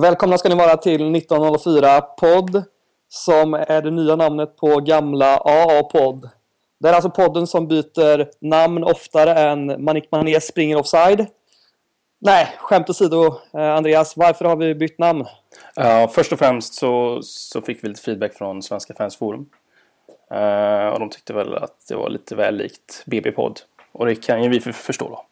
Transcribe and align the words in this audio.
Välkomna 0.00 0.38
ska 0.38 0.48
ni 0.48 0.54
vara 0.54 0.76
till 0.76 1.16
1904 1.16 2.00
podd 2.00 2.64
som 3.08 3.54
är 3.54 3.82
det 3.82 3.90
nya 3.90 4.16
namnet 4.16 4.56
på 4.56 4.80
gamla 4.80 5.38
AA-podd. 5.38 6.28
Det 6.80 6.88
är 6.88 6.92
alltså 6.92 7.10
podden 7.10 7.46
som 7.46 7.68
byter 7.68 8.46
namn 8.46 8.84
oftare 8.84 9.40
än 9.40 9.84
Manik 9.84 10.08
Mané 10.10 10.40
springer 10.40 10.76
offside. 10.76 11.26
Nej, 12.18 12.54
skämt 12.58 12.90
åsido. 12.90 13.26
Eh, 13.54 13.74
Andreas, 13.74 14.16
varför 14.16 14.44
har 14.44 14.56
vi 14.56 14.74
bytt 14.74 14.98
namn? 14.98 15.20
Uh, 15.80 16.08
först 16.08 16.32
och 16.32 16.38
främst 16.38 16.74
så, 16.74 17.18
så 17.22 17.62
fick 17.62 17.84
vi 17.84 17.88
lite 17.88 18.02
feedback 18.02 18.34
från 18.34 18.62
Svenska 18.62 18.94
Fans 18.94 19.16
Forum. 19.16 19.46
Uh, 20.34 20.88
och 20.88 21.00
de 21.00 21.10
tyckte 21.10 21.32
väl 21.32 21.54
att 21.54 21.88
det 21.88 21.94
var 21.94 22.10
lite 22.10 22.34
väl 22.36 22.56
likt 22.56 23.02
BB-podd. 23.06 23.60
Och 23.92 24.06
det 24.06 24.14
kan 24.14 24.42
ju 24.42 24.48
vi 24.48 24.60
förstå 24.60 25.08
då. 25.08 25.24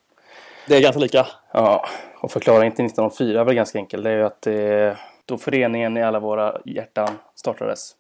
Det 0.71 0.77
är 0.77 0.81
ganska 0.81 1.01
lika. 1.01 1.27
Ja, 1.53 1.87
och 2.21 2.31
förklaringen 2.31 2.73
till 2.73 2.85
1904 2.85 3.41
är 3.41 3.45
väl 3.45 3.55
ganska 3.55 3.79
enkel. 3.79 4.03
Det 4.03 4.11
är 4.11 4.17
ju 4.17 4.25
att 4.25 4.43
det 4.43 4.63
är 4.63 4.97
då 5.27 5.39
föreningen 5.39 5.97
i 5.97 6.03
alla 6.03 6.21
våra 6.21 6.57
hjärtan 6.65 7.09
startades. 7.35 7.93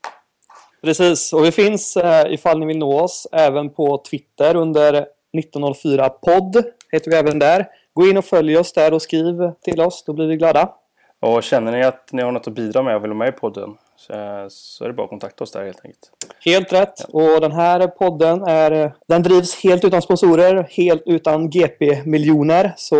Precis, 0.83 1.33
och 1.33 1.45
vi 1.45 1.53
finns 1.53 1.97
eh, 1.97 2.33
ifall 2.33 2.59
ni 2.59 2.67
vill 2.67 2.79
nå 2.79 3.01
oss 3.01 3.27
även 3.33 3.71
på 3.71 4.03
Twitter 4.11 4.57
under 4.57 4.93
1904 4.93 6.09
podd. 6.09 6.65
Heter 6.93 7.11
vi 7.11 7.17
även 7.17 7.39
där. 7.39 7.67
Gå 7.95 8.07
in 8.07 8.17
och 8.17 8.25
följ 8.25 8.59
oss 8.59 8.73
där 8.73 8.95
och 8.95 9.03
skriv 9.03 9.53
till 9.63 9.81
oss, 9.81 10.05
då 10.07 10.13
blir 10.13 10.27
vi 10.27 10.37
glada. 10.37 10.73
Och 11.21 11.43
känner 11.43 11.73
ni 11.73 11.83
att 11.83 12.13
ni 12.13 12.23
har 12.23 12.33
något 12.33 12.47
att 12.47 12.55
bidra 12.55 12.83
med 12.83 12.97
och 12.97 13.05
vill 13.05 13.11
vara 13.11 13.19
med 13.19 13.29
i 13.29 13.33
podden 13.33 13.77
så, 14.01 14.47
så 14.51 14.85
är 14.85 14.89
det 14.89 14.95
bara 14.95 15.05
att 15.05 15.11
kontakta 15.11 15.45
oss 15.45 15.53
där 15.53 15.65
helt 15.65 15.85
enkelt. 15.85 16.11
Helt 16.45 16.73
rätt. 16.73 17.07
Ja. 17.09 17.35
Och 17.35 17.41
den 17.41 17.53
här 17.53 17.87
podden 17.87 18.43
är, 18.43 18.95
den 19.09 19.23
drivs 19.23 19.63
helt 19.63 19.85
utan 19.85 20.03
sponsorer, 20.03 20.63
helt 20.71 21.03
utan 21.07 21.51
GP-miljoner. 21.51 22.73
Så 22.77 22.97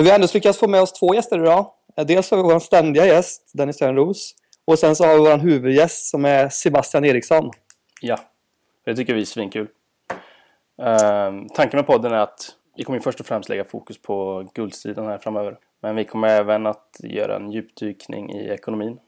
men 0.00 0.04
vi 0.04 0.10
har 0.10 0.14
ändå 0.14 0.28
lyckats 0.34 0.58
få 0.58 0.68
med 0.68 0.82
oss 0.82 0.92
två 0.92 1.14
gäster 1.14 1.38
idag. 1.38 1.66
Dels 2.06 2.30
har 2.30 2.36
vi 2.36 2.42
vår 2.42 2.58
ständiga 2.58 3.06
gäst, 3.06 3.50
Dennis 3.54 3.76
Törnros. 3.76 4.34
Och 4.64 4.78
sen 4.78 4.96
så 4.96 5.04
har 5.04 5.14
vi 5.14 5.20
vår 5.20 5.38
huvudgäst 5.38 6.06
som 6.06 6.24
är 6.24 6.48
Sebastian 6.48 7.04
Eriksson. 7.04 7.50
Ja, 8.00 8.18
det 8.84 8.96
tycker 8.96 9.14
vi 9.14 9.20
är 9.20 9.24
svinkul. 9.24 9.68
Uh, 10.82 11.46
tanken 11.54 11.76
med 11.78 11.86
podden 11.86 12.12
är 12.12 12.18
att 12.18 12.56
vi 12.76 12.84
kommer 12.84 13.00
först 13.00 13.20
och 13.20 13.26
främst 13.26 13.48
lägga 13.48 13.64
fokus 13.64 14.02
på 14.02 14.48
guldstriden 14.54 15.06
här 15.06 15.18
framöver. 15.18 15.58
Men 15.82 15.96
vi 15.96 16.04
kommer 16.04 16.28
även 16.28 16.66
att 16.66 16.96
göra 17.02 17.36
en 17.36 17.52
djupdykning 17.52 18.30
i 18.32 18.48
ekonomin. 18.48 18.98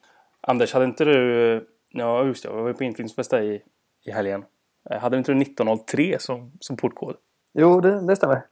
Anders, 0.46 0.72
hade 0.72 0.84
inte 0.84 1.04
du... 1.04 1.66
Ja, 1.88 2.24
just 2.24 2.42
det. 2.42 2.48
Jag 2.48 2.62
var 2.62 2.72
på 2.72 2.84
inflyttningsfest 2.84 3.32
i, 3.32 3.62
i 4.04 4.10
helgen. 4.10 4.44
Eh, 4.90 4.98
hade 4.98 5.18
inte 5.18 5.32
du 5.32 5.42
1903 5.42 6.16
som, 6.18 6.52
som 6.60 6.76
portkod? 6.76 7.16
Jo, 7.54 7.80
det, 7.80 8.06
det 8.06 8.16
stämmer. 8.16 8.42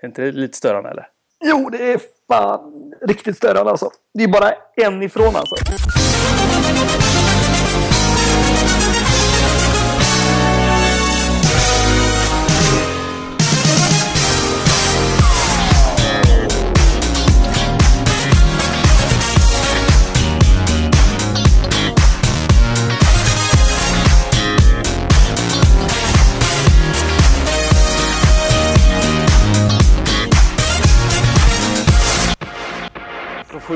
Är 0.00 0.06
inte 0.06 0.22
det 0.22 0.32
lite 0.32 0.56
störande 0.56 0.90
eller? 0.90 1.08
Jo, 1.44 1.70
det 1.70 1.92
är 1.92 2.00
fan 2.28 2.94
riktigt 3.00 3.36
störande 3.36 3.70
alltså. 3.70 3.90
Det 4.14 4.24
är 4.24 4.28
bara 4.28 4.52
en 4.76 5.02
ifrån 5.02 5.36
alltså. 5.36 5.54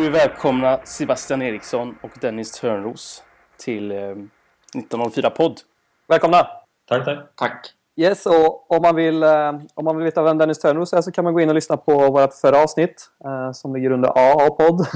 Vi 0.08 0.12
välkomna 0.12 0.80
Sebastian 0.84 1.42
Eriksson 1.42 1.96
och 2.02 2.10
Dennis 2.20 2.52
Törnros 2.52 3.22
till 3.58 3.90
eh, 3.90 3.98
1904 3.98 5.30
podd. 5.30 5.60
Välkomna! 6.08 6.46
Tack, 6.88 7.04
tack. 7.04 7.18
Tack. 7.36 7.74
Yes, 7.96 8.26
och 8.26 8.72
om 8.72 8.82
man 8.82 8.96
vill, 8.96 9.22
eh, 9.22 9.52
om 9.74 9.84
man 9.84 9.96
vill 9.96 10.04
veta 10.04 10.22
vem 10.22 10.38
Dennis 10.38 10.58
Törnros 10.58 10.92
är 10.92 11.00
så 11.00 11.12
kan 11.12 11.24
man 11.24 11.34
gå 11.34 11.40
in 11.40 11.48
och 11.48 11.54
lyssna 11.54 11.76
på 11.76 12.10
vårt 12.10 12.34
förra 12.34 12.62
avsnitt 12.62 13.10
eh, 13.24 13.52
som 13.52 13.74
ligger 13.74 13.90
under 13.90 14.08
AA-podd, 14.08 14.78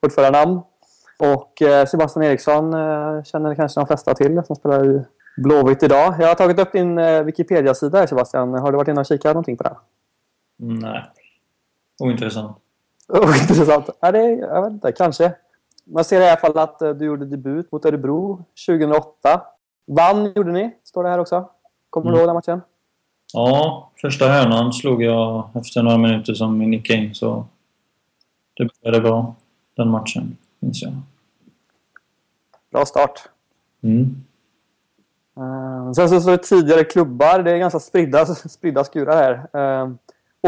vårt 0.00 0.12
förra 0.12 0.30
namn. 0.30 0.60
Och 1.18 1.62
eh, 1.62 1.86
Sebastian 1.86 2.24
Eriksson 2.24 2.74
eh, 2.74 3.22
känner 3.22 3.54
kanske 3.54 3.80
de 3.80 3.86
flesta 3.86 4.14
till 4.14 4.42
som 4.46 4.56
spelar 4.56 4.90
i 4.90 5.04
Blåvitt 5.36 5.82
idag. 5.82 6.14
Jag 6.18 6.28
har 6.28 6.34
tagit 6.34 6.58
upp 6.58 6.72
din 6.72 6.98
eh, 6.98 7.22
Wikipedia-sida 7.22 7.98
här 7.98 8.06
Sebastian. 8.06 8.54
Har 8.54 8.72
du 8.72 8.76
varit 8.76 8.88
inne 8.88 9.00
och 9.00 9.06
kikat 9.06 9.34
någonting 9.34 9.56
på 9.56 9.62
den? 9.62 9.76
Nej. 10.56 11.04
Ointressant. 11.98 12.65
Intressant. 13.40 13.90
Ja, 14.00 14.12
det, 14.12 14.30
jag 14.30 14.62
vet 14.62 14.72
inte, 14.72 14.92
kanske. 14.92 15.34
Man 15.84 16.04
ser 16.04 16.20
i 16.20 16.28
alla 16.28 16.40
fall 16.40 16.58
att 16.58 16.82
eh, 16.82 16.90
du 16.90 17.04
gjorde 17.04 17.26
debut 17.26 17.72
mot 17.72 17.84
Örebro 17.84 18.44
2008. 18.66 19.42
Vann 19.86 20.32
gjorde 20.36 20.52
ni, 20.52 20.76
står 20.84 21.04
det 21.04 21.10
här 21.10 21.18
också. 21.18 21.48
Kommer 21.90 22.06
mm. 22.06 22.14
du 22.14 22.20
ihåg 22.20 22.28
den 22.28 22.34
matchen? 22.34 22.60
Ja, 23.32 23.90
första 24.00 24.28
hörnan 24.28 24.72
slog 24.72 25.02
jag 25.02 25.48
efter 25.54 25.82
några 25.82 25.98
minuter 25.98 26.34
som 26.34 26.58
vi 26.58 26.66
nickade 26.66 26.98
in. 26.98 27.14
Så 27.14 27.46
det 28.54 28.68
började 28.82 29.00
bra, 29.00 29.34
den 29.76 29.88
matchen, 29.88 30.36
minns 30.58 30.82
jag. 30.82 30.92
Bra 32.72 32.86
start. 32.86 33.28
Mm. 33.82 34.24
Uh, 35.38 35.92
sen 35.92 36.08
så 36.08 36.20
står 36.20 36.30
det 36.30 36.38
tidigare 36.38 36.84
klubbar. 36.84 37.42
Det 37.42 37.50
är 37.50 37.58
ganska 37.58 37.80
spridda, 37.80 38.26
spridda 38.34 38.84
skurar 38.84 39.16
här. 39.16 39.82
Uh, 39.84 39.94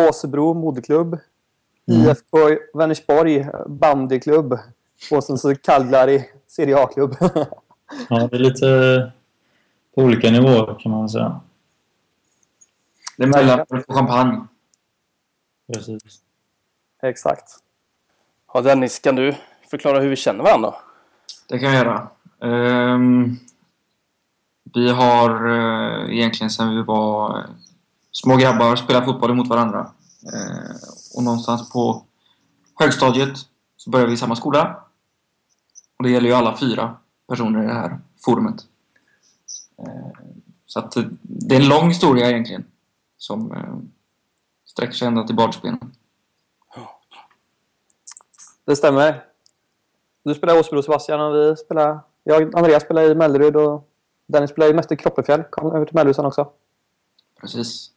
Åsebro 0.08 0.54
moderklubb 0.54 1.18
Mm. 1.88 2.08
IFK 2.08 2.38
Vänersborg 2.74 3.46
bandyklubb. 3.66 4.58
Och 5.10 5.24
sen 5.24 5.38
så 5.38 5.54
Cagliari 5.54 6.24
Serie 6.46 6.78
A-klubb. 6.78 7.16
ja, 8.08 8.28
det 8.30 8.36
är 8.36 8.40
lite 8.40 9.12
på 9.94 10.02
olika 10.02 10.30
nivåer 10.30 10.78
kan 10.80 10.92
man 10.92 11.08
säga. 11.08 11.40
Det 13.16 13.22
är 13.22 13.26
mellan 13.26 13.66
på 13.66 13.94
champagne. 13.94 14.46
Precis. 15.72 16.02
Exakt. 17.02 17.44
Ja, 18.54 18.60
Dennis, 18.60 18.98
kan 18.98 19.16
du 19.16 19.34
förklara 19.70 20.00
hur 20.00 20.08
vi 20.08 20.16
känner 20.16 20.44
varandra? 20.44 20.74
Det 21.48 21.58
kan 21.58 21.74
jag 21.74 21.84
göra. 21.84 22.08
Um, 22.40 23.38
vi 24.74 24.90
har 24.90 25.48
uh, 25.48 26.14
egentligen 26.14 26.50
sedan 26.50 26.76
vi 26.76 26.82
var 26.82 27.46
små 28.12 28.36
grabbar 28.36 28.76
spelat 28.76 29.04
fotboll 29.04 29.34
mot 29.34 29.48
varandra. 29.48 29.90
Uh, 30.24 30.76
och 31.14 31.22
någonstans 31.22 31.70
på 31.70 32.04
högstadiet 32.74 33.38
så 33.76 33.90
började 33.90 34.08
vi 34.08 34.14
i 34.14 34.18
samma 34.18 34.36
skola. 34.36 34.84
Och 35.96 36.04
det 36.04 36.10
gäller 36.10 36.28
ju 36.28 36.34
alla 36.34 36.56
fyra 36.56 36.96
personer 37.28 37.62
i 37.62 37.66
det 37.66 37.74
här 37.74 37.98
forumet. 38.24 38.66
Eh, 39.78 40.18
så 40.66 40.78
att 40.78 40.96
det 41.22 41.54
är 41.54 41.60
en 41.60 41.68
lång 41.68 41.88
historia 41.88 42.30
egentligen. 42.30 42.64
Som 43.16 43.52
eh, 43.52 43.76
sträcker 44.64 44.92
sig 44.92 45.08
ända 45.08 45.26
till 45.26 45.36
barnsbenen. 45.36 45.94
Det 48.64 48.76
stämmer. 48.76 49.24
Du 50.22 50.34
spelar 50.34 50.56
i 50.56 50.60
Åsbro 50.60 50.82
Sebastian 50.82 51.20
och 51.20 51.34
vi 51.34 51.56
spelar... 51.56 52.00
Jag 52.24 52.48
och 52.48 52.58
Andreas 52.58 52.82
spelar 52.82 53.02
i 53.02 53.14
Mellerud 53.14 53.56
och 53.56 53.88
Dennis 54.26 54.50
spelar 54.50 54.70
i 54.70 54.74
Mäster 54.74 54.96
Kroppefjäll. 54.96 55.42
Kom 55.42 55.72
över 55.72 55.86
till 55.86 55.94
Mellerud 55.94 56.18
också. 56.18 56.52
Precis. 57.40 57.90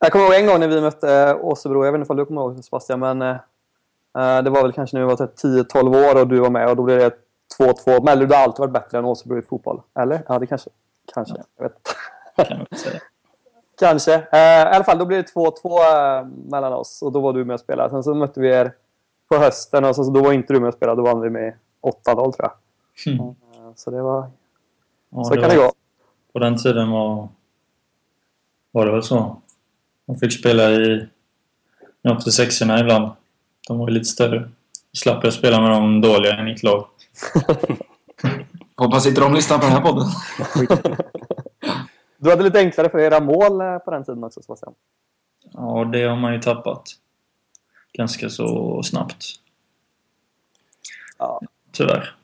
Jag 0.00 0.12
kommer 0.12 0.24
ihåg 0.24 0.34
en 0.34 0.46
gång 0.46 0.60
när 0.60 0.68
vi 0.68 0.80
mötte 0.80 1.14
eh, 1.14 1.44
Åsebro. 1.44 1.84
Jag 1.84 1.92
vet 1.92 1.98
inte 1.98 2.12
om 2.12 2.16
du 2.16 2.24
kommer 2.24 2.40
ihåg 2.40 2.64
Sebastian, 2.64 3.00
men 3.00 3.22
uh, 3.22 4.42
det 4.44 4.50
var 4.50 4.62
väl 4.62 4.72
kanske 4.72 4.96
när 4.96 5.04
vi 5.04 5.14
var 5.14 5.16
10-12 5.16 6.10
år 6.10 6.20
och 6.20 6.28
du 6.28 6.40
var 6.40 6.50
med 6.50 6.70
och 6.70 6.76
då 6.76 6.82
blev 6.82 6.98
det 6.98 7.14
2-2. 7.58 8.04
Mellerud 8.04 8.32
har 8.32 8.42
alltid 8.42 8.60
varit 8.60 8.72
bättre 8.72 8.98
än 8.98 9.04
Åsebro 9.04 9.38
i 9.38 9.42
fotboll. 9.42 9.82
Eller? 10.00 10.22
Ja, 10.28 10.38
det 10.38 10.46
kanske. 10.46 10.70
Kanske. 11.14 11.34
Ja. 11.36 11.44
Jag 11.56 11.64
vet 11.64 12.60
inte. 12.60 13.00
kanske. 13.78 14.16
Uh, 14.16 14.24
I 14.32 14.74
alla 14.74 14.84
fall, 14.84 14.98
då 14.98 15.04
blev 15.04 15.22
det 15.22 15.32
2-2 15.32 16.22
uh, 16.22 16.28
mellan 16.50 16.72
oss 16.72 17.02
och 17.02 17.12
då 17.12 17.20
var 17.20 17.32
du 17.32 17.44
med 17.44 17.54
och 17.54 17.60
spelade. 17.60 17.90
Sen 17.90 18.02
så 18.02 18.14
mötte 18.14 18.40
vi 18.40 18.48
er 18.48 18.72
på 19.28 19.36
hösten 19.36 19.84
och 19.84 19.96
så, 19.96 20.04
så 20.04 20.10
då 20.10 20.22
var 20.22 20.32
inte 20.32 20.52
du 20.52 20.60
med 20.60 20.68
och 20.68 20.74
spelade. 20.74 21.02
Då 21.02 21.06
vann 21.06 21.20
vi 21.20 21.30
med 21.30 21.54
8-0 21.82 22.14
tror 22.14 22.34
jag. 22.36 22.52
Mm. 23.06 23.34
så 23.76 23.90
det 23.90 24.02
var... 24.02 24.30
Ja, 25.10 25.24
så 25.24 25.34
det 25.34 25.40
kan 25.40 25.48
var, 25.48 25.56
det 25.56 25.62
gå. 25.62 25.72
På 26.32 26.38
den 26.38 26.56
tiden 26.56 26.90
var, 26.90 27.28
var 28.70 28.86
det 28.86 28.92
väl 28.92 29.02
så. 29.02 29.36
De 30.08 30.18
fick 30.18 30.32
spela 30.32 30.70
i 30.70 31.08
86 32.08 32.62
erna 32.62 32.80
ibland. 32.80 33.12
De 33.68 33.78
var 33.78 33.90
lite 33.90 34.04
större. 34.04 34.50
Slapp 34.92 35.24
jag 35.24 35.32
spela 35.32 35.60
med 35.60 35.70
de 35.70 36.00
dåliga 36.00 36.40
i 36.40 36.42
mitt 36.42 36.62
lag. 36.62 36.88
Hoppas 38.76 39.06
inte 39.06 39.20
de 39.20 39.34
lyssnar 39.34 39.58
på 39.58 39.64
den 39.64 39.72
här 39.72 39.80
podden. 39.80 40.08
du 42.18 42.30
hade 42.30 42.42
lite 42.42 42.58
enklare 42.58 42.88
för 42.88 42.98
era 42.98 43.20
mål 43.20 43.60
eh, 43.60 43.78
på 43.78 43.90
den 43.90 44.04
tiden 44.04 44.24
också, 44.24 44.42
Sebastian. 44.42 44.74
Ja, 45.52 45.84
det 45.92 46.02
har 46.02 46.16
man 46.16 46.34
ju 46.34 46.40
tappat. 46.40 46.88
Ganska 47.92 48.30
så 48.30 48.82
snabbt. 48.82 49.24
Ja. 51.18 51.40
Tyvärr. 51.72 52.16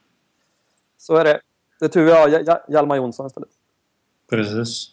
Så 0.98 1.16
är 1.16 1.24
det. 1.24 1.40
Det 1.78 1.84
är 1.84 1.88
tur 1.88 2.04
vi 2.04 2.12
har 2.12 2.72
Hjalmar 2.72 2.96
Jonsson 2.96 3.26
istället. 3.26 3.50
Precis. 4.30 4.90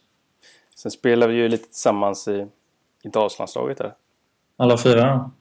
Sen 0.75 0.91
spelar 0.91 1.27
vi 1.27 1.33
ju 1.33 1.47
lite 1.47 1.67
tillsammans 1.67 2.27
i 2.27 2.47
i 3.03 3.09
Dalslandslaget 3.09 3.80
eller? 3.80 3.94
Alla 4.57 4.77
fyra? 4.77 5.31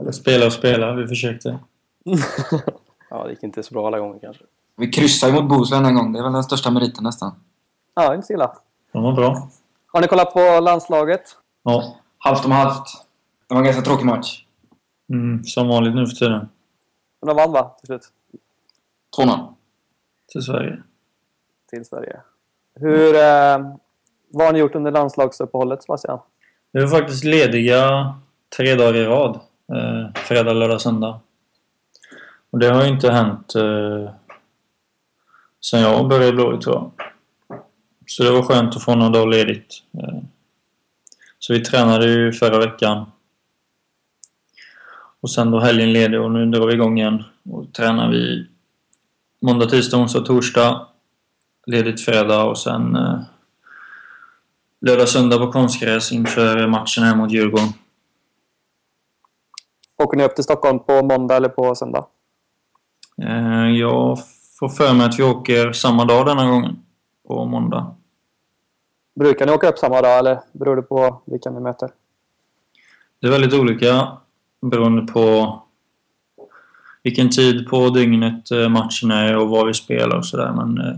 Eller 0.00 0.12
spela 0.12 0.46
och 0.46 0.52
spela, 0.52 0.94
vi 0.94 1.06
försökte. 1.06 1.58
Ja, 3.10 3.24
det 3.24 3.30
gick 3.30 3.42
inte 3.42 3.62
så 3.62 3.74
bra 3.74 3.86
alla 3.86 3.98
gånger 3.98 4.18
kanske. 4.18 4.44
Vi 4.76 4.90
kryssade 4.90 5.32
ju 5.32 5.40
mot 5.40 5.50
Bohuslän 5.50 5.86
en 5.86 5.94
gång. 5.94 6.12
Det 6.12 6.18
är 6.18 6.22
väl 6.22 6.32
den 6.32 6.44
största 6.44 6.70
meriten 6.70 7.04
nästan. 7.04 7.32
Ja, 7.94 8.14
inte 8.14 8.26
så 8.26 8.32
illa. 8.32 8.56
De 8.92 9.02
var 9.02 9.12
bra. 9.12 9.48
Har 9.86 10.00
ni 10.00 10.06
kollat 10.06 10.32
på 10.32 10.60
landslaget? 10.60 11.36
Ja. 11.62 11.96
Halvt 12.18 12.44
om 12.44 12.52
halvt. 12.52 12.86
Det 13.48 13.54
var 13.54 13.60
en 13.60 13.64
ganska 13.64 13.82
tråkig 13.82 14.06
match. 14.06 14.44
Mm, 15.12 15.44
som 15.44 15.68
vanligt 15.68 15.94
nu 15.94 16.06
för 16.06 16.14
tiden. 16.14 16.48
Men 17.20 17.28
de 17.28 17.36
vann 17.36 17.52
va, 17.52 17.76
till 17.78 17.86
slut? 17.86 18.08
2-0. 19.18 19.54
Till 20.32 20.42
Sverige. 20.42 20.82
Till 21.70 21.84
Sverige. 21.84 22.20
Hur... 22.74 23.14
Eh, 23.14 23.58
vad 24.32 24.46
har 24.46 24.52
ni 24.52 24.58
gjort 24.58 24.74
under 24.74 24.90
landslagsuppehållet, 24.90 25.82
Sebastian? 25.82 26.18
Vi 26.72 26.80
var 26.80 26.88
faktiskt 26.88 27.24
lediga 27.24 28.14
tre 28.56 28.74
dagar 28.74 28.96
i 28.96 29.04
rad. 29.04 29.40
Eh, 29.72 30.22
fredag, 30.22 30.52
lördag, 30.52 30.80
söndag. 30.80 31.20
Och 32.50 32.58
det 32.58 32.68
har 32.68 32.82
ju 32.82 32.88
inte 32.88 33.12
hänt 33.12 33.54
eh, 33.54 34.10
sen 35.60 35.80
jag 35.80 36.08
började 36.08 36.28
i 36.28 36.32
Blåvitt 36.32 36.60
tror 36.60 36.74
jag. 36.76 36.90
Så 38.06 38.22
det 38.22 38.30
var 38.30 38.42
skönt 38.42 38.76
att 38.76 38.82
få 38.82 38.94
några 38.94 39.10
dagar 39.10 39.26
ledigt. 39.26 39.82
Eh, 39.98 40.18
så 41.38 41.52
vi 41.52 41.60
tränade 41.60 42.06
ju 42.06 42.32
förra 42.32 42.58
veckan. 42.58 43.10
Och 45.20 45.30
sen 45.30 45.50
då 45.50 45.60
helgen 45.60 45.92
ledig 45.92 46.20
och 46.20 46.30
nu 46.30 46.46
drar 46.46 46.66
vi 46.66 46.74
igång 46.74 46.98
igen. 46.98 47.24
Och 47.50 47.72
tränar 47.72 48.10
vi 48.10 48.46
måndag, 49.40 49.66
tisdag, 49.66 49.96
onsdag, 49.96 50.20
torsdag. 50.20 50.86
Ledigt 51.66 52.04
fredag 52.04 52.44
och 52.44 52.58
sen 52.58 52.96
eh, 52.96 53.20
lördag, 54.80 55.08
söndag 55.08 55.38
på 55.38 55.52
konstgräs 55.52 56.12
inför 56.12 56.66
matchen 56.66 57.04
här 57.04 57.16
mot 57.16 57.30
Djurgården. 57.32 57.68
Åker 60.02 60.16
ni 60.16 60.24
upp 60.24 60.34
till 60.34 60.44
Stockholm 60.44 60.78
på 60.78 61.02
måndag 61.02 61.36
eller 61.36 61.48
på 61.48 61.74
söndag? 61.74 62.06
Eh, 63.22 63.68
Jag 63.70 64.18
får 64.58 64.68
för 64.68 64.94
mig 64.94 65.06
att 65.06 65.18
vi 65.18 65.22
åker 65.22 65.72
samma 65.72 66.04
dag 66.04 66.26
denna 66.26 66.50
gången. 66.50 66.76
På 67.28 67.44
måndag. 67.44 67.94
Brukar 69.14 69.46
ni 69.46 69.52
åka 69.52 69.68
upp 69.68 69.78
samma 69.78 70.02
dag 70.02 70.18
eller 70.18 70.40
beror 70.52 70.76
det 70.76 70.82
på 70.82 71.22
vilka 71.24 71.50
ni 71.50 71.60
möter? 71.60 71.90
Det 73.20 73.26
är 73.26 73.30
väldigt 73.30 73.54
olika 73.54 74.18
beroende 74.62 75.12
på 75.12 75.56
vilken 77.02 77.30
tid 77.30 77.68
på 77.68 77.88
dygnet 77.90 78.50
eh, 78.50 78.68
matchen 78.68 79.10
är 79.10 79.36
och 79.36 79.48
vad 79.48 79.66
vi 79.66 79.74
spelar 79.74 80.16
och 80.16 80.26
sådär. 80.26 80.52
Men 80.52 80.78
eh, 80.78 80.96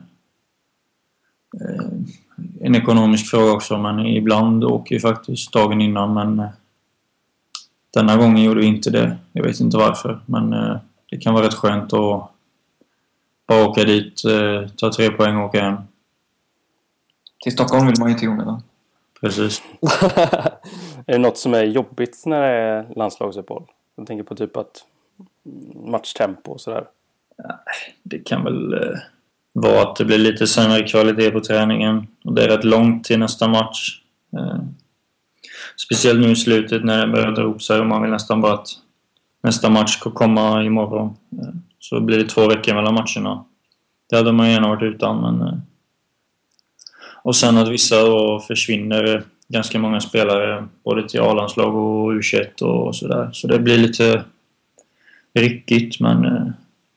en 2.65 2.75
ekonomisk 2.75 3.31
fråga 3.31 3.53
också, 3.53 3.79
men 3.79 4.07
ibland 4.07 4.65
åker 4.65 4.95
vi 4.95 5.01
faktiskt 5.01 5.53
dagen 5.53 5.81
innan. 5.81 6.15
Men 6.15 6.39
eh, 6.39 6.51
denna 7.95 8.17
gången 8.17 8.45
gjorde 8.45 8.61
vi 8.61 8.67
inte 8.67 8.91
det. 8.91 9.17
Jag 9.33 9.43
vet 9.45 9.61
inte 9.61 9.77
varför, 9.77 10.21
men 10.27 10.53
eh, 10.53 10.77
det 11.11 11.17
kan 11.17 11.35
vara 11.35 11.47
rätt 11.47 11.55
skönt 11.55 11.93
att 11.93 12.31
bara 13.47 13.67
åka 13.69 13.85
dit, 13.85 14.25
eh, 14.25 14.69
ta 14.77 14.93
tre 14.93 15.11
poäng 15.11 15.37
och 15.37 15.45
åka 15.45 15.63
hem. 15.63 15.77
Till 17.43 17.53
Stockholm 17.53 17.87
vill 17.87 17.99
man 17.99 18.09
ju 18.09 18.13
inte 18.13 18.25
i 18.25 18.29
onödan. 18.29 18.63
Precis. 19.21 19.63
Är 21.07 21.13
det 21.13 21.19
något 21.19 21.39
som 21.39 21.55
är 21.55 21.63
jobbigt 21.63 22.23
när 22.27 22.41
det 22.41 22.49
är 22.49 22.95
landslagsuppehåll? 22.97 23.65
Jag 23.97 24.07
tänker 24.07 24.25
på 24.25 24.35
typ 24.35 24.57
att 24.57 24.85
matchtempo 25.75 26.53
och 26.53 26.61
sådär. 26.61 26.85
Det 28.03 28.19
kan 28.19 28.45
väl 28.45 28.75
var 29.53 29.83
att 29.83 29.97
det 29.97 30.05
blir 30.05 30.19
lite 30.19 30.47
sämre 30.47 30.83
kvalitet 30.83 31.31
på 31.31 31.41
träningen. 31.41 32.07
Och 32.25 32.35
det 32.35 32.45
är 32.45 32.49
rätt 32.49 32.65
långt 32.65 33.05
till 33.05 33.19
nästa 33.19 33.49
match. 33.49 34.01
Eh, 34.37 34.59
speciellt 35.77 36.21
nu 36.21 36.31
i 36.31 36.37
slutet 36.37 36.85
när 36.85 37.07
det 37.07 37.13
börjar 37.13 37.33
dra 37.33 37.43
ihop 37.43 37.63
sig 37.63 37.81
och 37.81 37.87
man 37.87 38.03
vill 38.03 38.11
nästan 38.11 38.41
bara 38.41 38.55
att 38.55 38.69
nästa 39.43 39.71
match 39.71 39.91
ska 39.91 40.11
komma 40.11 40.65
imorgon. 40.65 41.17
Eh, 41.33 41.49
så 41.79 42.01
blir 42.01 42.19
det 42.19 42.29
två 42.29 42.49
veckor 42.49 42.75
mellan 42.75 42.95
matcherna. 42.95 43.45
Det 44.11 44.17
hade 44.17 44.33
man 44.33 44.51
gärna 44.51 44.69
varit 44.69 44.95
utan, 44.95 45.21
men... 45.21 45.49
Eh. 45.49 45.55
Och 47.25 47.37
sen 47.37 47.59
att 47.59 47.69
vissa 47.69 48.01
då 48.01 48.41
försvinner, 48.41 49.25
ganska 49.49 49.79
många 49.79 50.01
spelare, 50.01 50.69
både 50.85 51.09
till 51.09 51.21
A-landslag 51.21 51.75
och 51.75 52.13
U21 52.13 52.63
och 52.63 52.97
sådär. 52.97 53.31
Så 53.33 53.47
det 53.47 53.59
blir 53.59 53.79
lite 53.79 54.25
ryckigt, 55.35 56.01
men 56.01 56.53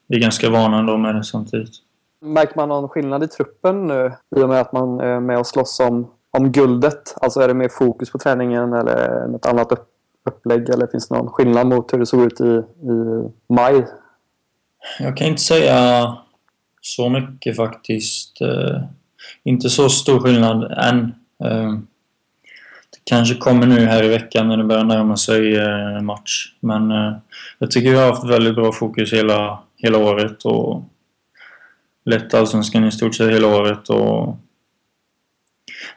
vi 0.08 0.16
är 0.16 0.22
ganska 0.22 0.50
vana 0.50 0.80
ändå 0.80 0.98
med 0.98 1.16
det 1.16 1.24
samtidigt. 1.24 1.85
Märker 2.26 2.56
man 2.56 2.70
någon 2.70 2.90
skillnad 2.90 3.24
i 3.24 3.28
truppen 3.28 3.88
nu 3.88 4.14
i 4.36 4.44
och 4.44 4.50
med 4.50 4.62
att 4.62 4.72
man 4.72 5.00
är 5.00 5.20
med 5.20 5.40
och 5.40 5.48
slåss 5.48 5.80
om, 5.80 6.12
om 6.32 6.52
guldet? 6.52 7.16
Alltså 7.22 7.40
är 7.40 7.48
det 7.48 7.54
mer 7.54 7.70
fokus 7.70 8.12
på 8.12 8.18
träningen 8.18 8.74
eller 8.74 9.28
något 9.28 9.46
annat 9.46 9.72
upp, 9.72 9.88
upplägg? 10.30 10.70
Eller 10.70 10.88
finns 10.88 11.08
det 11.08 11.16
någon 11.16 11.30
skillnad 11.30 11.68
mot 11.68 11.94
hur 11.94 12.00
det 12.00 12.06
såg 12.06 12.22
ut 12.22 12.42
i, 12.42 12.64
i 12.92 13.30
maj? 13.54 13.86
Jag 15.00 15.18
kan 15.18 15.28
inte 15.28 15.42
säga 15.42 16.18
så 16.82 17.10
mycket 17.10 17.56
faktiskt. 17.56 18.42
Eh, 18.42 18.82
inte 19.44 19.70
så 19.70 19.90
stor 19.90 20.20
skillnad 20.20 20.64
än. 20.64 21.16
Eh, 21.44 21.72
det 22.92 23.00
kanske 23.04 23.36
kommer 23.36 23.68
nu 23.68 23.86
här 23.86 24.04
i 24.04 24.08
veckan 24.08 24.48
när 24.48 24.58
det 24.58 24.64
börjar 24.64 24.84
närma 24.84 25.18
sig 25.18 25.58
eh, 25.58 26.02
match. 26.02 26.54
Men 26.60 26.92
eh, 26.92 27.14
jag 27.60 27.72
tycker 27.72 27.90
vi 27.90 27.98
har 27.98 28.08
haft 28.08 28.30
väldigt 28.30 28.56
bra 28.56 28.72
fokus 28.72 29.14
hela, 29.14 29.60
hela 29.78 29.98
året 29.98 30.46
och 30.46 30.84
lett 32.06 32.34
Allsvenskan 32.34 32.86
i 32.86 32.92
stort 32.92 33.16
sett 33.16 33.32
hela 33.32 33.48
året 33.48 33.90
och 33.90 34.38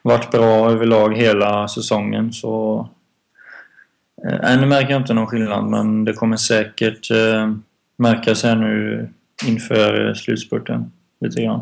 varit 0.03 0.31
bra 0.31 0.71
överlag 0.71 1.17
hela 1.17 1.69
säsongen. 1.69 2.33
Så 2.33 2.89
eh, 4.29 4.53
ännu 4.53 4.67
märker 4.67 4.91
jag 4.91 5.01
inte 5.03 5.15
någon 5.15 5.27
skillnad 5.27 5.65
men 5.65 6.05
det 6.05 6.13
kommer 6.13 6.37
säkert 6.37 7.11
eh, 7.11 7.53
märkas 7.97 8.43
här 8.43 8.57
nu 8.57 9.09
inför 9.47 10.09
eh, 10.09 10.15
slutspurten 10.15 10.93
lite 11.21 11.43
grann. 11.43 11.61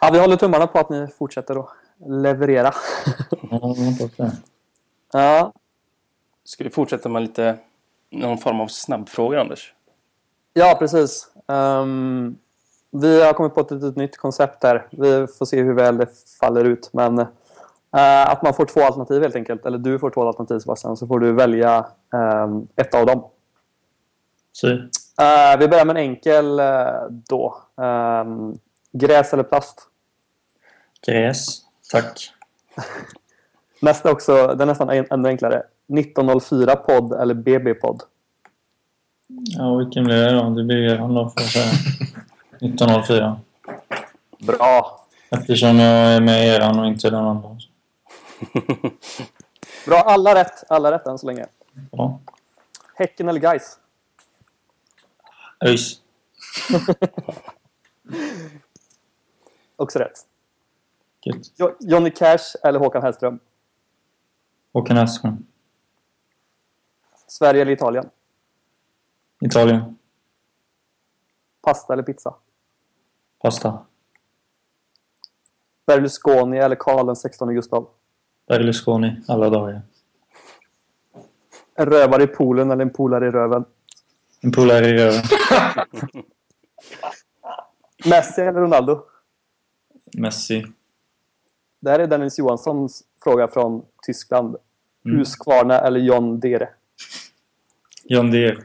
Ja, 0.00 0.10
vi 0.12 0.18
håller 0.18 0.36
tummarna 0.36 0.66
på 0.66 0.78
att 0.78 0.90
ni 0.90 1.06
fortsätter 1.18 1.60
att 1.60 1.68
leverera. 2.06 2.72
Ja, 3.50 3.74
det. 4.16 4.32
Ja, 5.12 5.52
Ska 6.44 6.64
vi 6.64 6.70
fortsätta 6.70 7.08
med 7.08 7.22
lite 7.22 7.58
någon 8.10 8.38
form 8.38 8.60
av 8.60 8.68
snabbfrågor, 8.68 9.38
Anders? 9.38 9.72
ja 10.52 10.76
precis. 10.78 11.28
Ehm, 11.48 12.36
vi 13.02 13.22
har 13.22 13.32
kommit 13.32 13.54
på 13.54 13.60
ett 13.60 13.70
litet 13.70 13.96
nytt 13.96 14.16
koncept 14.16 14.62
här. 14.62 14.86
Vi 14.90 15.26
får 15.26 15.46
se 15.46 15.62
hur 15.62 15.74
väl 15.74 15.96
det 15.96 16.08
faller 16.40 16.64
ut. 16.64 16.90
Men 16.92 17.18
eh, 17.18 18.30
att 18.30 18.42
man 18.42 18.54
får 18.54 18.66
två 18.66 18.80
alternativ 18.80 19.22
helt 19.22 19.36
enkelt. 19.36 19.66
Eller 19.66 19.78
du 19.78 19.98
får 19.98 20.10
två 20.10 20.28
alternativ 20.28 20.58
Sebastian. 20.58 20.96
Så 20.96 21.06
får 21.06 21.20
du 21.20 21.32
välja 21.32 21.86
ehm, 22.14 22.66
ett 22.76 22.94
av 22.94 23.06
dem. 23.06 23.24
Så, 24.52 24.78
Eh, 25.20 25.58
vi 25.58 25.68
börjar 25.68 25.84
med 25.84 25.96
en 25.96 26.02
enkel 26.02 26.58
eh, 26.58 27.02
då. 27.10 27.56
Ehm, 27.82 28.58
gräs 28.92 29.32
eller 29.32 29.42
plast? 29.42 29.88
gräs. 31.06 31.60
Tack. 31.90 32.32
Nästa 33.80 34.12
också, 34.12 34.46
den 34.46 34.60
är 34.60 34.66
nästan 34.66 34.90
ännu 34.90 35.28
enklare. 35.28 35.62
1904-podd 35.88 37.12
eller 37.12 37.34
BB-podd? 37.34 38.02
Ja, 39.26 39.76
vilken 39.76 40.04
blir 40.04 40.16
det 40.16 40.32
då? 40.32 40.50
Det 40.50 40.64
blir 40.64 40.76
Göran 40.76 41.14
då, 41.14 41.28
får 41.28 41.42
jag 41.42 41.50
säga. 41.50 41.72
1904. 42.64 43.40
Bra! 44.38 45.06
Eftersom 45.30 45.78
jag 45.78 46.14
är 46.14 46.20
med 46.20 46.46
i 46.46 46.48
eran 46.48 46.78
och 46.80 46.86
inte 46.86 47.10
den 47.10 47.24
andra. 47.24 47.50
Bra, 49.86 49.96
alla 49.98 50.34
rätt. 50.34 50.64
Alla 50.70 50.92
rätt 50.92 51.06
än 51.06 51.18
så 51.18 51.26
länge. 51.26 51.46
Ja. 51.90 52.20
Häcken 52.94 53.28
eller 53.28 53.40
Gais? 53.40 53.78
ÖIS. 55.64 56.00
Också 59.76 59.98
rätt. 59.98 60.26
Gött. 61.22 61.46
Jo- 61.56 61.76
Johnny 61.80 62.10
Cash 62.10 62.56
eller 62.62 62.78
Håkan 62.78 63.02
Hellström? 63.02 63.38
Håkan 64.72 64.96
Hellström. 64.96 65.46
Sverige 67.26 67.62
eller 67.62 67.72
Italien? 67.72 68.10
Italien. 69.40 69.98
Pasta 71.62 71.92
eller 71.92 72.02
pizza? 72.02 72.34
Pasta. 73.44 73.78
Berlusconi 75.86 76.58
eller 76.58 76.76
Karl 76.76 77.06
den 77.06 77.16
16 77.16 77.54
Gustav? 77.54 77.88
Berlusconi. 78.48 79.16
Alla 79.28 79.50
dagar. 79.50 79.82
En 81.74 81.86
rövare 81.86 82.22
i 82.22 82.26
poolen 82.26 82.70
eller 82.70 82.82
en 82.82 82.90
polare 82.90 83.28
i 83.28 83.30
röven? 83.30 83.64
En 84.40 84.52
polare 84.52 84.86
i 84.86 84.92
röven. 84.92 85.22
Messi 88.04 88.40
eller 88.40 88.60
Ronaldo? 88.60 89.04
Messi. 90.16 90.66
Det 91.80 91.90
här 91.90 91.98
är 91.98 92.06
Dennis 92.06 92.38
Johanssons 92.38 93.04
fråga 93.24 93.48
från 93.48 93.84
Tyskland. 94.06 94.56
Mm. 95.04 95.18
Husqvarna 95.18 95.80
eller 95.80 96.00
John 96.00 96.40
Dere? 96.40 96.68
John 98.04 98.30
Deere. 98.30 98.62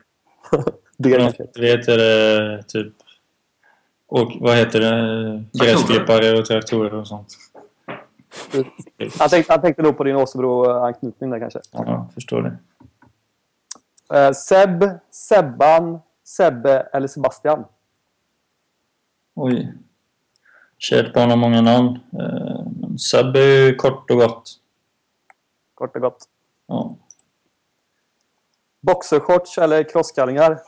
Dere. 0.98 1.34
Det 1.54 1.68
heter 1.68 1.98
det 1.98 2.64
typ... 2.64 2.94
Och 4.10 4.32
vad 4.40 4.56
heter 4.56 4.80
det? 4.80 5.44
Gräsklippare 5.54 6.40
och 6.40 6.46
traktorer 6.46 6.94
och 6.94 7.08
sånt. 7.08 7.38
Han 9.20 9.30
tänkte, 9.30 9.54
han 9.54 9.62
tänkte 9.62 9.82
nog 9.82 9.98
på 9.98 10.04
din 10.04 10.16
Åsebro-anknytning 10.16 11.30
där 11.30 11.40
kanske. 11.40 11.62
Ja, 11.72 11.86
jag 11.86 12.14
förstår 12.14 12.42
det. 12.42 12.58
Eh, 14.18 14.32
Seb, 14.32 14.84
Sebban, 15.12 16.00
Sebbe 16.24 16.90
eller 16.94 17.08
Sebastian? 17.08 17.66
Oj. 19.36 19.74
Kärt 20.78 21.14
barn 21.14 21.30
har 21.30 21.38
många 21.38 21.62
namn. 21.62 22.00
Eh, 22.14 23.36
är 23.36 23.66
ju 23.66 23.76
kort 23.76 24.12
och 24.12 24.18
gott. 24.18 24.52
Kort 25.74 25.96
och 25.96 26.02
gott. 26.02 26.30
Ja. 26.68 26.96
Boxershorts 28.82 29.58
eller 29.58 29.84
crosskallingar? 29.84 30.60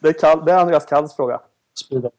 Det 0.00 0.08
är, 0.08 0.12
kall, 0.12 0.44
det 0.44 0.52
är 0.52 0.58
Andreas 0.58 0.86
Kalls 0.86 1.16
fråga. 1.16 1.40
Spida. 1.74 2.10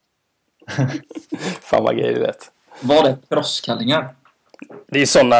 Fan 1.60 1.84
vad 1.84 1.96
grejer 1.96 2.12
det 2.14 2.20
lät. 2.20 2.52
Var 2.80 3.02
det 3.04 3.18
crosskallingar? 3.28 4.14
Det 4.86 5.02
är 5.02 5.06
såna... 5.06 5.34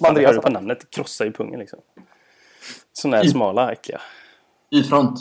Fan, 0.00 0.08
Andreas 0.08 0.38
på 0.38 0.50
namnet. 0.50 0.90
Krossa 0.90 1.26
i 1.26 1.30
pungen 1.30 1.60
liksom. 1.60 1.78
Såna 2.92 3.16
här 3.16 3.24
I- 3.24 3.28
smala, 3.28 3.72
äckliga. 3.72 4.00
I 4.70 4.82
front. 4.82 5.18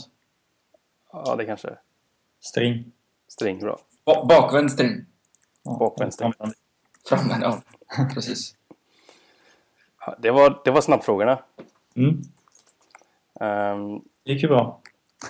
Ja, 1.11 1.35
det 1.35 1.45
kanske 1.45 1.67
är. 1.67 1.79
String. 2.41 2.91
String, 3.27 3.59
bra. 3.59 3.79
Ba- 4.05 4.25
bakvänd 4.25 4.71
string. 4.71 5.05
Bakvänd 5.79 6.13
string. 6.13 6.33
Framvänd, 7.09 7.43
ja. 7.43 7.61
Precis. 8.13 8.55
Ja, 10.05 10.15
Det 10.19 10.31
var, 10.31 10.61
det 10.65 10.71
var 10.71 10.81
snabbfrågorna. 10.81 11.43
Mm. 11.95 12.21
Ehm, 13.39 14.01
Det 14.23 14.31
gick 14.33 14.41
ju 14.43 14.47
bra. 14.47 14.81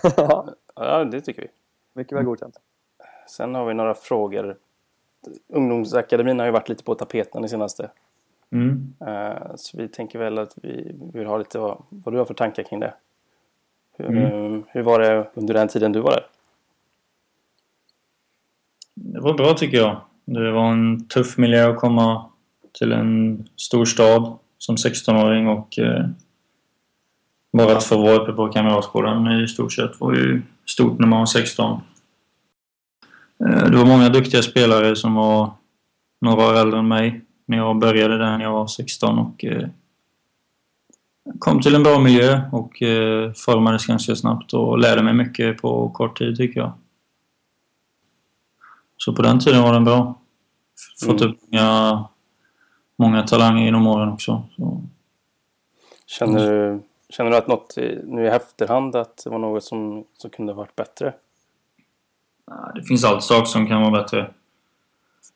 ja, 0.76 1.04
det 1.04 1.22
tycker 1.22 1.42
vi. 1.42 1.48
Mycket 1.94 2.18
väl 2.18 2.24
godkänt. 2.24 2.58
Sen 3.32 3.56
har 3.56 3.66
vi 3.66 3.74
några 3.74 3.94
frågor. 3.94 4.58
Ungdomsakademin 5.48 6.40
har 6.40 6.46
ju 6.46 6.52
varit 6.52 6.70
lite 6.70 6.84
på 6.84 6.96
tapeten 6.96 7.42
det 7.42 7.50
senaste. 7.50 7.92
Mm. 8.52 8.94
Eh, 9.08 9.56
Så 9.56 9.78
vi 9.78 9.88
tänker 9.88 10.20
väl 10.20 10.38
att 10.40 10.54
vi 10.64 10.96
vill 11.14 11.26
ha 11.28 11.38
lite 11.38 11.60
vad, 11.60 11.84
vad 11.90 12.14
du 12.14 12.18
har 12.18 12.26
för 12.26 12.34
tankar 12.34 12.64
kring 12.64 12.80
det. 12.80 12.94
Hur, 13.98 14.06
Mm. 14.10 14.64
hur 14.68 14.82
var 14.82 15.00
det 15.00 15.30
under 15.34 15.54
den 15.54 15.68
tiden 15.68 15.92
du 15.92 16.00
var 16.00 16.12
där? 16.12 16.26
Det 18.96 19.20
var 19.20 19.34
bra 19.34 19.54
tycker 19.54 19.78
jag. 19.78 20.02
Det 20.26 20.52
var 20.52 20.72
en 20.72 21.08
tuff 21.08 21.38
miljö 21.38 21.70
att 21.70 21.78
komma 21.80 22.26
till 22.72 22.92
en 22.92 23.48
stor 23.56 23.86
stad 23.86 24.38
som 24.58 24.76
16-åring 24.78 25.48
och 25.48 25.80
eh, 25.80 26.06
bara 27.54 27.78
att 27.78 27.84
få 27.84 27.98
vara 28.02 28.16
uppe 28.16 28.32
på 28.34 28.48
Kamratgården 28.48 29.28
i 29.44 29.48
stort 29.48 29.74
sett 29.74 30.00
var 30.00 30.14
ju 30.14 30.42
stort 30.66 31.00
när 31.00 31.08
man 31.08 31.20
var 31.20 31.26
16. 31.26 31.82
Eh, 33.46 33.70
det 33.70 33.78
var 33.78 33.86
många 33.86 34.10
duktiga 34.10 34.42
spelare 34.42 34.96
som 34.96 35.14
var 35.14 35.52
några 36.22 36.48
år 36.48 36.54
äldre 36.54 36.80
än 36.80 36.88
mig 36.88 37.22
när 37.46 37.58
jag 37.58 37.80
började 37.80 38.18
där 38.18 38.38
när 38.38 38.44
jag 38.46 38.52
var 38.52 38.68
16 38.68 39.20
och 39.20 39.46
eh, 39.46 39.68
kom 41.40 41.62
till 41.62 41.76
en 41.76 41.84
bra 41.84 42.00
miljö 42.00 42.42
och 42.52 42.82
eh, 42.82 43.32
formades 43.34 43.86
ganska 43.86 44.16
snabbt 44.16 44.54
och 44.54 44.78
lärde 44.80 45.04
mig 45.04 45.14
mycket 45.14 45.62
på 45.62 45.90
kort 45.90 46.18
tid 46.18 46.38
tycker 46.38 46.60
jag. 46.60 46.72
Så 48.98 49.14
på 49.16 49.22
den 49.22 49.40
tiden 49.40 49.64
var 49.64 49.74
den 49.74 49.84
bra. 49.84 50.16
Fått 51.06 51.22
Mm. 51.22 51.34
upp 51.34 51.40
många, 51.52 52.04
många 52.98 53.24
talanger 53.24 53.66
genom 53.66 53.88
åren 53.88 54.10
också. 54.10 54.44
Så. 54.56 54.82
Känner 56.06 56.52
du, 56.52 56.82
känner 57.10 57.32
du 57.32 57.38
att 57.38 57.48
något 57.48 57.78
nu 58.04 58.26
i 58.26 58.28
efterhand 58.28 58.96
att 58.96 59.22
det 59.24 59.30
var 59.30 59.40
något 59.40 59.64
som, 59.64 60.06
som 60.18 60.30
kunde 60.30 60.54
ha 60.54 60.58
varit 60.58 60.76
bättre? 60.76 61.14
Det 62.76 62.84
finns 62.84 63.04
alltid 63.04 63.24
saker 63.24 63.46
som 63.46 63.68
kan 63.68 63.82
vara 63.82 64.04
bättre. 64.04 64.30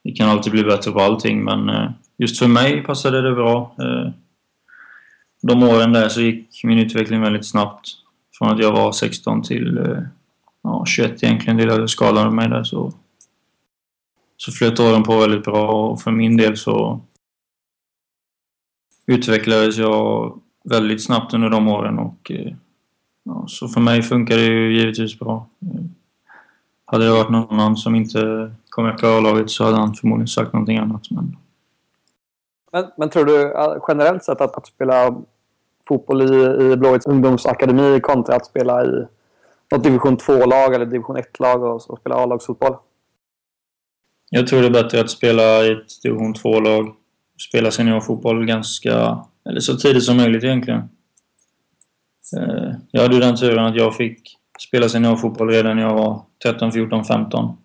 Det 0.03 0.11
kan 0.11 0.29
alltid 0.29 0.51
bli 0.51 0.63
bättre 0.63 0.91
på 0.91 0.99
allting 0.99 1.43
men 1.43 1.69
eh, 1.69 1.89
just 2.17 2.39
för 2.39 2.47
mig 2.47 2.83
passade 2.83 3.21
det 3.21 3.35
bra. 3.35 3.75
Eh, 3.79 4.11
de 5.41 5.63
åren 5.63 5.93
där 5.93 6.09
så 6.09 6.21
gick 6.21 6.63
min 6.63 6.79
utveckling 6.79 7.21
väldigt 7.21 7.47
snabbt. 7.47 7.87
Från 8.37 8.49
att 8.49 8.59
jag 8.59 8.71
var 8.71 8.91
16 8.91 9.43
till 9.43 9.77
eh, 9.77 9.99
ja, 10.63 10.85
21 10.85 11.23
egentligen. 11.23 11.57
Det 11.57 11.63
jag 11.63 11.89
skalade 11.89 12.31
mig 12.31 12.49
där 12.49 12.63
så, 12.63 12.93
så 14.37 14.51
flöt 14.51 14.79
åren 14.79 15.03
på 15.03 15.19
väldigt 15.19 15.43
bra 15.43 15.89
och 15.89 16.01
för 16.01 16.11
min 16.11 16.37
del 16.37 16.57
så 16.57 17.01
utvecklades 19.05 19.77
jag 19.77 20.39
väldigt 20.63 21.03
snabbt 21.03 21.33
under 21.33 21.49
de 21.49 21.67
åren 21.67 21.99
och 21.99 22.31
ja, 23.23 23.45
så 23.47 23.67
för 23.67 23.81
mig 23.81 24.01
funkar 24.01 24.37
det 24.37 24.45
ju 24.45 24.77
givetvis 24.77 25.19
bra. 25.19 25.47
Hade 26.85 27.05
det 27.05 27.11
varit 27.11 27.29
någon 27.29 27.59
annan 27.59 27.77
som 27.77 27.95
inte 27.95 28.51
kommer 28.69 28.89
att 28.89 28.99
klara 28.99 29.19
laget 29.19 29.49
så 29.49 29.63
hade 29.63 29.77
han 29.77 29.93
förmodligen 29.93 30.27
sagt 30.27 30.53
någonting 30.53 30.77
annat. 30.77 31.11
Men 31.11 31.37
Men, 32.71 32.85
men 32.97 33.09
tror 33.09 33.25
du 33.25 33.53
generellt 33.87 34.23
sett 34.23 34.41
att, 34.41 34.55
att 34.55 34.67
spela 34.67 35.15
fotboll 35.87 36.21
i, 36.21 36.45
i 36.71 36.77
Blåvitts 36.77 37.07
ungdomsakademi 37.07 37.99
kontra 37.99 38.35
att 38.35 38.45
spela 38.45 38.85
i 38.85 39.05
något 39.71 39.83
division 39.83 40.17
2-lag 40.17 40.73
eller 40.73 40.85
division 40.85 41.17
1-lag 41.17 41.63
och, 41.63 41.89
och 41.89 41.99
spela 41.99 42.15
A-lagsfotboll? 42.15 42.75
jag 44.29 44.47
tror 44.47 44.61
det 44.61 44.67
är 44.67 44.83
bättre 44.83 45.01
att 45.01 45.09
spela 45.09 45.63
i 45.65 45.71
ett 45.71 46.01
division 46.03 46.33
2-lag. 46.33 46.95
Spela 47.49 47.71
seniorfotboll 47.71 48.45
ganska... 48.45 49.25
Eller 49.49 49.59
så 49.59 49.77
tidigt 49.77 50.03
som 50.03 50.17
möjligt 50.17 50.43
egentligen. 50.43 50.79
Eh, 52.37 52.71
Jag 52.91 53.01
hade 53.01 53.13
ju 53.13 53.21
den 53.21 53.35
turen 53.35 53.65
att 53.65 53.75
jag 53.75 53.95
fick 53.95 54.37
spela 54.59 54.89
seniorfotboll 54.89 55.49
redan 55.49 55.75
när 55.75 55.83
jag 55.83 55.93
var 55.93 56.21
13, 56.43 56.71
14, 56.71 57.05
15. 57.05 57.57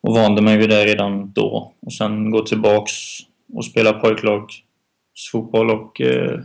Och 0.00 0.14
vande 0.14 0.42
mig 0.42 0.56
vid 0.56 0.70
det 0.70 0.84
redan 0.84 1.32
då. 1.32 1.72
Och 1.80 1.92
sen 1.92 2.30
gå 2.30 2.42
tillbaks 2.42 2.92
och 3.52 3.64
spela 3.64 3.92
pojklagsfotboll 3.92 5.70
och 5.70 6.00
eh, 6.00 6.40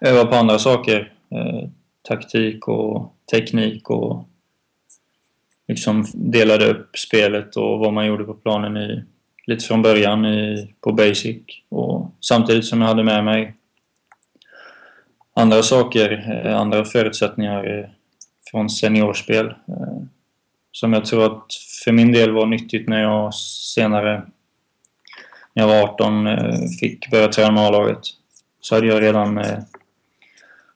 öva 0.00 0.24
på 0.24 0.34
andra 0.34 0.58
saker. 0.58 1.12
Eh, 1.30 1.68
taktik 2.02 2.68
och 2.68 3.14
teknik 3.30 3.90
och 3.90 4.28
liksom 5.68 6.06
delade 6.14 6.70
upp 6.70 6.98
spelet 6.98 7.56
och 7.56 7.78
vad 7.78 7.92
man 7.92 8.06
gjorde 8.06 8.24
på 8.24 8.34
planen 8.34 8.76
i, 8.76 9.04
lite 9.46 9.64
från 9.64 9.82
början 9.82 10.26
i, 10.26 10.74
på 10.80 10.92
basic. 10.92 11.42
Och 11.68 12.10
samtidigt 12.20 12.64
som 12.66 12.80
jag 12.80 12.88
hade 12.88 13.04
med 13.04 13.24
mig 13.24 13.54
andra 15.34 15.62
saker, 15.62 16.42
eh, 16.44 16.60
andra 16.60 16.84
förutsättningar 16.84 17.78
eh, 17.78 17.88
från 18.50 18.70
seniorspel. 18.70 19.46
Eh, 19.46 20.02
som 20.72 20.92
jag 20.92 21.04
tror 21.04 21.26
att 21.26 21.46
för 21.84 21.92
min 21.92 22.12
del 22.12 22.30
var 22.30 22.46
nyttigt 22.46 22.88
när 22.88 23.02
jag 23.02 23.34
senare, 23.74 24.22
när 25.52 25.62
jag 25.62 25.68
var 25.68 25.82
18, 25.82 26.26
eh, 26.26 26.54
fick 26.80 27.10
börja 27.10 27.28
träna 27.28 27.50
med 27.50 27.62
A-laget. 27.62 28.00
Så 28.60 28.74
hade 28.74 28.86
jag 28.86 29.02
redan 29.02 29.38
eh, 29.38 29.58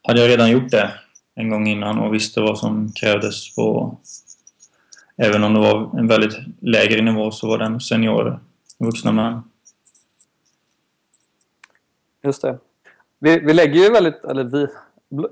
hade 0.03 0.21
jag 0.21 0.29
redan 0.29 0.51
gjort 0.51 0.71
det 0.71 0.91
en 1.35 1.51
gång 1.51 1.69
innan 1.69 1.99
och 1.99 2.15
visste 2.15 2.41
vad 2.41 2.59
som 2.59 2.93
krävdes 2.93 3.55
på 3.55 3.99
Även 5.23 5.45
om 5.45 5.55
det 5.55 5.61
var 5.61 5.99
en 5.99 6.07
väldigt 6.07 6.39
lägre 6.61 7.03
nivå 7.03 7.31
så 7.31 7.49
var 7.49 7.59
den 7.59 7.81
seniorer, 7.81 8.39
vuxna 8.79 9.13
män. 9.13 9.43
Just 12.23 12.43
det. 12.43 12.59
Vi, 13.19 13.39
vi 13.39 13.55
lägger 13.55 13.75
ju 13.75 13.91
väldigt, 13.91 14.25
eller 14.25 14.45
vi, 14.45 14.67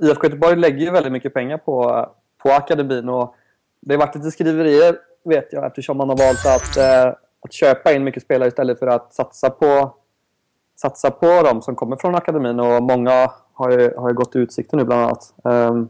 IFK 0.07 0.25
Göteborg 0.26 0.57
lägger 0.57 0.78
ju 0.78 0.90
väldigt 0.90 1.12
mycket 1.12 1.35
pengar 1.35 1.59
på, 1.59 2.07
på 2.38 2.50
akademin 2.50 3.09
och 3.09 3.35
det 3.80 3.95
har 3.95 3.99
varit 3.99 4.14
lite 4.14 4.30
skriverier 4.30 4.97
vet 5.25 5.52
jag 5.52 5.66
eftersom 5.66 5.97
man 5.97 6.09
har 6.09 6.16
valt 6.16 6.47
att, 6.47 6.76
eh, 6.76 7.14
att 7.40 7.52
köpa 7.52 7.92
in 7.92 8.04
mycket 8.04 8.23
spelare 8.23 8.49
istället 8.49 8.78
för 8.78 8.87
att 8.87 9.14
satsa 9.14 9.50
på, 9.50 9.95
satsa 10.80 11.11
på 11.11 11.42
dem 11.42 11.62
som 11.62 11.76
kommer 11.76 11.97
från 11.97 12.14
akademin 12.14 12.61
och 12.61 12.83
många 12.83 13.30
har 13.52 13.71
ju, 13.71 13.95
har 13.97 14.09
ju 14.09 14.14
gått 14.14 14.37
i 14.37 14.38
Utsikten 14.38 14.78
nu 14.78 14.85
bland 14.85 15.02
annat. 15.02 15.35
Um, 15.45 15.88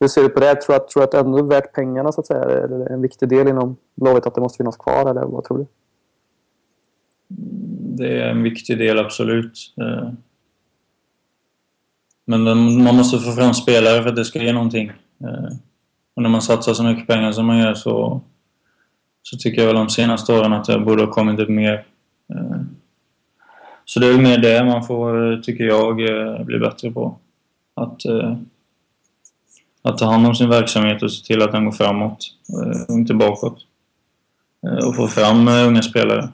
hur 0.00 0.08
ser 0.08 0.22
du 0.22 0.28
på 0.28 0.40
det? 0.40 0.54
Tror 0.54 0.74
du 0.74 0.76
att, 0.76 0.88
tror 0.88 1.02
att 1.04 1.10
det 1.10 1.18
ändå 1.18 1.38
är 1.38 1.42
värt 1.42 1.72
pengarna 1.72 2.12
så 2.12 2.20
att 2.20 2.26
säga? 2.26 2.44
Är 2.44 2.68
det 2.68 2.86
en 2.86 3.02
viktig 3.02 3.28
del 3.28 3.48
inom 3.48 3.76
Blåvitt 3.94 4.26
att 4.26 4.34
det 4.34 4.40
måste 4.40 4.56
finnas 4.56 4.76
kvar 4.76 5.10
eller 5.10 5.22
vad 5.22 5.44
tror 5.44 5.58
du? 5.58 5.66
Det 7.96 8.22
är 8.22 8.28
en 8.28 8.42
viktig 8.42 8.78
del, 8.78 8.98
absolut. 8.98 9.74
Ehm, 9.76 10.16
men 12.24 12.42
man 12.82 12.96
måste 12.96 13.18
få 13.18 13.32
fram 13.32 13.54
spelare 13.54 14.02
för 14.02 14.08
att 14.08 14.16
det 14.16 14.24
ska 14.24 14.38
ge 14.38 14.52
någonting. 14.52 14.92
Eh, 15.24 15.56
och 16.14 16.22
när 16.22 16.30
man 16.30 16.42
satsar 16.42 16.74
så 16.74 16.82
mycket 16.82 17.06
pengar 17.06 17.32
som 17.32 17.46
man 17.46 17.58
gör 17.58 17.74
så, 17.74 18.20
så 19.22 19.36
tycker 19.36 19.60
jag 19.60 19.66
väl 19.66 19.76
de 19.76 19.88
senaste 19.88 20.32
åren 20.32 20.52
att 20.52 20.64
det 20.64 20.78
borde 20.78 21.04
ha 21.04 21.12
kommit 21.12 21.40
upp 21.40 21.48
mer. 21.48 21.86
Eh, 22.34 22.60
så 23.84 24.00
det 24.00 24.06
är 24.06 24.12
väl 24.12 24.20
mer 24.20 24.38
det 24.38 24.64
man 24.64 24.84
får, 24.84 25.36
tycker 25.42 25.64
jag, 25.64 26.00
eh, 26.00 26.44
bli 26.44 26.58
bättre 26.58 26.90
på. 26.90 27.18
Att, 27.74 28.02
att 29.82 29.98
ta 29.98 30.04
hand 30.04 30.26
om 30.26 30.34
sin 30.34 30.48
verksamhet 30.48 31.02
och 31.02 31.12
se 31.12 31.26
till 31.26 31.42
att 31.42 31.52
den 31.52 31.64
går 31.64 31.72
framåt 31.72 32.34
och 32.88 32.94
inte 32.94 33.14
bakåt. 33.14 33.58
Och 34.86 34.96
få 34.96 35.08
fram 35.08 35.48
unga 35.48 35.82
spelare. 35.82 36.28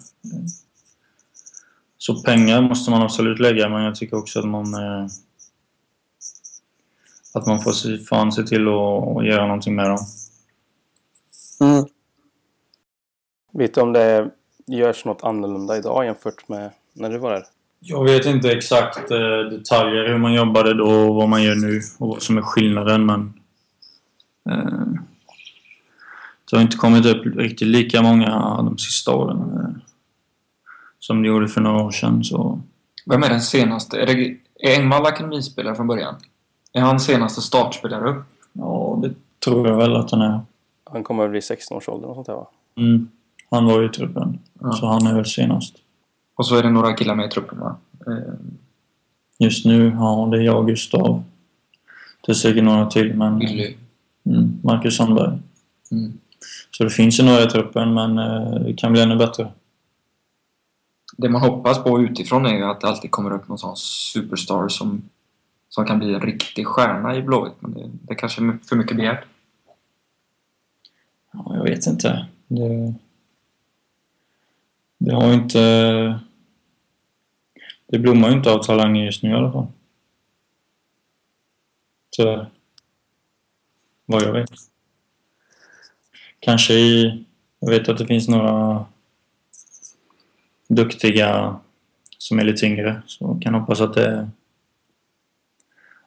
Så 1.98 2.22
pengar 2.22 2.60
måste 2.60 2.90
man 2.90 3.02
absolut 3.02 3.38
lägga, 3.38 3.68
men 3.68 3.82
jag 3.82 3.94
tycker 3.94 4.16
också 4.16 4.38
att 4.38 4.48
man... 4.48 4.74
Att 7.34 7.46
man 7.46 7.60
får 7.60 7.72
se, 7.72 7.98
fan 7.98 8.32
se 8.32 8.42
till 8.42 8.68
att, 8.68 9.16
att 9.16 9.26
göra 9.26 9.46
någonting 9.46 9.74
med 9.74 9.90
dem. 9.90 9.98
Mm. 11.60 11.84
Vet 13.52 13.74
du 13.74 13.80
om 13.80 13.92
det 13.92 14.30
görs 14.66 15.04
något 15.04 15.24
annorlunda 15.24 15.76
idag 15.76 16.04
jämfört 16.04 16.48
med 16.48 16.70
när 16.92 17.10
du 17.10 17.18
var 17.18 17.30
där? 17.30 17.44
Jag 17.80 18.04
vet 18.04 18.26
inte 18.26 18.52
exakt 18.52 19.10
eh, 19.10 19.38
detaljer 19.50 20.08
hur 20.08 20.18
man 20.18 20.34
jobbade 20.34 20.74
då 20.74 21.08
och 21.08 21.14
vad 21.14 21.28
man 21.28 21.42
gör 21.42 21.54
nu 21.54 21.80
och 21.98 22.08
vad 22.08 22.22
som 22.22 22.38
är 22.38 22.42
skillnaden, 22.42 23.06
men... 23.06 23.32
Eh, 24.50 25.00
det 26.50 26.56
har 26.56 26.62
inte 26.62 26.76
kommit 26.76 27.06
upp 27.06 27.26
riktigt 27.36 27.68
lika 27.68 28.02
många 28.02 28.30
de 28.56 28.78
sista 28.78 29.14
åren 29.14 29.38
eh, 29.38 29.80
som 30.98 31.22
det 31.22 31.28
gjorde 31.28 31.48
för 31.48 31.60
några 31.60 31.82
år 31.82 31.90
sedan. 31.90 32.24
Så 32.24 32.60
Vem 33.06 33.22
är 33.22 33.28
den 33.28 33.42
senaste? 33.42 34.00
Är, 34.00 34.06
det, 34.06 34.36
är 34.60 34.80
Engvall 34.80 35.06
akademispelare 35.06 35.74
från 35.74 35.86
början? 35.86 36.14
Är 36.76 36.80
han 36.80 37.00
senaste 37.00 37.40
startspelare 37.40 38.10
upp? 38.10 38.24
ja, 38.52 38.98
det 39.02 39.14
tror 39.44 39.68
jag 39.68 39.76
väl 39.76 39.96
att 39.96 40.10
han 40.10 40.20
är. 40.22 40.40
Han 40.84 41.04
kommer 41.04 41.22
väl 41.22 41.30
bli 41.30 41.40
16-årsåldern 41.40 42.10
och 42.10 42.14
sånt 42.14 42.26
där 42.26 42.34
va? 42.34 42.46
Mm. 42.76 43.08
Han 43.50 43.64
var 43.64 43.80
ju 43.80 43.86
i 43.86 43.88
truppen, 43.88 44.38
Ja. 44.60 44.72
så 44.72 44.86
han 44.86 45.06
är 45.06 45.14
väl 45.14 45.26
senast. 45.26 45.76
Och 46.34 46.46
så 46.46 46.56
är 46.56 46.62
det 46.62 46.70
några 46.70 46.92
killar 46.92 47.14
med 47.14 47.26
i 47.26 47.28
truppen 47.28 47.58
va? 47.60 47.76
Eh, 48.06 48.34
Just 49.38 49.64
nu, 49.66 49.88
ja, 49.98 50.28
det 50.30 50.36
är 50.36 50.40
jag 50.42 50.58
och 50.58 50.66
Gustav. 50.66 51.22
Det 52.26 52.32
är 52.32 52.34
säkert 52.34 52.64
några 52.64 52.86
till, 52.90 53.14
men... 53.14 53.38
Billy. 53.38 53.76
Mm, 54.26 54.60
Marcus 54.62 54.96
Sandberg. 54.96 55.38
Mm. 55.90 56.12
Så 56.70 56.84
det 56.84 56.90
finns 56.90 57.20
ju 57.20 57.24
några 57.24 57.42
i 57.42 57.46
truppen, 57.46 57.94
men 57.94 58.18
eh, 58.18 58.50
det 58.60 58.74
kan 58.74 58.92
bli 58.92 59.02
ännu 59.02 59.16
bättre. 59.16 59.52
Det 61.16 61.28
man 61.28 61.40
hoppas 61.42 61.84
på 61.84 62.00
utifrån 62.00 62.46
är 62.46 62.54
ju 62.56 62.64
att 62.64 62.80
det 62.80 62.86
alltid 62.88 63.10
kommer 63.10 63.30
upp 63.32 63.48
någon 63.48 63.58
sån 63.58 63.76
superstar 63.76 64.68
som, 64.68 65.02
som 65.74 65.86
kan 65.86 65.98
bli 65.98 66.14
en 66.14 66.20
riktig 66.20 66.66
stjärna 66.66 67.16
i 67.16 67.22
Blåvitt. 67.22 67.54
Men 67.60 67.74
det, 67.74 67.90
det 68.02 68.14
kanske 68.14 68.42
är 68.42 68.58
för 68.68 68.76
mycket 68.76 68.96
begärt. 68.96 69.24
Ja, 71.32 71.56
jag 71.56 71.64
vet 71.64 71.86
inte. 71.86 72.26
Det, 72.48 72.94
det 74.98 75.14
har 75.14 75.28
ju 75.28 75.34
inte... 75.34 76.20
Det 77.86 77.98
blommar 77.98 78.28
ju 78.28 78.36
inte 78.36 78.50
av 78.50 78.62
talanger 78.62 79.04
just 79.04 79.22
nu 79.22 79.30
i 79.30 79.34
alla 79.34 79.52
fall. 79.52 79.66
Tyvärr. 82.16 82.50
Vad 84.06 84.22
jag 84.22 84.32
vet. 84.32 84.50
Kanske 86.40 86.74
i... 86.74 87.24
Jag 87.58 87.70
vet 87.70 87.88
att 87.88 87.98
det 87.98 88.06
finns 88.06 88.28
några 88.28 88.84
duktiga 90.68 91.60
som 92.18 92.38
är 92.38 92.44
lite 92.44 92.66
yngre. 92.66 93.02
Så 93.06 93.38
kan 93.42 93.54
hoppas 93.54 93.80
att 93.80 93.94
det, 93.94 94.30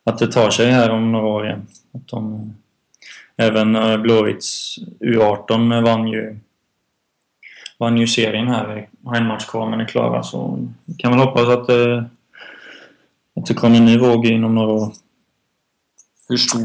att 0.08 0.18
det 0.18 0.28
tar 0.28 0.50
sig 0.50 0.72
här 0.72 0.90
om 0.90 1.12
några 1.12 1.26
år 1.26 1.46
igen. 1.46 1.68
Att 1.92 2.08
de, 2.08 2.34
eh, 3.38 3.46
även 3.46 3.76
eh, 3.76 3.98
Blåvitts 3.98 4.80
U18 5.00 5.84
vann 5.84 6.08
ju 6.08 6.40
vann 7.80 7.98
ju 7.98 8.08
serien 8.08 8.48
här. 8.48 8.90
Har 9.04 9.16
en 9.16 9.28
match 9.28 9.46
kvar 9.46 9.70
men 9.70 9.80
är 9.80 9.86
klara. 9.86 10.24
Så 10.24 10.68
vi 10.86 10.94
kan 10.94 11.12
väl 11.12 11.20
hoppas 11.20 11.48
att, 11.48 11.70
eh, 11.70 12.04
att 13.36 13.46
det 13.46 13.54
kommer 13.54 13.78
en 13.78 13.86
ny 13.86 13.98
våg 13.98 14.26
inom 14.26 14.56
några 14.56 14.72
år. 14.72 14.94
Hur 16.30 16.38
stor... 16.38 16.62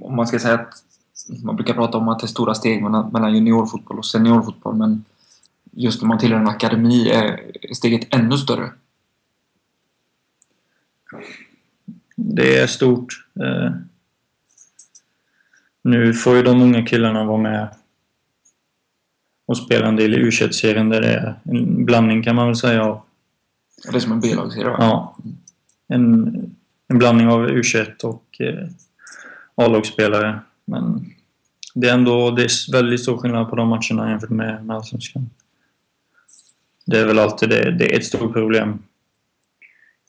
Om 0.00 0.16
man 0.16 0.26
ska 0.26 0.38
säga 0.38 0.54
att... 0.54 0.82
Man 1.44 1.56
brukar 1.56 1.74
prata 1.74 1.98
om 1.98 2.08
att 2.08 2.18
det 2.18 2.24
är 2.24 2.28
stora 2.28 2.54
steg 2.54 2.82
mellan, 2.82 3.12
mellan 3.12 3.34
juniorfotboll 3.34 3.98
och 3.98 4.06
seniorfotboll 4.06 4.74
men 4.74 5.04
just 5.72 6.02
när 6.02 6.08
man 6.08 6.18
tillhör 6.18 6.40
en 6.40 6.48
akademi 6.48 7.08
är 7.08 7.52
steget 7.74 8.14
ännu 8.14 8.36
större. 8.36 8.70
Det 12.16 12.58
är 12.58 12.66
stort. 12.66 13.26
Eh, 13.40 13.70
nu 15.82 16.14
får 16.14 16.36
ju 16.36 16.42
de 16.42 16.62
unga 16.62 16.86
killarna 16.86 17.24
vara 17.24 17.38
med 17.38 17.68
och 19.46 19.56
spela 19.56 19.86
en 19.86 19.96
del 19.96 20.14
i 20.14 20.16
u 20.16 20.32
serien 20.32 20.88
där 20.88 21.00
det 21.00 21.14
är 21.14 21.40
en 21.44 21.84
blandning 21.84 22.22
kan 22.22 22.36
man 22.36 22.46
väl 22.46 22.56
säga 22.56 22.84
av 22.84 23.00
Det 23.90 23.96
är 23.96 24.00
som 24.00 24.12
en 24.12 24.20
B-lagsserie 24.20 24.74
ja, 24.78 25.16
en, 25.88 26.56
en 26.88 26.98
blandning 26.98 27.28
av 27.28 27.48
U21 27.48 28.04
och 28.04 28.40
eh, 28.40 28.68
A-lagsspelare. 29.54 30.40
Men 30.64 31.12
det 31.74 31.88
är 31.88 31.94
ändå 31.94 32.30
det 32.30 32.42
är 32.42 32.72
väldigt 32.72 33.02
stor 33.02 33.16
skillnad 33.16 33.50
på 33.50 33.56
de 33.56 33.68
matcherna 33.68 34.10
jämfört 34.10 34.30
med, 34.30 34.66
med 34.66 34.76
Allsvenskan. 34.76 35.30
Det 36.86 36.98
är 36.98 37.06
väl 37.06 37.18
alltid 37.18 37.48
det. 37.48 37.70
Det 37.70 37.94
är 37.94 37.98
ett 37.98 38.04
stort 38.04 38.32
problem 38.32 38.82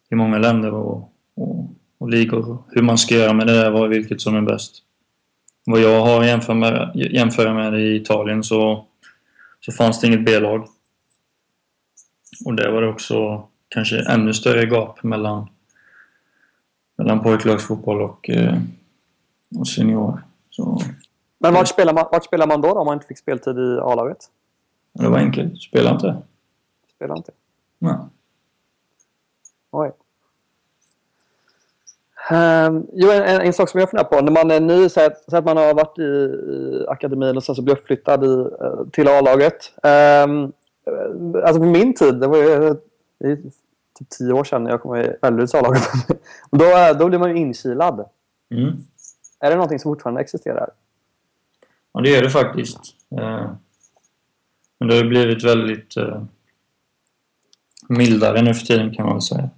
i 0.10 0.16
många 0.16 0.38
länder 0.38 0.74
och, 0.74 1.14
och, 1.36 1.70
och 1.98 2.10
ligor. 2.10 2.64
Hur 2.68 2.82
man 2.82 2.98
ska 2.98 3.16
göra 3.16 3.34
med 3.34 3.48
det 3.48 3.54
där, 3.54 3.72
vad 3.72 3.90
vilket 3.90 4.22
som 4.22 4.36
är 4.36 4.42
bäst. 4.42 4.84
Vad 5.66 5.80
jag 5.80 6.02
har 6.02 6.24
jämfört 6.24 6.58
med, 6.58 6.92
jämföra 6.96 7.54
med 7.54 7.82
i 7.82 7.96
Italien 7.96 8.44
så, 8.44 8.86
så 9.60 9.72
fanns 9.72 10.02
det 10.02 10.08
inget 10.08 10.26
B-lag. 10.26 10.68
Och 12.46 12.56
där 12.56 12.72
var 12.72 12.82
det 12.82 12.88
också 12.88 13.48
kanske 13.70 14.00
ännu 14.00 14.34
större 14.34 14.66
gap 14.66 15.04
mellan, 15.04 15.50
mellan 16.98 17.24
pojklagsfotboll 17.24 18.02
och, 18.02 18.30
eh, 18.30 18.58
och 19.60 19.68
senior. 19.68 20.24
Så 20.50 20.82
Men 21.40 21.54
vart 21.54 21.68
spelar, 21.68 21.94
man, 21.94 22.06
vart 22.12 22.26
spelar 22.26 22.48
man 22.48 22.62
då, 22.62 22.68
då 22.68 22.80
om 22.80 22.86
man 22.86 22.94
inte 22.94 23.08
fick 23.08 23.18
speltid 23.18 23.58
i 23.58 23.80
A-laget? 23.82 24.18
det 24.94 25.10
var 25.10 25.18
enkelt. 25.18 25.62
Spela 25.62 25.92
inte. 25.92 26.18
Spelar 26.96 27.18
inte. 27.18 27.32
Nej. 27.80 27.96
Oj. 29.72 29.92
Um, 32.32 32.88
jo, 32.94 33.12
en, 33.12 33.24
en, 33.24 33.42
en 33.42 33.54
sak 33.54 33.70
som 33.70 33.80
jag 33.80 33.90
funderar 33.90 34.10
på. 34.10 34.22
När 34.22 34.32
man 34.32 34.52
är 34.52 34.60
ny, 34.60 34.90
så 34.90 35.06
att, 35.06 35.24
så 35.30 35.38
att 35.38 35.46
man 35.46 35.58
har 35.58 35.74
varit 35.74 36.00
i, 36.00 36.02
i 36.02 36.86
akademin 36.88 37.38
och 37.38 37.44
sen 37.44 37.56
så 37.56 37.62
blir 37.62 37.76
uppflyttad 37.76 38.24
i, 38.24 38.48
eh, 38.62 38.88
till 38.92 39.08
A-laget. 39.08 39.72
Um, 39.84 40.54
alltså 41.44 41.60
på 41.60 41.66
min 41.66 41.94
tid, 41.96 42.16
det 42.16 42.28
var 42.28 42.38
ju 42.38 42.76
det 43.20 43.36
typ 44.00 44.10
tio 44.10 44.34
år 44.34 44.44
sedan 44.44 44.64
när 44.64 44.72
jag 44.72 44.82
kom 44.82 44.96
i 44.96 45.14
Välleruds 45.22 45.56
A-laget. 45.56 45.84
då, 46.52 46.94
då 47.00 47.08
blir 47.08 47.20
man 47.20 47.30
ju 47.30 47.38
inkilad. 47.38 48.06
Mm. 48.52 48.74
Är 49.40 49.50
det 49.50 49.56
någonting 49.56 49.80
som 49.80 49.92
fortfarande 49.92 50.22
existerar? 50.22 50.70
Ja, 51.94 52.02
det 52.02 52.16
är 52.16 52.22
det 52.22 52.30
faktiskt. 52.30 52.80
Eh, 53.12 53.52
Men 54.80 54.88
det 54.88 54.96
har 54.96 55.04
blivit 55.04 55.44
väldigt 55.44 55.98
eh, 55.98 56.24
mildare 57.90 58.42
nu 58.42 58.54
för 58.54 58.66
tiden 58.66 58.94
kan 58.94 59.06
man 59.06 59.16
väl 59.16 59.22
säga. 59.22 59.50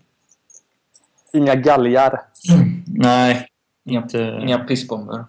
Inga 1.33 1.55
galgar. 1.55 2.21
Nej, 2.85 3.49
Inga, 3.89 4.01
inte... 4.01 4.39
inga 4.41 4.59
pissbomber. 4.59 5.25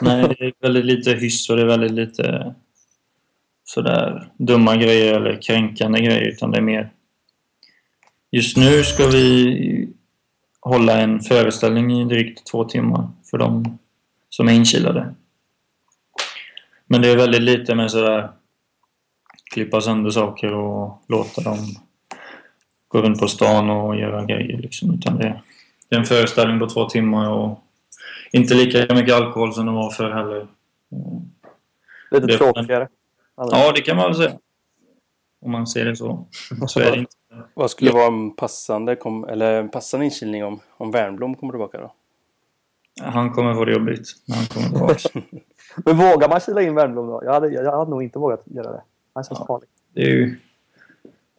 Nej, 0.00 0.34
det 0.38 0.44
är 0.44 0.52
väldigt 0.60 0.84
lite 0.84 1.12
hyss 1.12 1.50
och 1.50 1.56
det 1.56 1.62
är 1.62 1.66
väldigt 1.66 1.92
lite 1.92 2.54
sådär 3.64 4.30
dumma 4.38 4.76
grejer 4.76 5.14
eller 5.14 5.42
kränkande 5.42 6.00
grejer 6.00 6.28
utan 6.28 6.50
det 6.50 6.58
är 6.58 6.62
mer... 6.62 6.90
Just 8.30 8.56
nu 8.56 8.84
ska 8.84 9.06
vi 9.06 9.88
hålla 10.60 11.00
en 11.00 11.20
föreställning 11.20 12.00
i 12.00 12.04
drygt 12.04 12.46
två 12.46 12.64
timmar 12.64 13.08
för 13.30 13.38
de 13.38 13.78
som 14.28 14.48
är 14.48 14.52
inkilade. 14.52 15.14
Men 16.86 17.02
det 17.02 17.08
är 17.08 17.16
väldigt 17.16 17.42
lite 17.42 17.74
med 17.74 17.90
sådär 17.90 18.30
klippa 19.54 19.80
sönder 19.80 20.10
saker 20.10 20.54
och 20.54 21.02
låta 21.08 21.40
dem 21.40 21.58
gå 22.88 23.02
runt 23.02 23.20
på 23.20 23.28
stan 23.28 23.70
och 23.70 23.96
göra 23.96 24.24
grejer 24.24 24.58
liksom. 24.58 24.94
Utan 24.94 25.18
det, 25.18 25.40
det 25.88 25.96
är 25.96 26.00
en 26.00 26.04
föreställning 26.06 26.58
på 26.58 26.66
två 26.68 26.88
timmar 26.88 27.30
och 27.30 27.58
inte 28.32 28.54
lika 28.54 28.94
mycket 28.94 29.14
alkohol 29.14 29.54
som 29.54 29.66
det 29.66 29.72
var 29.72 29.90
förr 29.90 30.10
heller. 30.10 30.46
Lite 32.10 32.26
Det- 32.26 32.38
tråkigare. 32.38 32.88
Ja, 33.36 33.72
det 33.74 33.80
kan 33.80 33.96
man 33.96 34.06
väl 34.06 34.14
säga. 34.14 34.32
Om 35.40 35.50
man 35.52 35.66
ser 35.66 35.84
det 35.84 35.96
så. 35.96 36.26
Så 36.66 36.80
är 36.80 36.90
det 36.90 36.98
inte. 36.98 37.12
Vad 37.54 37.70
skulle 37.70 37.90
vara 37.92 38.06
en 38.06 38.30
passande, 38.36 38.96
kom, 38.96 39.24
eller 39.24 39.60
en 39.60 39.68
passande 39.68 40.04
inkilning 40.06 40.44
om, 40.44 40.60
om 40.76 40.90
Wernbloom 40.90 41.34
kommer 41.34 41.52
tillbaka 41.52 41.78
då? 41.78 41.92
Han 43.02 43.32
kommer 43.32 43.54
få 43.54 43.64
det 43.64 43.72
jobbigt 43.72 44.08
när 44.24 44.36
han 44.36 44.46
kommer 44.46 44.68
tillbaka. 44.68 45.08
Men 45.84 45.96
vågar 45.96 46.28
man 46.28 46.40
kila 46.40 46.62
in 46.62 46.74
Wernbloom 46.74 47.06
då? 47.06 47.22
Jag 47.24 47.32
hade, 47.32 47.48
jag 47.48 47.78
hade 47.78 47.90
nog 47.90 48.02
inte 48.02 48.18
vågat 48.18 48.42
göra 48.44 48.72
det. 48.72 48.82
Han 49.14 49.24
känns 49.24 49.38
Ja. 49.40 49.46
farlig. 49.46 49.68
Det 49.94 50.00
är 50.02 50.10
ju, 50.10 50.36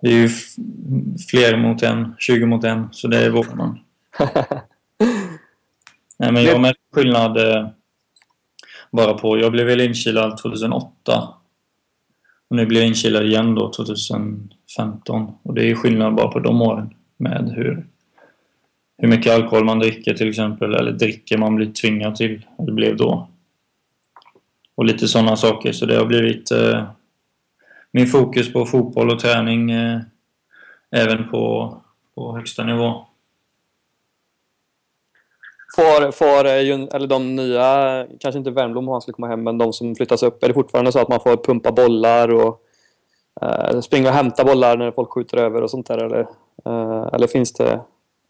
det 0.02 0.08
är 0.08 0.14
ju 0.14 0.30
fler 1.30 1.58
mot 1.58 1.84
en, 1.84 2.16
20 2.20 2.46
mot 2.46 2.64
en, 2.64 2.88
så 2.92 3.08
det 3.08 3.30
vågar 3.30 3.56
man. 3.56 3.80
Nej, 6.20 6.32
men 6.32 6.44
jag 6.44 6.62
märker 6.62 6.82
skillnad 6.94 7.38
eh, 7.38 7.68
bara 8.92 9.14
på... 9.14 9.40
Jag 9.40 9.52
blev 9.52 9.66
väl 9.66 9.82
inkilad 9.82 10.38
2008. 10.38 11.28
Och 12.50 12.56
nu 12.56 12.66
blir 12.66 12.80
jag 12.80 12.88
inkilad 12.88 13.26
igen 13.26 13.56
då 13.56 13.72
2015. 13.74 15.32
Och 15.44 15.54
det 15.54 15.72
är 15.72 15.76
skillnad 15.76 16.16
bara 16.16 16.28
på 16.28 16.40
de 16.40 16.62
åren 16.62 16.94
med 17.18 17.54
hur, 17.56 17.88
hur 18.98 19.08
mycket 19.08 19.34
alkohol 19.34 19.66
man 19.66 19.80
dricker 19.80 20.14
till 20.14 20.30
exempel, 20.30 20.76
eller 20.76 20.92
dricker 20.92 21.38
man 21.38 21.56
blir 21.56 21.72
tvingad 21.72 22.16
till, 22.16 22.46
eller 22.60 22.72
blev 22.72 22.98
då. 22.98 23.30
Och 24.76 24.86
lite 24.86 25.08
sådana 25.08 25.36
saker. 25.36 25.72
Så 25.72 25.86
det 25.86 25.96
har 25.96 26.06
blivit 26.06 26.52
eh, 26.52 26.90
min 27.92 28.08
fokus 28.08 28.54
på 28.54 28.66
fotboll 28.66 29.10
och 29.10 29.20
träning 29.20 29.72
eh, 29.72 30.00
även 30.92 31.30
på, 31.30 31.78
på 32.16 32.36
högsta 32.36 32.64
nivå. 32.64 33.08
Får, 35.78 36.12
får 36.12 36.46
eh, 36.46 36.96
eller 36.96 37.08
de 37.08 37.36
nya, 37.36 38.06
kanske 38.20 38.38
inte 38.38 38.52
Wernbloom 38.52 38.88
om 38.88 38.92
han 38.92 39.02
skulle 39.02 39.14
komma 39.14 39.28
hem, 39.28 39.44
men 39.44 39.58
de 39.58 39.74
som 39.74 39.96
flyttas 39.96 40.24
upp, 40.24 40.44
är 40.44 40.48
det 40.48 40.54
fortfarande 40.54 40.92
så 40.92 41.00
att 41.00 41.10
man 41.10 41.20
får 41.20 41.38
pumpa 41.38 41.72
bollar 41.72 42.34
och 42.34 42.62
eh, 43.42 43.80
springa 43.80 44.10
och 44.10 44.16
hämta 44.16 44.44
bollar 44.44 44.78
när 44.78 44.92
folk 44.92 45.10
skjuter 45.10 45.38
över 45.38 45.62
och 45.62 45.72
sånt 45.72 45.88
där? 45.88 45.98
Eller, 45.98 46.20
eh, 46.66 47.10
eller 47.14 47.28
finns 47.28 47.54
det... 47.54 47.82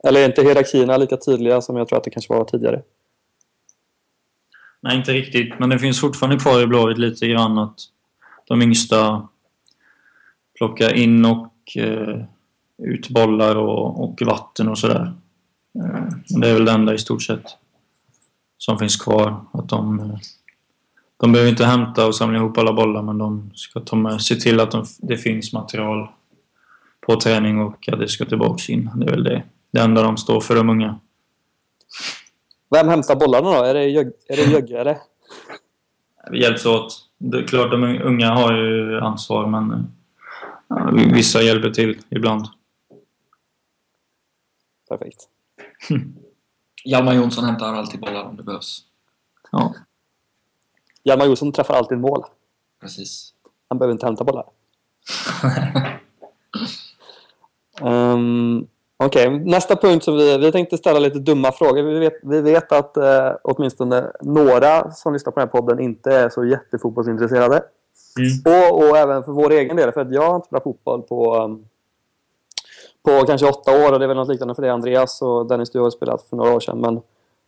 Eller 0.03 0.21
är 0.21 0.25
inte 0.25 0.41
hierarkierna 0.41 0.97
lika 0.97 1.17
tydliga 1.17 1.61
som 1.61 1.77
jag 1.77 1.87
tror 1.87 1.97
att 1.97 2.03
det 2.03 2.09
kanske 2.09 2.33
var 2.33 2.43
tidigare? 2.43 2.81
Nej, 4.81 4.97
inte 4.97 5.11
riktigt. 5.11 5.59
Men 5.59 5.69
det 5.69 5.79
finns 5.79 6.01
fortfarande 6.01 6.39
kvar 6.39 6.61
i 6.61 6.67
Blåvitt 6.67 6.97
lite 6.97 7.27
grann 7.27 7.57
att 7.57 7.79
de 8.47 8.61
yngsta 8.61 9.27
plockar 10.57 10.93
in 10.93 11.25
och 11.25 11.53
eh, 11.77 12.23
ut 12.77 13.09
bollar 13.09 13.55
och, 13.55 14.03
och 14.03 14.21
vatten 14.21 14.69
och 14.69 14.77
sådär. 14.77 15.13
Eh, 15.83 16.07
det 16.41 16.49
är 16.49 16.53
väl 16.53 16.65
det 16.65 16.71
enda 16.71 16.93
i 16.93 16.97
stort 16.97 17.21
sett 17.21 17.57
som 18.57 18.79
finns 18.79 18.95
kvar. 18.95 19.45
Att 19.51 19.69
de, 19.69 19.99
eh, 19.99 20.17
de 21.17 21.31
behöver 21.31 21.51
inte 21.51 21.65
hämta 21.65 22.07
och 22.07 22.15
samla 22.15 22.37
ihop 22.37 22.57
alla 22.57 22.73
bollar 22.73 23.01
men 23.01 23.17
de 23.17 23.51
ska 23.55 23.79
ta 23.79 23.95
med, 23.95 24.21
se 24.21 24.35
till 24.35 24.59
att 24.59 24.71
de, 24.71 24.85
det 24.97 25.17
finns 25.17 25.53
material 25.53 26.07
på 27.07 27.19
träning 27.19 27.61
och 27.61 27.89
att 27.89 27.99
det 27.99 28.07
ska 28.07 28.25
tillbaks 28.25 28.69
in. 28.69 28.89
Det 28.95 29.05
är 29.05 29.09
väl 29.09 29.23
det, 29.23 29.43
det 29.71 29.79
enda 29.79 30.03
de 30.03 30.17
står 30.17 30.41
för, 30.41 30.55
de 30.55 30.69
unga. 30.69 30.99
Vem 32.69 32.87
hämtar 32.87 33.15
bollarna 33.15 33.51
då? 33.51 33.63
Är 33.63 33.73
det, 33.73 33.85
Jög, 33.85 34.07
är 34.27 34.37
det 34.37 34.43
Jögge? 34.43 34.97
Vi 36.31 36.41
hjälps 36.41 36.65
åt. 36.65 37.03
Det 37.17 37.37
är 37.37 37.43
klart, 37.47 37.71
de 37.71 37.83
unga 37.83 38.33
har 38.33 38.53
ju 38.53 38.99
ansvar 38.99 39.47
men 39.47 39.71
eh, 40.71 41.13
vissa 41.13 41.41
hjälper 41.41 41.69
till 41.69 41.97
ibland. 42.09 42.45
Perfekt. 44.89 45.29
Hjalmar 46.85 47.13
Jonsson 47.13 47.43
hämtar 47.43 47.73
alltid 47.73 47.99
bollar 47.99 48.23
om 48.23 48.37
det 48.37 48.43
behövs. 48.43 48.83
Ja. 49.51 49.73
Hjalmar 51.03 51.25
Jonsson 51.25 51.51
träffar 51.51 51.73
alltid 51.73 51.97
mål. 51.97 52.23
Precis. 52.81 53.33
Han 53.69 53.79
behöver 53.79 53.93
inte 53.93 54.05
hämta 54.05 54.23
bollar. 54.23 54.45
um, 57.81 58.67
Okej, 58.99 59.27
okay. 59.27 59.39
nästa 59.39 59.75
punkt 59.75 60.03
som 60.03 60.17
vi, 60.17 60.37
vi 60.37 60.51
tänkte 60.51 60.77
ställa 60.77 60.99
lite 60.99 61.19
dumma 61.19 61.51
frågor. 61.51 61.83
Vi 61.83 61.99
vet, 61.99 62.13
vi 62.23 62.41
vet 62.41 62.71
att 62.71 62.97
eh, 62.97 63.31
åtminstone 63.43 64.11
några 64.21 64.91
som 64.91 65.13
lyssnar 65.13 65.31
på 65.31 65.39
den 65.39 65.47
här 65.47 65.61
podden 65.61 65.79
inte 65.79 66.15
är 66.15 66.29
så 66.29 66.45
jättefotbollsintresserade. 66.45 67.63
Mm. 68.19 68.63
Och, 68.63 68.77
och 68.77 68.97
även 68.97 69.23
för 69.23 69.31
vår 69.31 69.51
egen 69.51 69.77
del, 69.77 69.91
för 69.91 70.01
att 70.01 70.13
jag 70.13 70.29
har 70.29 70.35
inte 70.35 70.47
spelat 70.47 70.63
fotboll 70.63 71.01
på, 71.01 71.37
um, 71.37 71.65
på 73.07 73.25
kanske 73.25 73.47
åtta 73.47 73.87
år 73.87 73.93
och 73.93 73.99
det 73.99 74.05
är 74.05 74.07
väl 74.07 74.17
något 74.17 74.27
liknande 74.27 74.55
för 74.55 74.61
dig 74.61 74.71
Andreas 74.71 75.21
och 75.21 75.47
Dennis 75.47 75.71
du 75.71 75.79
har 75.79 75.89
spelat 75.89 76.21
för 76.29 76.35
några 76.35 76.53
år 76.53 76.59
sedan. 76.59 76.81
Men 76.81 77.01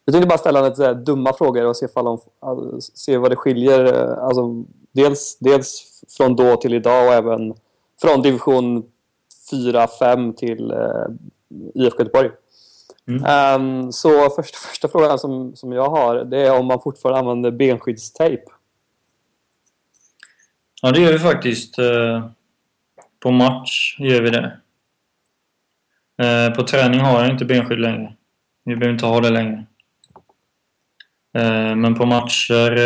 jag 0.06 0.14
tänkte 0.14 0.28
bara 0.28 0.38
ställa 0.38 0.62
lite 0.62 0.94
dumma 0.94 1.34
frågor 1.34 1.66
och 1.66 1.78
se, 1.78 1.88
om, 1.94 2.20
alltså, 2.40 2.82
se 2.82 3.18
vad 3.18 3.32
det 3.32 3.36
skiljer. 3.36 3.86
Eh, 3.86 4.24
alltså, 4.24 4.64
dels, 4.92 5.38
dels 5.40 6.02
från 6.18 6.36
då 6.36 6.56
till 6.56 6.74
idag 6.74 7.08
och 7.08 7.14
även 7.14 7.54
från 8.02 8.22
division 8.22 8.84
4-5 9.52 10.34
till 10.34 10.72
eh, 10.72 11.06
IFK 11.74 12.00
Göteborg. 12.00 12.32
Mm. 13.08 13.62
Um, 13.62 13.92
så 13.92 14.30
första, 14.30 14.58
första 14.58 14.88
frågan 14.88 15.20
som, 15.20 15.56
som 15.56 15.72
jag 15.72 15.90
har 15.90 16.16
det 16.16 16.38
är 16.38 16.60
om 16.60 16.66
man 16.66 16.82
fortfarande 16.82 17.20
använder 17.20 17.52
benskyddstejp. 17.52 18.44
Ja, 20.82 20.92
det 20.92 21.02
gör 21.02 21.12
vi 21.12 21.20
faktiskt. 21.20 21.80
Uh, 21.80 22.26
på 23.20 23.32
match 23.32 23.98
gör 24.00 24.22
vi 24.22 24.30
det. 24.30 24.60
Uh, 26.22 26.56
på 26.56 26.64
träning 26.64 27.00
har 27.00 27.22
jag 27.22 27.32
inte 27.32 27.46
benskydd 27.46 27.80
längre. 27.80 28.14
Vi 28.66 28.76
behöver 28.76 28.94
inte 28.94 29.06
ha 29.06 29.20
det 29.20 29.30
längre. 29.30 29.66
Uh, 31.38 31.76
men 31.76 31.96
på 31.96 32.06
matcher 32.06 32.78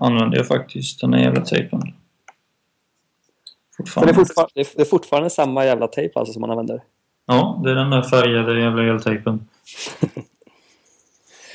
använder 0.00 0.36
jag 0.36 0.46
faktiskt 0.46 1.00
den 1.00 1.14
här 1.14 1.20
jävla 1.20 1.40
tejpen. 1.40 1.80
Fortfarande. 3.76 4.12
Det 4.12 4.16
är, 4.16 4.24
fortfarande, 4.24 4.52
det 4.76 4.82
är 4.82 4.84
fortfarande 4.84 5.30
samma 5.30 5.64
jävla 5.64 5.86
tejp 5.86 6.18
alltså 6.18 6.32
som 6.32 6.40
man 6.40 6.50
använder? 6.50 6.82
Ja, 7.26 7.60
det 7.64 7.70
är 7.70 7.74
den 7.74 7.90
där 7.90 8.02
färgade 8.02 8.60
jävla 8.60 8.82
eltejpen. 8.82 9.48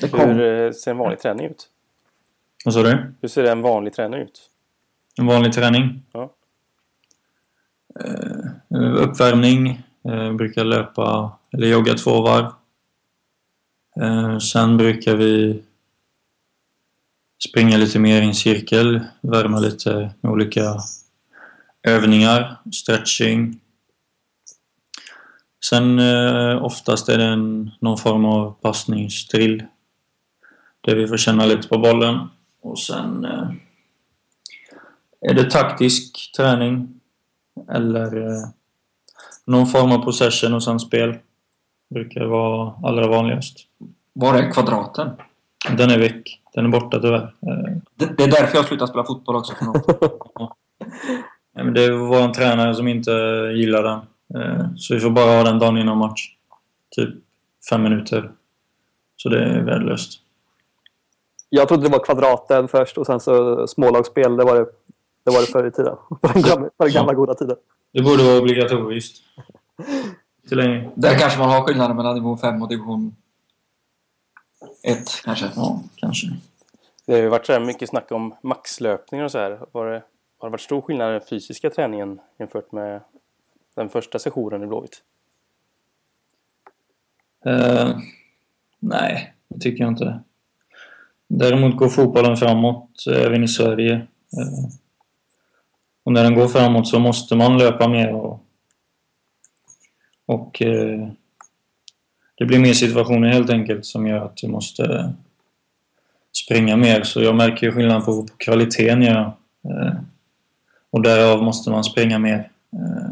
Hur 0.00 0.66
eh, 0.66 0.72
ser 0.72 0.90
en 0.90 0.98
vanlig 0.98 1.20
träning 1.20 1.46
ut? 1.46 1.68
Vad 2.64 2.74
sa 2.74 2.82
du? 2.82 3.14
Hur 3.20 3.28
ser 3.28 3.44
en 3.44 3.62
vanlig 3.62 3.92
träning 3.92 4.20
ut? 4.20 4.50
En 5.18 5.26
vanlig 5.26 5.52
träning? 5.52 6.02
Ja. 6.12 6.30
Uh, 8.04 9.02
uppvärmning. 9.02 9.82
Eh, 10.08 10.32
brukar 10.32 10.64
löpa 10.64 11.38
eller 11.52 11.66
jogga 11.66 11.94
två 11.94 12.22
varv. 12.22 12.46
Eh, 14.00 14.38
sen 14.38 14.76
brukar 14.76 15.16
vi 15.16 15.62
springa 17.48 17.76
lite 17.76 17.98
mer 17.98 18.22
i 18.22 18.24
en 18.24 18.34
cirkel. 18.34 19.00
Värma 19.20 19.58
lite 19.58 20.14
med 20.20 20.32
olika 20.32 20.76
övningar. 21.82 22.60
Stretching. 22.72 23.60
Sen 25.64 25.98
eh, 25.98 26.64
oftast 26.64 27.08
är 27.08 27.18
det 27.18 27.24
en, 27.24 27.70
någon 27.80 27.98
form 27.98 28.24
av 28.24 28.52
passningsdrill. 28.52 29.64
Där 30.80 30.96
vi 30.96 31.06
får 31.06 31.16
känna 31.16 31.46
lite 31.46 31.68
på 31.68 31.78
bollen. 31.78 32.28
Och 32.62 32.78
sen 32.78 33.24
eh, 33.24 33.50
är 35.20 35.34
det 35.34 35.50
taktisk 35.50 36.32
träning. 36.36 37.00
Eller 37.70 38.16
eh, 38.16 38.48
någon 39.50 39.66
form 39.66 39.92
av 39.92 39.98
possession 39.98 40.54
och 40.54 40.62
sen 40.62 40.80
spel. 40.80 41.18
Brukar 41.94 42.24
vara 42.24 42.74
allra 42.82 43.08
vanligast. 43.08 43.58
Var 44.12 44.34
är 44.34 44.52
kvadraten? 44.52 45.08
Den 45.76 45.90
är 45.90 45.98
väck. 45.98 46.40
Den 46.54 46.64
är 46.64 46.68
borta 46.68 47.00
tyvärr. 47.00 47.34
Det, 47.94 48.16
det 48.16 48.24
är 48.24 48.30
därför 48.30 48.56
jag 48.56 48.64
slutar 48.64 48.86
spela 48.86 49.04
fotboll 49.04 49.36
också. 49.36 49.54
För 49.54 49.66
ja. 50.34 50.56
men 51.52 51.74
det 51.74 51.90
var 51.90 52.20
en 52.20 52.32
tränare 52.32 52.74
som 52.74 52.88
inte 52.88 53.10
gillade 53.54 53.88
den. 53.88 54.00
Eh, 54.42 54.66
så 54.76 54.94
vi 54.94 55.00
får 55.00 55.10
bara 55.10 55.36
ha 55.36 55.44
den 55.44 55.58
dagen 55.58 55.78
innan 55.78 55.98
match. 55.98 56.34
Typ 56.96 57.14
fem 57.70 57.82
minuter. 57.82 58.30
Så 59.16 59.28
det 59.28 59.44
är 59.44 59.62
värdelöst. 59.62 60.20
Jag 61.48 61.68
trodde 61.68 61.82
det 61.82 61.92
var 61.92 62.04
kvadraten 62.04 62.68
först 62.68 62.98
och 62.98 63.06
sen 63.06 63.20
så 63.20 63.66
smålagsspel. 63.66 64.36
Det 64.36 64.44
var 64.44 64.54
det, 64.54 64.66
det, 65.24 65.30
var 65.30 65.40
det 65.40 65.46
förr 65.46 65.66
i 65.66 65.70
tiden. 65.70 65.96
På 66.20 66.28
den 66.32 66.42
gamla, 66.42 66.68
på 66.76 66.84
den 66.84 66.92
gamla 66.92 67.14
goda 67.14 67.34
tiden. 67.34 67.56
Det 67.92 68.02
borde 68.02 68.22
vara 68.22 68.38
obligatoriskt. 68.38 69.22
Till 70.48 70.58
länge. 70.58 70.90
Där 70.94 71.18
kanske 71.18 71.38
man 71.38 71.50
har 71.50 71.62
skillnaden 71.62 71.96
mellan 71.96 72.14
division 72.14 72.38
5 72.38 72.62
och 72.62 72.68
division 72.68 73.16
1 74.82 74.98
kanske. 75.24 75.50
Ja, 75.56 75.82
kanske. 75.96 76.26
Det 77.06 77.12
har 77.12 77.20
ju 77.20 77.28
varit 77.28 77.46
så 77.46 77.60
mycket 77.60 77.88
snack 77.88 78.12
om 78.12 78.34
maxlöpningar 78.42 79.24
och 79.24 79.30
så 79.30 79.38
här. 79.38 79.60
Var 79.72 79.86
det, 79.86 80.02
har 80.38 80.48
det 80.48 80.52
varit 80.52 80.60
stor 80.60 80.80
skillnad 80.80 81.10
i 81.10 81.12
den 81.12 81.28
fysiska 81.30 81.70
träningen 81.70 82.20
jämfört 82.38 82.72
med 82.72 83.00
den 83.74 83.88
första 83.88 84.18
sessionen 84.18 84.62
i 84.62 84.66
Blåvitt? 84.66 85.02
Uh, 87.46 87.98
nej, 88.78 89.34
det 89.48 89.60
tycker 89.60 89.84
jag 89.84 89.92
inte. 89.92 90.20
Däremot 91.28 91.76
går 91.76 91.88
fotbollen 91.88 92.36
framåt 92.36 93.04
även 93.16 93.44
i 93.44 93.48
Sverige. 93.48 93.94
Uh, 93.94 94.70
och 96.04 96.12
när 96.12 96.24
den 96.24 96.34
går 96.34 96.48
framåt 96.48 96.88
så 96.88 96.98
måste 96.98 97.36
man 97.36 97.58
löpa 97.58 97.88
mer 97.88 98.14
och, 98.14 98.44
och 100.26 100.62
eh, 100.62 101.08
det 102.34 102.46
blir 102.46 102.58
mer 102.58 102.72
situationer 102.72 103.28
helt 103.28 103.50
enkelt 103.50 103.86
som 103.86 104.06
gör 104.06 104.24
att 104.24 104.36
du 104.36 104.48
måste 104.48 105.14
springa 106.32 106.76
mer. 106.76 107.02
Så 107.02 107.22
jag 107.22 107.34
märker 107.34 107.66
ju 107.66 107.72
skillnad 107.72 108.04
på, 108.04 108.22
på 108.22 108.36
kvaliteten. 108.36 109.02
Ja. 109.02 109.36
Eh, 109.64 109.94
och 110.90 111.02
därav 111.02 111.42
måste 111.42 111.70
man 111.70 111.84
springa 111.84 112.18
mer. 112.18 112.50
Eh, 112.72 113.10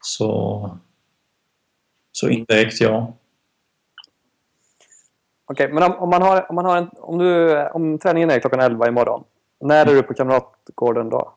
så, 0.00 0.78
så 2.12 2.28
indirekt 2.28 2.80
ja. 2.80 3.12
Okej, 5.44 5.64
okay, 5.64 5.74
men 5.74 5.82
om, 5.82 5.98
om, 5.98 6.10
man 6.10 6.22
har, 6.22 6.50
om, 6.50 6.54
man 6.54 6.64
har 6.64 6.76
en, 6.76 6.90
om, 6.96 7.18
du, 7.18 7.60
om 7.68 7.98
träningen 7.98 8.30
är 8.30 8.40
klockan 8.40 8.60
11 8.60 8.88
imorgon. 8.88 9.24
När 9.66 9.86
är 9.86 9.94
du 9.94 10.02
på 10.02 10.14
Kamratgården 10.14 11.10
då? 11.10 11.34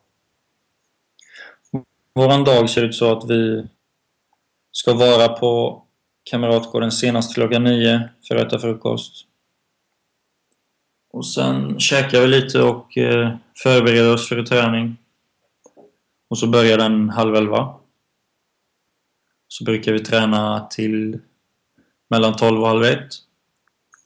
Våran 2.13 2.43
dag 2.43 2.69
ser 2.69 2.83
ut 2.83 2.95
så 2.95 3.17
att 3.17 3.29
vi 3.29 3.67
ska 4.71 4.93
vara 4.93 5.27
på 5.27 5.83
Kamratgården 6.23 6.91
senast 6.91 7.33
klockan 7.33 7.63
9 7.63 8.09
för 8.27 8.35
att 8.35 8.47
äta 8.47 8.59
frukost. 8.59 9.25
Och 11.11 11.27
sen 11.27 11.79
käkar 11.79 12.21
vi 12.21 12.27
lite 12.27 12.61
och 12.61 12.97
eh, 12.97 13.35
förbereder 13.63 14.13
oss 14.13 14.29
för 14.29 14.43
träning. 14.43 14.97
Och 16.29 16.37
så 16.37 16.47
börjar 16.47 16.77
den 16.77 17.09
halv 17.09 17.35
elva 17.35 17.75
så 19.47 19.63
brukar 19.63 19.91
vi 19.91 19.99
träna 19.99 20.67
till 20.69 21.19
mellan 22.09 22.35
12 22.35 22.61
och 22.61 22.67
halv 22.67 22.83
1. 22.83 22.99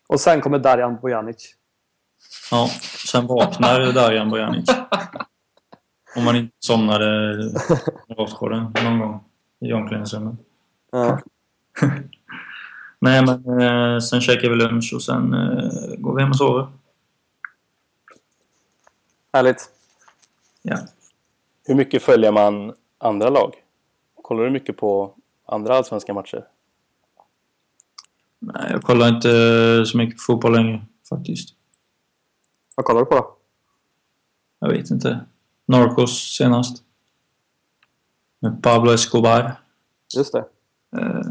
Och 0.08 0.20
sen 0.20 0.42
kommer 0.42 0.60
Darjan 0.60 1.00
Bojanic. 1.02 1.56
Ja, 2.52 2.70
sen 3.08 3.28
vaknar 3.28 3.94
Darjan 3.94 4.30
Bojanic. 4.30 4.70
Om 6.16 6.24
man 6.24 6.36
inte 6.36 6.54
somnade 6.60 7.06
i 8.10 8.14
rastgården 8.14 8.74
någon 8.84 9.00
gång 9.00 9.24
i 9.60 9.74
omklädningsrummet. 9.74 10.36
Ja. 10.92 11.22
Nej, 13.00 13.26
men 13.26 13.62
eh, 13.62 14.00
sen 14.00 14.22
käkar 14.22 14.50
vi 14.50 14.56
lunch 14.56 14.92
och 14.96 15.04
sen 15.04 15.34
eh, 15.34 15.96
går 15.98 16.16
vi 16.16 16.22
hem 16.22 16.30
och 16.30 16.38
sover. 16.38 16.68
Härligt. 19.34 19.70
Ja. 20.62 20.78
Hur 21.66 21.76
mycket 21.76 22.04
följer 22.04 22.32
man 22.32 22.74
andra 22.98 23.30
lag? 23.30 23.54
Kollar 24.22 24.44
du 24.44 24.50
mycket 24.50 24.78
på 24.78 25.16
andra 25.46 25.78
allsvenska 25.78 26.14
matcher? 26.14 26.46
Nej, 28.40 28.68
jag 28.72 28.82
kollar 28.82 29.08
inte 29.08 29.86
så 29.86 29.98
mycket 29.98 30.18
på 30.18 30.22
fotboll 30.22 30.54
längre 30.54 30.86
faktiskt. 31.10 31.50
Vad 32.76 32.86
kollar 32.86 33.00
du 33.00 33.06
på 33.06 33.16
då? 33.16 33.36
Jag 34.60 34.70
vet 34.70 34.92
inte. 34.92 35.26
Narcos 35.66 36.36
senast. 36.38 36.84
Med 38.40 38.64
Pablo 38.64 38.92
Escobar. 38.92 39.52
Just 40.16 40.34
det. 40.34 40.46
Eh, 40.98 41.22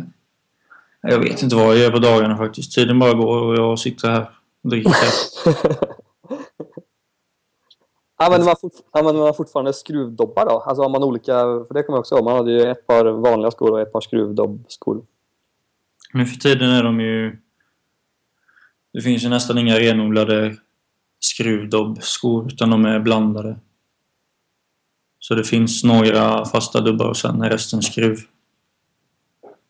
jag 1.00 1.18
vet 1.18 1.42
inte 1.42 1.57
vad 1.57 1.66
jag 1.66 1.76
gör 1.76 1.90
på 1.90 1.98
dagarna 1.98 2.37
faktiskt. 2.37 2.72
Tiden 2.72 2.98
bara 2.98 3.14
går 3.14 3.42
och 3.42 3.55
jag 3.55 3.78
sitter 3.78 4.11
här 4.11 4.31
och 4.62 4.70
dricker 4.70 4.90
kaffe. 4.90 5.87
Använder 8.16 8.46
man, 8.46 8.57
fort, 8.61 8.72
använder 8.90 9.22
man 9.22 9.35
fortfarande 9.35 9.72
skruvdobbar 9.72 10.46
då? 10.46 10.61
Alltså 10.61 10.83
har 10.83 10.90
man 10.90 11.02
olika... 11.02 11.33
För 11.33 11.74
det 11.74 11.83
kommer 11.83 11.96
jag 11.96 12.00
också 12.00 12.14
ihåg. 12.14 12.24
Man 12.24 12.37
hade 12.37 12.52
ju 12.52 12.62
ett 12.62 12.87
par 12.87 13.05
vanliga 13.05 13.50
skor 13.50 13.70
och 13.70 13.81
ett 13.81 13.92
par 13.92 14.00
skruvdobbskor. 14.00 15.05
Nu 16.12 16.26
för 16.26 16.37
tiden 16.37 16.70
är 16.70 16.83
de 16.83 17.00
ju... 17.00 17.38
Det 18.92 19.00
finns 19.00 19.24
ju 19.24 19.28
nästan 19.28 19.59
inga 19.59 19.78
renodlade 19.78 20.57
skruvdobbskor 21.24 22.46
utan 22.52 22.70
de 22.70 22.85
är 22.85 22.98
blandade. 22.98 23.56
Så 25.18 25.35
det 25.35 25.44
finns 25.44 25.85
några 25.85 26.44
fasta 26.44 26.80
dubbar 26.80 27.06
och 27.08 27.16
sen 27.16 27.42
är 27.42 27.50
resten 27.50 27.82
skruv. 27.82 28.18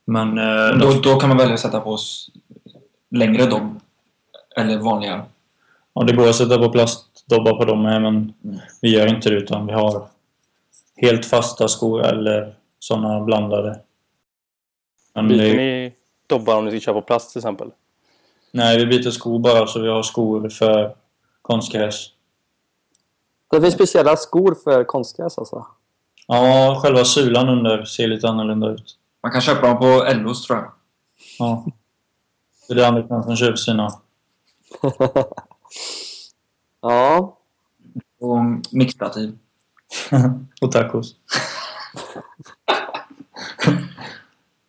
Men... 0.04 0.38
Eh, 0.38 0.78
Då, 0.78 0.92
då 1.00 1.16
kan 1.20 1.28
man 1.28 1.38
välja 1.38 1.54
att 1.54 1.60
sätta 1.60 1.80
på 1.80 1.98
längre 3.10 3.46
dobb. 3.46 3.80
Eller 4.56 4.78
vanliga. 4.78 5.24
ja, 5.94 6.02
det 6.02 6.16
går 6.16 6.28
att 6.28 6.36
sätta 6.36 6.58
på 6.58 6.68
plastdobbar 6.68 7.56
på 7.56 7.64
dem 7.64 7.82
med 7.82 8.02
men 8.02 8.32
Mm. 8.44 8.58
vi 8.80 8.90
gör 8.96 9.06
inte 9.06 9.30
det 9.30 9.36
utan 9.36 9.66
vi 9.66 9.72
har 9.72 10.06
helt 10.96 11.26
fasta 11.26 11.68
skor 11.68 12.02
eller 12.04 12.54
sådana 12.78 13.20
blandade. 13.20 13.80
Men 15.14 15.28
Byter 15.28 15.38
det- 15.42 15.56
ni 15.56 15.92
dobbar 16.26 16.56
om 16.56 16.64
ni 16.64 16.70
ska 16.70 16.80
köra 16.80 16.94
på 16.94 17.02
plast 17.02 17.30
till 17.32 17.38
exempel? 17.38 17.70
Nej, 18.50 18.78
vi 18.78 18.86
byter 18.86 19.10
skor 19.10 19.38
bara 19.38 19.66
så 19.66 19.80
vi 19.80 19.88
har 19.88 20.02
skor 20.02 20.48
för 20.48 20.94
konstgräs. 21.42 22.08
Det 23.50 23.60
finns 23.60 23.74
speciella 23.74 24.16
skor 24.16 24.56
för 24.64 24.84
konstgräs 24.84 25.38
alltså. 25.38 25.66
Ja, 26.26 26.80
själva 26.82 27.04
sulan 27.04 27.48
under 27.48 27.84
ser 27.84 28.08
lite 28.08 28.28
annorlunda 28.28 28.70
ut. 28.70 28.98
Man 29.22 29.32
kan 29.32 29.40
köpa 29.40 29.66
dem 29.66 29.78
på 29.78 30.04
LOs 30.14 30.46
tror 30.46 30.58
jag. 30.58 30.72
Ja. 31.38 31.64
Det 32.68 32.74
är 32.74 32.76
det 32.76 32.86
Anders 32.86 33.24
som 33.24 33.36
köper 33.36 33.56
sina. 33.56 33.90
Ja. 36.80 37.36
Och 38.20 38.38
mixtativ. 38.70 39.38
och 40.60 40.72
tacos. 40.72 41.16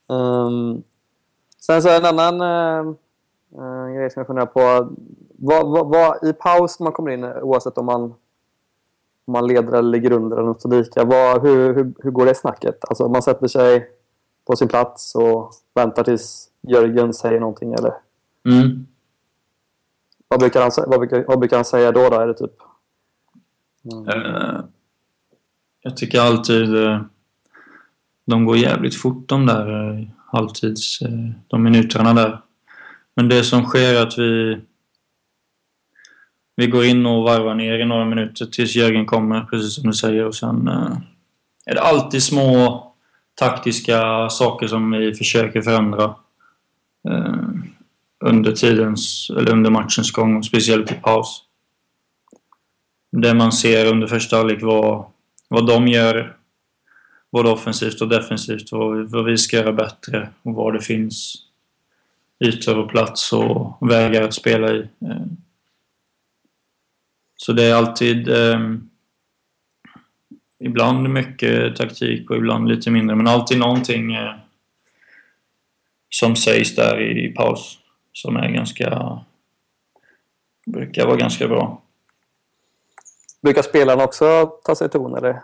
Um, 0.07 0.83
sen 1.59 1.81
så 1.81 1.89
en 1.89 2.05
annan 2.05 2.41
uh, 2.41 2.95
uh, 3.59 3.95
grej 3.95 4.11
som 4.11 4.19
jag 4.19 4.27
funderar 4.27 4.45
på. 4.45 4.95
Vad, 5.45 5.67
vad, 5.67 5.87
vad, 5.87 6.29
I 6.29 6.33
paus 6.33 6.79
när 6.79 6.83
man 6.83 6.93
kommer 6.93 7.11
in, 7.11 7.23
oavsett 7.23 7.77
om 7.77 7.85
man, 7.85 8.01
om 9.25 9.33
man 9.33 9.47
leder 9.47 9.73
eller 9.73 9.89
ligger 9.89 10.11
under 10.11 10.37
eller 10.37 10.47
något 10.47 10.65
lika. 10.65 11.03
Vad, 11.03 11.41
hur, 11.41 11.73
hur, 11.73 11.93
hur 11.97 12.11
går 12.11 12.25
det 12.25 12.35
snacket? 12.35 12.85
Alltså 12.85 13.07
man 13.07 13.21
sätter 13.21 13.47
sig 13.47 13.89
på 14.45 14.55
sin 14.55 14.67
plats 14.67 15.15
och 15.15 15.51
väntar 15.73 16.03
tills 16.03 16.49
Jörgen 16.61 17.13
säger 17.13 17.39
någonting 17.39 17.73
eller? 17.73 17.93
Mm. 18.45 18.87
Vad 20.27 20.39
brukar 20.39 20.61
han, 20.61 20.71
vad 20.87 20.99
brukar, 20.99 21.23
vad 21.27 21.39
brukar 21.39 21.57
han 21.57 21.65
säga 21.65 21.91
då? 21.91 22.09
då? 22.09 22.19
Är 22.19 22.27
det 22.27 22.33
typ... 22.33 22.53
Mm. 23.91 24.07
Eh, 24.07 24.59
jag 25.81 25.97
tycker 25.97 26.21
alltid 26.21 26.75
eh, 26.75 27.01
de 28.25 28.45
går 28.45 28.57
jävligt 28.57 29.01
fort 29.01 29.29
de 29.29 29.45
där 29.45 29.89
eh, 29.89 30.07
halvtids... 30.25 30.99
De 31.47 31.63
minuterna 31.63 32.13
där. 32.13 32.41
Men 33.15 33.29
det 33.29 33.43
som 33.43 33.65
sker 33.65 33.93
är 33.93 34.07
att 34.07 34.17
vi 34.17 34.61
vi 36.55 36.67
går 36.67 36.85
in 36.85 37.05
och 37.05 37.23
varvar 37.23 37.55
ner 37.55 37.79
i 37.79 37.85
några 37.85 38.05
minuter 38.05 38.45
tills 38.45 38.75
Jörgen 38.75 39.05
kommer, 39.05 39.41
precis 39.41 39.75
som 39.75 39.83
du 39.83 39.93
säger. 39.93 40.25
Och 40.25 40.35
sen 40.35 40.67
eh, 40.67 40.97
är 41.65 41.75
det 41.75 41.81
alltid 41.81 42.23
små 42.23 42.83
taktiska 43.35 44.29
saker 44.29 44.67
som 44.67 44.91
vi 44.91 45.13
försöker 45.13 45.61
förändra 45.61 46.15
eh, 47.09 47.35
under 48.25 48.51
tidens, 48.51 49.29
eller 49.29 49.51
under 49.51 49.69
matchens 49.69 50.11
gång, 50.11 50.37
och 50.37 50.45
speciellt 50.45 50.91
i 50.91 50.95
paus. 50.95 51.43
Det 53.11 53.33
man 53.33 53.51
ser 53.51 53.85
under 53.85 54.07
första 54.07 54.37
halvlek 54.37 54.61
vad, 54.61 55.05
vad 55.47 55.67
de 55.67 55.87
gör 55.87 56.37
både 57.31 57.49
offensivt 57.49 58.01
och 58.01 58.09
defensivt, 58.09 58.71
vad, 58.71 59.11
vad 59.11 59.25
vi 59.25 59.37
ska 59.37 59.57
göra 59.57 59.73
bättre 59.73 60.29
och 60.43 60.53
var 60.53 60.71
det 60.71 60.81
finns 60.81 61.35
ytor 62.39 62.77
och 62.77 62.89
plats 62.89 63.33
och 63.33 63.77
vägar 63.89 64.21
att 64.21 64.33
spela 64.33 64.71
i. 64.71 64.79
Eh, 64.79 65.25
Eh, 67.43 67.45
Så 67.45 67.53
det 67.53 67.63
är 67.63 67.75
alltid 67.75 68.29
eh, 68.29 68.59
ibland 70.59 71.09
mycket 71.09 71.75
taktik 71.75 72.29
och 72.29 72.37
ibland 72.37 72.67
lite 72.67 72.91
mindre, 72.91 73.15
men 73.15 73.27
alltid 73.27 73.57
någonting 73.59 74.13
eh, 74.13 74.35
som 76.09 76.35
sägs 76.35 76.75
där 76.75 77.01
i, 77.01 77.25
i 77.25 77.33
paus 77.33 77.79
som 78.13 78.35
är 78.35 78.49
ganska 78.49 79.19
brukar 80.65 81.05
vara 81.05 81.17
ganska 81.17 81.47
bra. 81.47 81.81
Brukar 83.41 83.61
spelarna 83.61 84.03
också 84.03 84.45
ta 84.63 84.75
sig 84.75 84.89
ton 84.89 85.15
eller? 85.15 85.41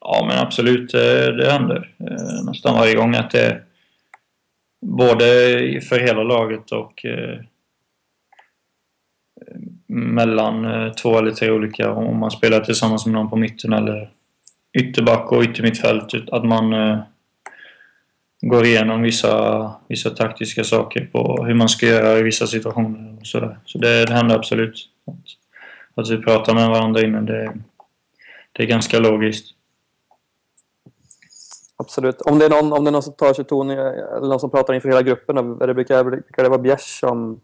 Ja, 0.00 0.24
men 0.28 0.38
absolut. 0.38 0.92
Det, 0.92 1.36
det 1.36 1.52
händer 1.52 1.94
eh, 1.98 2.44
nästan 2.46 2.74
varje 2.74 2.94
gång 2.94 3.14
att 3.14 3.30
det 3.30 3.62
både 4.80 5.24
för 5.80 5.98
hela 5.98 6.22
laget 6.22 6.72
och 6.72 7.04
eh, 7.04 7.40
mellan 9.86 10.64
eh, 10.64 10.92
två 10.92 11.18
eller 11.18 11.30
tre 11.30 11.50
olika, 11.50 11.92
om 11.92 12.18
man 12.18 12.30
spelar 12.30 12.60
tillsammans 12.60 13.06
med 13.06 13.12
någon 13.14 13.30
på 13.30 13.36
mitten 13.36 13.72
eller 13.72 14.10
ytterback 14.78 15.32
och 15.32 15.42
yttermittfält, 15.42 16.14
att 16.32 16.44
man 16.44 16.72
eh, 16.72 16.98
går 18.40 18.64
igenom 18.66 19.02
vissa, 19.02 19.72
vissa 19.88 20.10
taktiska 20.10 20.64
saker 20.64 21.08
på 21.12 21.44
hur 21.44 21.54
man 21.54 21.68
ska 21.68 21.86
göra 21.86 22.18
i 22.18 22.22
vissa 22.22 22.46
situationer 22.46 23.16
och 23.20 23.26
sådär. 23.26 23.58
Så 23.64 23.78
det, 23.78 24.04
det 24.06 24.12
händer 24.14 24.34
absolut. 24.36 24.88
Att, 25.06 25.14
att 26.04 26.10
vi 26.10 26.18
pratar 26.18 26.54
med 26.54 26.68
varandra 26.68 27.02
innan, 27.02 27.26
det, 27.26 27.52
det 28.52 28.62
är 28.62 28.66
ganska 28.66 28.98
logiskt. 28.98 29.46
Absolut. 31.76 32.20
Om 32.20 32.38
det 32.38 32.44
är 32.44 32.50
någon, 32.50 32.72
om 32.72 32.84
det 32.84 32.90
är 32.90 32.92
någon 32.92 33.02
som 33.02 33.12
tar 33.12 33.34
sig 33.34 33.44
ton, 33.44 33.70
i- 33.70 33.74
eller 33.74 34.28
någon 34.28 34.40
som 34.40 34.50
pratar 34.50 34.74
inför 34.74 34.88
hela 34.88 35.02
gruppen, 35.02 35.58
det 35.58 35.74
brukar, 35.74 36.04
brukar 36.04 36.42
det 36.42 36.48
vara 36.48 36.60
Bjärs 36.60 37.00
som... 37.00 37.40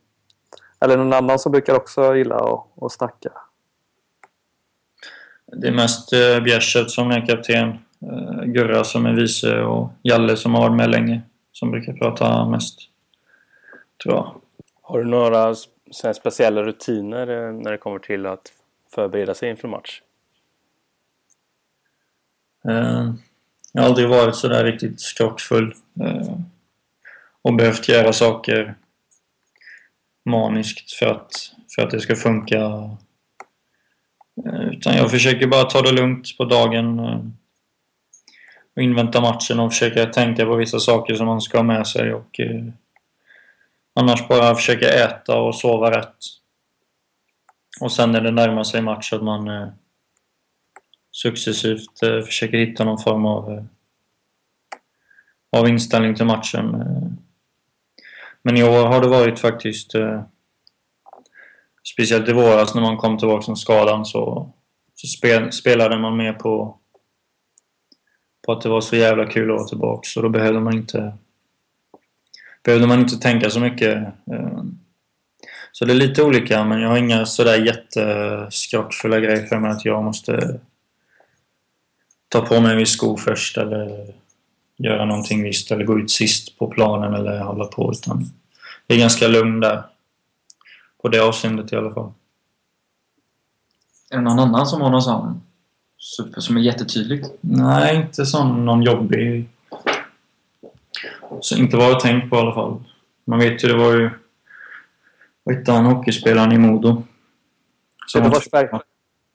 Eller 0.80 0.96
någon 0.96 1.12
annan 1.12 1.38
som 1.38 1.52
brukar 1.52 1.74
också 1.76 2.16
gilla 2.16 2.34
att, 2.36 2.82
att 2.82 2.92
snacka? 2.92 3.32
Det 5.46 5.68
är 5.68 5.72
mest 5.72 6.12
eh, 6.12 6.40
Bjärset 6.40 6.90
som 6.90 7.10
är 7.10 7.26
kapten, 7.26 7.68
eh, 8.02 8.42
Gurra 8.44 8.84
som 8.84 9.06
är 9.06 9.12
vice 9.12 9.60
och 9.62 9.90
Jalle 10.02 10.36
som 10.36 10.54
har 10.54 10.60
varit 10.62 10.76
med 10.76 10.90
länge 10.90 11.22
som 11.52 11.70
brukar 11.70 11.92
prata 11.92 12.46
mest. 12.46 12.78
Tror 14.02 14.14
jag. 14.14 14.34
Har 14.82 14.98
du 14.98 15.04
några 15.04 15.50
s- 15.50 15.64
så 15.90 16.06
här 16.06 16.14
speciella 16.14 16.62
rutiner 16.62 17.28
eh, 17.46 17.52
när 17.52 17.70
det 17.70 17.78
kommer 17.78 17.98
till 17.98 18.26
att 18.26 18.52
förbereda 18.94 19.34
sig 19.34 19.50
inför 19.50 19.68
match? 19.68 20.02
Eh, 22.68 23.12
jag 23.72 23.82
har 23.82 23.88
aldrig 23.88 24.08
varit 24.08 24.36
så 24.36 24.48
där 24.48 24.64
riktigt 24.64 25.00
skrockfull 25.00 25.74
eh, 26.00 26.36
och 27.42 27.54
behövt 27.54 27.88
göra 27.88 28.12
saker 28.12 28.74
maniskt 30.24 30.92
för 30.92 31.06
att, 31.06 31.30
för 31.74 31.82
att 31.82 31.90
det 31.90 32.00
ska 32.00 32.16
funka. 32.16 32.58
Eh, 34.46 34.68
utan 34.72 34.96
jag 34.96 35.10
försöker 35.10 35.46
bara 35.46 35.64
ta 35.64 35.82
det 35.82 35.92
lugnt 35.92 36.38
på 36.38 36.44
dagen 36.44 36.98
eh, 36.98 37.20
och 38.76 38.82
invänta 38.82 39.20
matchen 39.20 39.60
och 39.60 39.72
försöka 39.72 40.06
tänka 40.06 40.44
på 40.44 40.54
vissa 40.54 40.78
saker 40.78 41.14
som 41.14 41.26
man 41.26 41.40
ska 41.40 41.58
ha 41.58 41.62
med 41.62 41.86
sig 41.86 42.14
och 42.14 42.40
eh, 42.40 42.64
annars 43.94 44.28
bara 44.28 44.54
försöka 44.54 44.88
äta 44.88 45.40
och 45.40 45.54
sova 45.54 45.98
rätt. 45.98 46.16
Och 47.80 47.92
sen 47.92 48.12
när 48.12 48.20
det 48.20 48.30
närmar 48.30 48.64
sig 48.64 48.82
match 48.82 49.12
att 49.12 49.22
man 49.22 49.48
eh, 49.48 49.68
successivt 51.12 52.02
eh, 52.02 52.20
försöker 52.20 52.58
hitta 52.58 52.84
någon 52.84 52.98
form 52.98 53.26
av, 53.26 53.52
eh, 53.52 53.64
av 55.56 55.68
inställning 55.68 56.14
till 56.14 56.26
matchen. 56.26 56.74
Men 58.42 58.56
i 58.56 58.62
år 58.62 58.86
har 58.86 59.00
det 59.00 59.08
varit 59.08 59.38
faktiskt, 59.38 59.94
eh, 59.94 60.22
speciellt 61.94 62.28
i 62.28 62.32
våras 62.32 62.74
när 62.74 62.82
man 62.82 62.96
kom 62.96 63.18
tillbaka 63.18 63.44
från 63.44 63.56
skadan 63.56 64.04
så, 64.04 64.52
så 64.94 65.06
spel, 65.06 65.52
spelade 65.52 65.98
man 65.98 66.16
mer 66.16 66.32
på, 66.32 66.76
på 68.46 68.52
att 68.52 68.62
det 68.62 68.68
var 68.68 68.80
så 68.80 68.96
jävla 68.96 69.26
kul 69.26 69.50
att 69.50 69.56
vara 69.56 69.68
tillbaka 69.68 70.02
så 70.08 70.22
då 70.22 70.28
behövde 70.28 70.60
man 70.60 70.76
inte 70.76 71.12
behövde 72.62 72.86
man 72.86 73.00
inte 73.00 73.16
tänka 73.16 73.50
så 73.50 73.60
mycket. 73.60 73.96
eh. 74.32 74.62
Så 75.72 75.84
det 75.84 75.92
är 75.92 75.96
lite 75.96 76.22
olika 76.22 76.64
men 76.64 76.80
jag 76.80 76.88
har 76.88 76.98
inga 76.98 77.26
sådär 77.26 77.66
jätteskrockfulla 77.66 79.20
grejer 79.20 79.46
för 79.46 79.58
mig 79.58 79.70
att 79.70 79.84
jag 79.84 80.04
måste 80.04 80.60
ta 82.28 82.40
på 82.40 82.60
mig 82.60 82.72
en 82.72 82.78
viss 82.78 82.92
sko 82.92 83.16
först 83.16 83.58
eller 83.58 84.14
göra 84.84 85.04
någonting 85.04 85.42
visst 85.42 85.70
eller 85.70 85.84
gå 85.84 85.98
ut 85.98 86.10
sist 86.10 86.58
på 86.58 86.66
planen 86.66 87.14
eller 87.14 87.38
hålla 87.40 87.64
på 87.64 87.92
utan 87.92 88.24
det 88.86 88.94
är 88.94 88.98
ganska 88.98 89.28
lugn 89.28 89.60
där. 89.60 89.82
På 91.02 91.08
det 91.08 91.18
avseendet 91.20 91.72
i 91.72 91.76
alla 91.76 91.94
fall. 91.94 92.12
Är 94.10 94.16
det 94.16 94.22
någon 94.22 94.38
annan 94.38 94.66
som 94.66 94.80
har 94.80 94.90
någon 94.90 95.02
sån 95.02 95.42
super 95.98 96.40
som 96.40 96.56
är 96.56 96.60
jättetydlig? 96.60 97.24
Nej, 97.40 97.96
inte 97.96 98.26
sån 98.26 98.64
någon 98.64 98.82
jobbig... 98.82 99.48
Så 101.40 101.56
inte 101.56 101.76
vad 101.76 101.90
jag 101.90 102.00
tänkt 102.00 102.30
på 102.30 102.36
i 102.36 102.38
alla 102.38 102.54
fall. 102.54 102.82
Man 103.24 103.38
vet 103.38 103.64
ju, 103.64 103.68
det 103.68 103.76
var 103.76 103.92
ju... 103.92 104.10
Vad 105.44 105.54
hette 105.54 105.72
han, 105.72 105.86
hockeyspelaren 105.86 106.52
i 106.52 106.58
Modo? 106.58 107.02
Som 108.06 108.30
Forsberg. 108.30 108.68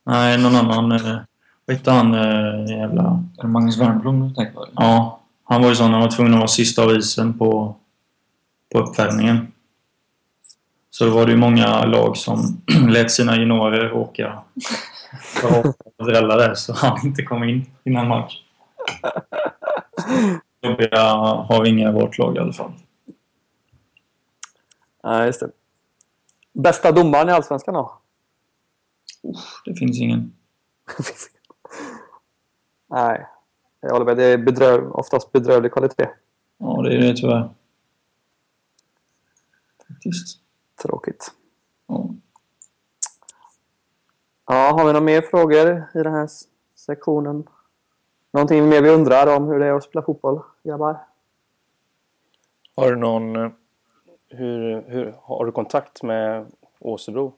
Nej, 0.06 0.38
någon 0.38 0.56
annan. 0.56 0.92
eh, 0.92 1.18
Vad 1.66 1.78
hette 1.78 1.92
han, 1.92 2.14
eh, 2.14 2.78
jävla... 2.78 3.24
Är 3.38 3.42
det 3.42 3.48
Magnus 3.48 3.78
Wernbloom 3.78 4.28
du 4.30 4.36
tänker 4.36 4.54
på? 4.54 4.68
Ja, 4.76 5.22
han 5.48 5.62
var 5.62 5.70
ju 5.70 5.76
sån. 5.76 5.92
Han 5.92 6.02
var 6.02 6.12
tvungen 6.12 6.34
att 6.34 6.40
vara 6.40 6.48
sista 6.48 6.84
av 6.84 6.96
isen 6.96 7.38
på, 7.38 7.76
på 8.74 8.80
uppvärmningen. 8.80 9.52
Så 10.90 11.10
var 11.10 11.26
det 11.26 11.32
ju 11.32 11.38
många 11.38 11.86
lag 11.86 12.18
som 12.18 12.62
lät 12.90 13.12
sina 13.12 13.38
juniorer 13.38 13.94
åka 13.94 14.44
och 15.98 16.06
drälla 16.06 16.38
där 16.38 16.56
så 16.56 16.74
han 16.74 17.06
inte 17.06 17.24
kom 17.24 17.44
in 17.44 17.66
innan 17.84 18.08
match. 18.08 18.42
Jobbiga 20.62 21.02
har 21.50 21.64
vi 21.64 21.70
inga 21.70 21.90
i 21.90 21.94
vårt 21.94 22.18
lag 22.18 22.36
i 22.36 22.40
alla 22.40 22.54
fall. 22.54 22.72
Nej, 25.04 25.26
just 25.26 25.40
det. 25.40 25.50
Bästa 26.54 26.92
domaren 26.92 27.30
i 27.30 27.32
Allsvenskan 27.32 27.74
då? 27.74 28.00
Det 29.66 29.76
finns 29.76 30.00
ingen. 30.00 30.34
Nej, 32.90 33.28
jag 33.86 33.92
håller 33.92 34.06
med. 34.06 34.18
Det 34.18 34.24
är 34.24 34.38
bedröv, 34.38 34.92
oftast 34.92 35.32
bedrövlig 35.32 35.72
kvalitet. 35.74 36.10
Ja, 36.58 36.82
det 36.82 36.94
är 36.94 36.98
det 37.02 37.14
tyvärr. 37.16 37.50
Faktiskt. 39.88 40.40
Tråkigt. 40.82 41.32
Ja. 41.88 42.10
Ja, 44.48 44.54
har 44.72 44.78
vi 44.78 44.84
några 44.84 45.02
mer 45.02 45.22
frågor 45.22 45.68
i 45.94 46.04
den 46.04 46.14
här 46.14 46.30
sektionen? 46.76 47.48
Någonting 48.32 48.70
mer 48.70 48.82
vi 48.82 48.90
undrar 48.90 49.36
om 49.38 49.48
hur 49.48 49.60
det 49.60 49.66
är 49.66 49.74
att 49.74 49.84
spela 49.84 50.06
fotboll, 50.06 50.42
grabbar? 50.64 50.98
Har 52.76 52.90
du 52.92 52.96
någon... 52.96 53.36
eh, 53.36 53.50
Hur, 54.30 54.82
hur, 54.88 55.16
har 55.22 55.46
du 55.46 55.52
kontakt 55.52 56.04
med 56.04 56.52
Åsebro? 56.80 57.34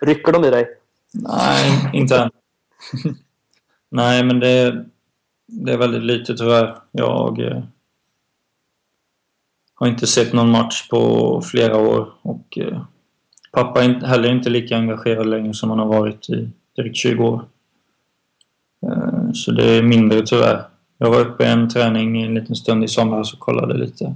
Rycker 0.00 0.32
de 0.32 0.44
i 0.44 0.50
dig? 0.50 0.78
Nej, 1.12 1.90
inte 1.92 2.16
än. 2.16 2.30
Nej, 3.94 4.24
men 4.24 4.40
det, 4.40 4.84
det 5.46 5.72
är 5.72 5.78
väldigt 5.78 6.02
lite 6.02 6.34
tyvärr. 6.34 6.76
Jag 6.90 7.40
eh, 7.40 7.62
har 9.74 9.86
inte 9.86 10.06
sett 10.06 10.32
någon 10.32 10.50
match 10.50 10.88
på 10.88 11.42
flera 11.44 11.76
år 11.76 12.12
och 12.22 12.58
eh, 12.58 12.82
pappa 13.52 13.84
är 13.84 14.06
heller 14.06 14.32
inte 14.32 14.50
lika 14.50 14.76
engagerad 14.76 15.26
längre 15.26 15.54
som 15.54 15.70
han 15.70 15.78
har 15.78 15.86
varit 15.86 16.30
i 16.30 16.50
drygt 16.76 16.96
20 16.96 17.24
år. 17.24 17.44
Eh, 18.86 19.32
så 19.32 19.50
det 19.50 19.64
är 19.64 19.82
mindre 19.82 20.22
tyvärr. 20.26 20.64
Jag 20.98 21.10
var 21.10 21.20
uppe 21.20 21.44
i 21.44 21.46
en 21.46 21.68
träning 21.68 22.22
en 22.22 22.34
liten 22.34 22.56
stund 22.56 22.84
i 22.84 22.88
somras 22.88 23.32
och 23.32 23.38
kollade 23.38 23.74
lite. 23.74 24.14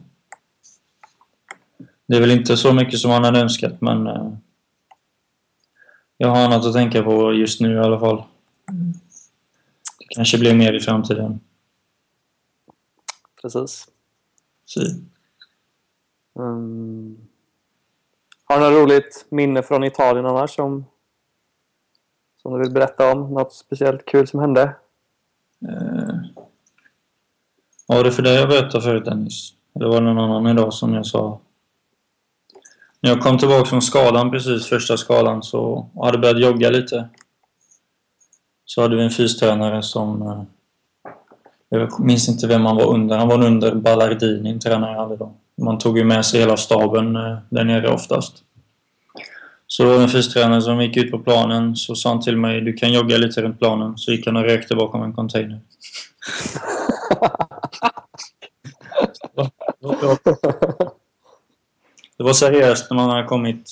Det 2.07 2.17
är 2.17 2.21
väl 2.21 2.31
inte 2.31 2.57
så 2.57 2.73
mycket 2.73 2.99
som 2.99 3.11
han 3.11 3.25
hade 3.25 3.41
önskat 3.41 3.81
men 3.81 4.07
eh, 4.07 4.33
jag 6.17 6.29
har 6.29 6.45
annat 6.45 6.67
att 6.67 6.75
tänka 6.75 7.03
på 7.03 7.33
just 7.33 7.61
nu 7.61 7.75
i 7.75 7.79
alla 7.79 8.01
fall. 8.01 8.23
Mm. 8.71 8.93
Det 10.09 10.15
kanske 10.15 10.39
blir 10.39 10.55
mer 10.55 10.73
i 10.73 10.81
framtiden. 10.81 11.41
Precis. 13.43 13.89
Mm. 16.39 17.17
Har 18.45 18.61
du 18.61 18.65
något 18.65 18.83
roligt 18.83 19.27
minne 19.29 19.63
från 19.63 19.85
Italien 19.85 20.27
annars 20.27 20.55
som, 20.55 20.85
som 22.43 22.53
du 22.53 22.59
vill 22.59 22.73
berätta 22.73 23.13
om? 23.13 23.35
Något 23.35 23.55
speciellt 23.55 24.05
kul 24.05 24.27
som 24.27 24.41
hände? 24.41 24.75
eh, 25.69 26.17
var 27.87 28.05
det 28.05 28.13
för 28.13 28.23
dig 28.23 28.35
jag 28.35 28.49
berättade 28.49 28.85
förut 28.85 29.05
Dennis? 29.05 29.53
Eller 29.75 29.89
var 29.89 30.01
det 30.01 30.15
någon 30.15 30.31
annan 30.31 30.47
idag 30.47 30.75
som 30.75 30.95
jag 30.95 31.07
sa? 31.07 31.41
När 33.01 33.11
jag 33.11 33.21
kom 33.21 33.39
tillbaka 33.39 33.65
från 33.65 33.83
skadan 33.83 34.31
precis, 34.31 34.67
första 34.67 34.97
skadan, 34.97 35.43
så 35.43 35.89
hade 36.03 36.19
börjat 36.19 36.41
jogga 36.41 36.71
lite. 36.71 37.09
Så 38.67 38.83
hade 38.83 38.97
vi 38.97 39.03
en 39.05 39.11
fystränare 39.11 39.83
som... 39.83 40.23
eh, 40.23 40.43
Jag 41.69 42.01
minns 42.01 42.29
inte 42.29 42.47
vem 42.47 42.65
han 42.67 42.77
var 42.77 42.87
under. 42.95 43.17
Han 43.19 43.29
var 43.29 43.45
under 43.45 43.75
Ballardini, 43.75 44.51
en 44.51 44.61
tränare 44.61 44.93
jag 44.93 45.01
hade 45.03 45.17
då. 45.17 45.35
Man 45.63 45.79
tog 45.79 45.99
ju 45.99 46.05
med 46.05 46.27
sig 46.27 46.41
hela 46.41 46.57
staben 46.57 47.17
eh, 47.17 47.37
där 47.51 47.65
nere 47.65 47.89
oftast. 47.91 48.43
Så 49.67 49.83
det 49.83 49.89
var 49.89 50.03
en 50.03 50.09
fystränare 50.09 50.63
som 50.63 50.83
gick 50.83 50.97
ut 50.97 51.11
på 51.11 51.19
planen, 51.19 51.77
så 51.77 51.95
sa 51.95 52.09
han 52.09 52.21
till 52.21 52.37
mig 52.37 52.61
du 52.61 52.73
kan 52.73 52.93
jogga 52.93 53.17
lite 53.17 53.43
runt 53.43 53.59
planen. 53.59 53.99
Så 53.99 54.13
gick 54.13 54.27
han 54.27 54.37
och 54.37 54.43
rökte 54.43 54.77
bakom 54.77 55.03
en 55.03 55.13
container. 55.13 55.61
Det 62.19 62.25
var 62.25 62.33
seriöst 62.33 62.91
när 62.91 62.97
man 62.97 63.11
hade 63.11 63.25
kommit 63.25 63.71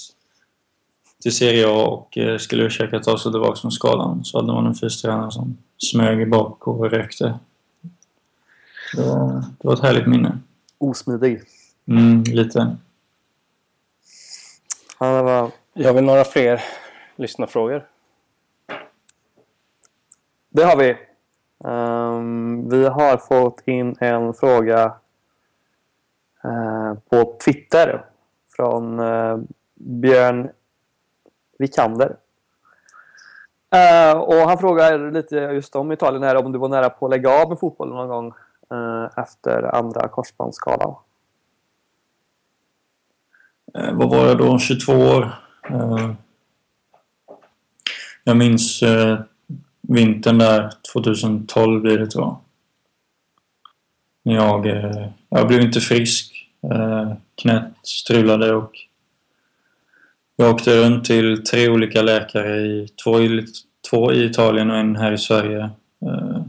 till 1.25 1.37
Serie 1.37 1.69
A 1.69 1.87
och 1.87 2.19
eh, 2.19 2.39
skulle 2.39 2.65
försöka 2.65 2.99
ta 2.99 3.19
sig 3.19 3.33
tillbaka 3.33 3.61
från 3.61 3.73
skadan. 3.73 4.25
Så 4.25 4.39
hade 4.39 4.53
man 4.53 4.67
en 4.67 4.75
fystränare 4.75 5.31
som 5.31 5.59
smög 5.79 6.31
bak 6.31 6.69
och 6.69 6.91
rökte. 6.91 7.39
Det 8.97 9.03
var, 9.03 9.45
det 9.59 9.69
var 9.69 9.75
ett 9.75 9.83
härligt 9.83 10.07
minne. 10.07 10.39
Osmidig. 10.79 11.43
Mm, 11.89 12.23
lite. 12.23 12.77
Ja, 15.01 15.23
var... 15.23 15.51
Jag 15.73 15.95
vill 15.95 16.05
några 16.05 16.25
fler 16.25 16.61
lyssnarfrågor. 17.17 17.87
Det 20.51 20.65
har 20.65 20.77
vi. 20.77 20.97
Ehm, 21.65 22.69
vi 22.69 22.89
har 22.89 23.17
fått 23.17 23.63
in 23.69 23.97
en 24.01 24.35
fråga 24.35 24.95
eh, 26.45 26.95
på 27.11 27.37
Twitter 27.45 28.05
från 28.57 28.99
eh, 28.99 29.39
Björn 29.75 30.51
Vikander. 31.59 32.17
Eh, 33.75 34.19
och 34.19 34.35
han 34.35 34.59
frågar 34.59 35.11
lite 35.11 35.37
just 35.37 35.77
om 35.77 35.93
Italien 35.93 36.23
här, 36.23 36.37
om 36.37 36.53
du 36.53 36.59
var 36.59 36.69
nära 36.69 36.91
på 36.91 37.07
att 37.07 37.11
lägga 37.11 37.31
av 37.31 37.49
med 37.49 37.59
fotbollen 37.59 37.97
någon 37.97 38.09
gång 38.09 38.33
eh, 38.71 39.23
efter 39.23 39.75
andra 39.75 40.09
korsbandsskadan. 40.09 40.95
Eh, 43.79 43.93
vad 43.93 44.11
var 44.11 44.27
jag 44.27 44.39
då? 44.39 44.59
22 44.59 44.93
år. 44.93 45.35
Eh, 45.71 46.11
jag 48.25 48.37
minns 48.37 48.83
vintern 49.81 50.39
där, 50.39 50.71
2012 50.93 51.81
blir 51.81 51.99
det 51.99 52.07
tror 52.07 52.25
jag. 52.25 52.39
Jag, 54.23 54.67
jag 55.29 55.49
blev 55.49 55.61
inte 55.61 55.81
frisk. 55.81 56.51
Knät 57.35 57.73
strulade 57.83 58.55
och 58.55 58.73
jag 60.37 60.55
åkte 60.55 60.77
runt 60.77 61.05
till 61.05 61.45
tre 61.45 61.69
olika 61.69 62.03
läkare, 62.03 62.57
i, 62.57 62.89
två, 63.05 63.21
i, 63.21 63.47
två 63.91 64.13
i 64.13 64.25
Italien 64.25 64.71
och 64.71 64.77
en 64.77 64.97
här 64.97 65.13
i 65.13 65.19
Sverige. 65.19 65.71
Eh, 66.03 66.43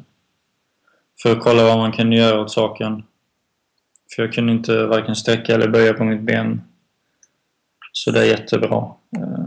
för 1.23 1.31
att 1.31 1.43
kolla 1.43 1.63
vad 1.63 1.77
man 1.77 1.91
kunde 1.91 2.15
göra 2.15 2.41
åt 2.41 2.51
saken. 2.51 3.03
För 4.15 4.23
jag 4.23 4.33
kunde 4.33 4.51
inte 4.51 4.85
varken 4.85 5.15
sträcka 5.15 5.55
eller 5.55 5.67
böja 5.67 5.93
på 5.93 6.03
mitt 6.03 6.21
ben 6.21 6.61
så 7.91 8.11
det 8.11 8.19
är 8.19 8.25
jättebra. 8.25 8.93
Eh. 9.17 9.45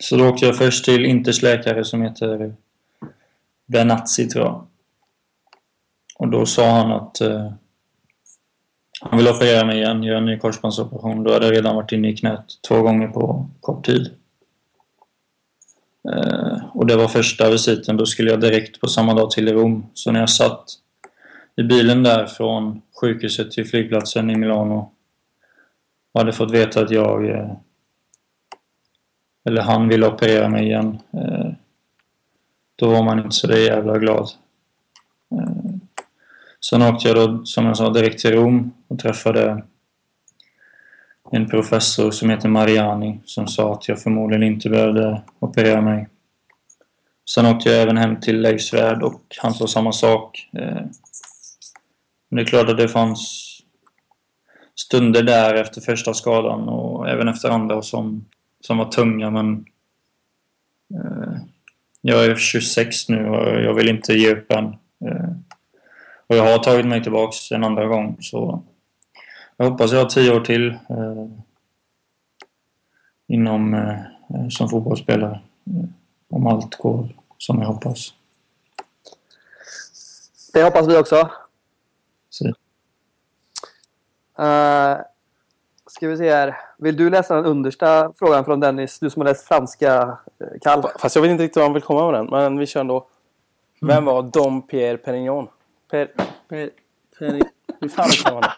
Så 0.00 0.16
då 0.16 0.28
åkte 0.28 0.46
jag 0.46 0.56
först 0.56 0.84
till 0.84 1.06
Inters 1.06 1.42
läkare 1.42 1.84
som 1.84 2.02
heter 2.02 2.54
Benazzi 3.66 4.28
tror 4.28 4.44
jag. 4.44 4.66
Och 6.18 6.28
då 6.28 6.46
sa 6.46 6.70
han 6.70 6.92
att 6.92 7.20
eh, 7.20 7.52
han 9.00 9.18
vill 9.18 9.28
operera 9.28 9.64
mig 9.64 9.76
igen, 9.76 10.02
göra 10.02 10.18
en 10.18 10.26
ny 10.26 10.38
korsbandsoperation. 10.38 11.24
Då 11.24 11.32
hade 11.32 11.46
jag 11.46 11.54
redan 11.54 11.76
varit 11.76 11.92
inne 11.92 12.08
i 12.08 12.16
knät 12.16 12.44
två 12.68 12.82
gånger 12.82 13.08
på 13.08 13.48
kort 13.60 13.86
tid. 13.86 14.10
Eh, 16.08 16.58
och 16.74 16.86
det 16.86 16.96
var 16.96 17.08
första 17.08 17.50
visiten. 17.50 17.96
Då 17.96 18.06
skulle 18.06 18.30
jag 18.30 18.40
direkt 18.40 18.80
på 18.80 18.88
samma 18.88 19.14
dag 19.14 19.30
till 19.30 19.52
Rom. 19.52 19.86
Så 19.94 20.12
när 20.12 20.20
jag 20.20 20.30
satt 20.30 20.64
i 21.56 21.62
bilen 21.62 22.02
där 22.02 22.26
från 22.26 22.82
sjukhuset 23.00 23.50
till 23.50 23.66
flygplatsen 23.66 24.30
i 24.30 24.36
Milano 24.36 24.92
och 26.12 26.20
hade 26.20 26.32
fått 26.32 26.50
veta 26.50 26.80
att 26.80 26.90
jag 26.90 27.28
eh, 27.28 27.52
eller 29.44 29.62
han 29.62 29.88
ville 29.88 30.06
operera 30.06 30.48
mig 30.48 30.64
igen. 30.64 30.98
Eh, 31.12 31.52
då 32.76 32.90
var 32.90 33.02
man 33.02 33.18
inte 33.18 33.36
så 33.36 33.46
där 33.46 33.56
jävla 33.56 33.98
glad. 33.98 34.28
Sen 36.70 36.82
åkte 36.82 37.08
jag 37.08 37.16
då, 37.16 37.44
som 37.44 37.66
jag 37.66 37.76
sa, 37.76 37.90
direkt 37.90 38.20
till 38.20 38.32
Rom 38.32 38.72
och 38.88 38.98
träffade 38.98 39.64
en 41.30 41.48
professor 41.48 42.10
som 42.10 42.30
heter 42.30 42.48
Mariani 42.48 43.20
som 43.24 43.48
sa 43.48 43.72
att 43.72 43.88
jag 43.88 44.02
förmodligen 44.02 44.42
inte 44.42 44.70
behövde 44.70 45.22
operera 45.38 45.80
mig. 45.80 46.08
Sen 47.30 47.46
åkte 47.46 47.70
jag 47.70 47.82
även 47.82 47.96
hem 47.96 48.20
till 48.20 48.40
Leif 48.40 48.62
Svärd 48.62 49.02
och 49.02 49.22
han 49.38 49.54
sa 49.54 49.66
samma 49.66 49.92
sak. 49.92 50.48
Eh, 50.52 50.84
men 52.28 52.36
det 52.36 52.42
är 52.42 52.46
klart 52.46 52.68
att 52.68 52.76
det 52.76 52.88
fanns 52.88 53.52
stunder 54.74 55.22
där 55.22 55.54
efter 55.54 55.80
första 55.80 56.14
skadan 56.14 56.68
och 56.68 57.08
även 57.08 57.28
efter 57.28 57.50
andra 57.50 57.82
som, 57.82 58.24
som 58.60 58.78
var 58.78 58.90
tunga 58.90 59.30
men 59.30 59.64
eh, 60.94 61.38
jag 62.00 62.24
är 62.24 62.36
26 62.36 63.08
nu 63.08 63.28
och 63.28 63.60
jag 63.60 63.74
vill 63.74 63.88
inte 63.88 64.12
ge 64.12 64.32
upp 64.32 64.52
än. 64.52 64.64
Eh, 65.04 65.30
och 66.26 66.36
jag 66.36 66.44
har 66.44 66.58
tagit 66.58 66.86
mig 66.86 67.02
tillbaks 67.02 67.52
en 67.52 67.64
andra 67.64 67.86
gång 67.86 68.16
så 68.20 68.62
jag 69.56 69.70
hoppas 69.70 69.92
jag 69.92 69.98
har 69.98 70.08
tio 70.08 70.36
år 70.36 70.40
till 70.40 70.68
eh, 70.70 71.26
inom 73.26 73.74
eh, 73.74 74.48
som 74.50 74.68
fotbollsspelare. 74.68 75.40
Eh, 75.66 75.88
om 76.28 76.46
allt 76.46 76.74
går 76.74 77.08
som 77.38 77.60
jag 77.60 77.68
hoppas. 77.68 78.14
Det 80.52 80.62
hoppas 80.62 80.88
vi 80.88 80.96
också. 80.96 81.30
Så, 82.30 82.52
Uh, 84.38 84.96
ska 85.86 86.08
vi 86.08 86.16
se 86.16 86.30
här. 86.30 86.56
Vill 86.78 86.96
du 86.96 87.10
läsa 87.10 87.34
den 87.34 87.44
understa 87.44 88.12
frågan 88.18 88.44
från 88.44 88.60
Dennis? 88.60 88.98
Du 88.98 89.10
som 89.10 89.20
har 89.20 89.28
läst 89.28 89.48
franska, 89.48 90.18
eh, 90.40 90.46
Kall. 90.62 90.82
Fast 90.98 91.14
jag 91.14 91.22
vet 91.22 91.30
inte 91.30 91.44
riktigt 91.44 91.56
var 91.56 91.62
han 91.62 91.72
vill 91.72 91.82
komma 91.82 92.10
med 92.10 92.14
den. 92.20 92.26
Men 92.26 92.58
vi 92.58 92.66
kör 92.66 92.80
ändå. 92.80 93.06
Vem 93.80 94.04
var 94.04 94.22
Dom 94.22 94.62
Pierre 94.62 94.96
Perignon? 94.96 95.48
Per... 95.90 96.06
Per... 96.48 96.70
Per... 97.18 97.42
Hur 97.80 97.88
fan 97.88 98.08
uttalar 98.08 98.40
man? 98.40 98.50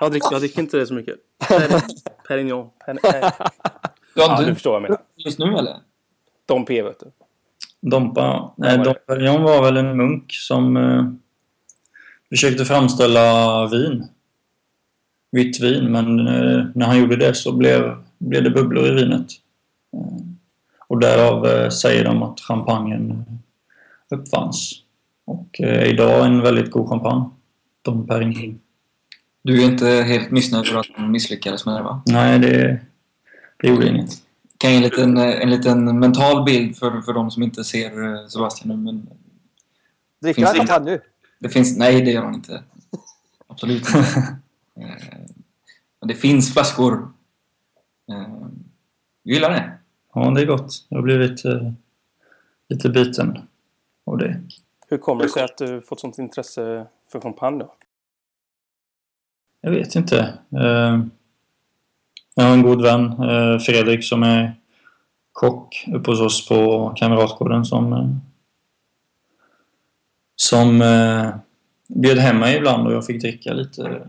Jag 0.00 0.10
dricker, 0.10 0.28
jag 0.32 0.40
dricker 0.40 0.60
inte 0.60 0.76
det 0.76 0.86
så 0.86 0.94
mycket. 0.94 1.16
Per, 1.48 1.82
Perignon. 2.28 2.70
Per, 2.86 3.14
eh. 3.14 3.32
Ja, 4.14 4.42
du 4.46 4.54
förstår 4.54 4.70
vad 4.70 4.82
jag 4.82 4.82
menar. 4.82 5.00
Just 5.16 5.38
nu 5.38 5.56
eller? 5.58 5.76
Dom 6.46 6.64
P 6.64 6.82
vet 6.82 7.00
du. 7.00 7.06
Dompa, 7.80 8.54
nej? 8.56 8.78
Dom 8.78 8.94
Perignon 9.06 9.42
var 9.42 9.62
väl 9.62 9.76
en 9.76 9.96
munk 9.96 10.32
som 10.32 10.76
eh, 10.76 11.04
försökte 12.28 12.64
framställa 12.64 13.66
vin. 13.66 14.08
Vitt 15.30 15.60
vin, 15.60 15.92
men 15.92 16.28
eh, 16.28 16.66
när 16.74 16.86
han 16.86 16.98
gjorde 16.98 17.16
det 17.16 17.34
så 17.34 17.52
blev, 17.52 17.96
blev 18.18 18.44
det 18.44 18.50
bubblor 18.50 18.86
i 18.86 18.90
vinet. 18.90 19.26
Eh, 19.92 20.18
och 20.88 21.00
därav 21.00 21.46
eh, 21.46 21.68
säger 21.68 22.04
de 22.04 22.22
att 22.22 22.40
champagnen 22.40 23.24
uppfanns. 24.10 24.82
Och 25.26 25.60
eh, 25.60 25.88
idag 25.88 26.26
en 26.26 26.42
väldigt 26.42 26.70
god 26.70 26.88
champagne. 26.88 27.30
Dom 27.82 28.06
Perignon. 28.06 28.60
Du 29.42 29.62
är 29.62 29.66
inte 29.66 29.86
helt 29.86 30.30
missnöjd 30.30 30.66
för 30.66 30.76
att 30.78 30.86
han 30.94 31.10
misslyckades 31.10 31.66
med 31.66 31.74
det 31.74 31.82
va? 31.82 32.02
Nej, 32.06 32.38
det, 32.38 32.80
det 33.56 33.68
gjorde 33.68 33.88
inget. 33.88 34.10
Kan 34.58 34.70
ge 34.70 34.76
en 34.76 34.82
liten, 34.82 35.16
eh, 35.16 35.42
en 35.42 35.50
liten 35.50 35.98
mental 35.98 36.44
bild 36.44 36.76
för, 36.76 37.00
för 37.00 37.12
de 37.12 37.30
som 37.30 37.42
inte 37.42 37.64
ser 37.64 38.04
eh, 38.04 38.26
Sebastian 38.26 38.68
nu. 38.68 38.92
Men 38.92 39.08
Dricker 40.22 40.46
han 40.46 40.54
champagne 40.54 40.90
nu? 40.90 41.00
det 41.38 41.48
finns... 41.48 41.78
Nej, 41.78 42.02
det 42.02 42.10
gör 42.10 42.22
han 42.22 42.34
inte. 42.34 42.62
Absolut 43.46 43.86
inte. 43.88 44.38
Eh, 44.80 45.18
Men 46.00 46.08
det 46.08 46.14
finns 46.14 46.52
flaskor. 46.52 47.12
Du 49.22 49.32
gillar 49.32 49.50
det? 49.50 49.72
Ja, 50.14 50.30
det 50.30 50.40
är 50.40 50.46
gott. 50.46 50.86
Jag 50.88 50.98
har 50.98 51.02
blivit 51.02 51.42
lite 52.68 52.88
biten 52.88 53.38
av 54.06 54.18
det. 54.18 54.40
Hur 54.88 54.98
kommer 54.98 55.22
det 55.22 55.28
sig 55.28 55.42
att 55.42 55.58
du 55.58 55.82
fått 55.82 56.00
sånt 56.00 56.18
intresse 56.18 56.86
för 57.08 57.20
champagne 57.20 57.58
då? 57.58 57.74
Jag 59.60 59.70
vet 59.70 59.94
inte. 59.94 60.18
Eh, 60.52 61.00
jag 62.34 62.44
har 62.44 62.52
en 62.52 62.62
god 62.62 62.82
vän, 62.82 63.04
eh, 63.04 63.58
Fredrik, 63.58 64.04
som 64.04 64.22
är 64.22 64.54
kock 65.32 65.84
uppe 65.92 66.10
hos 66.10 66.20
oss 66.20 66.48
på 66.48 66.92
Kamratgården 66.96 67.64
som, 67.64 67.92
eh, 67.92 68.08
som 70.36 70.78
bjöd 71.88 72.18
hem 72.18 72.38
mig 72.38 72.56
ibland 72.56 72.86
och 72.86 72.92
jag 72.92 73.06
fick 73.06 73.20
dricka 73.20 73.52
lite 73.52 74.08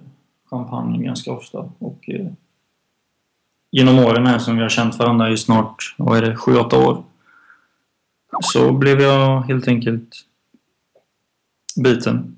champagne 0.50 1.06
ganska 1.06 1.32
ofta. 1.32 1.72
Och, 1.80 2.10
genom 3.72 4.00
åren 4.00 4.26
här 4.26 4.40
som 4.40 4.56
vi 4.56 4.62
har 4.62 4.70
känt 4.70 5.00
varandra 5.00 5.30
i 5.30 5.38
snart, 5.38 5.96
vad 5.98 6.18
är 6.18 6.22
det, 6.22 6.36
7-8 6.36 6.88
år 6.88 7.04
så 8.42 8.72
blev 8.72 9.02
jag 9.02 9.42
helt 9.42 9.68
enkelt 9.68 10.27
biten. 11.84 12.38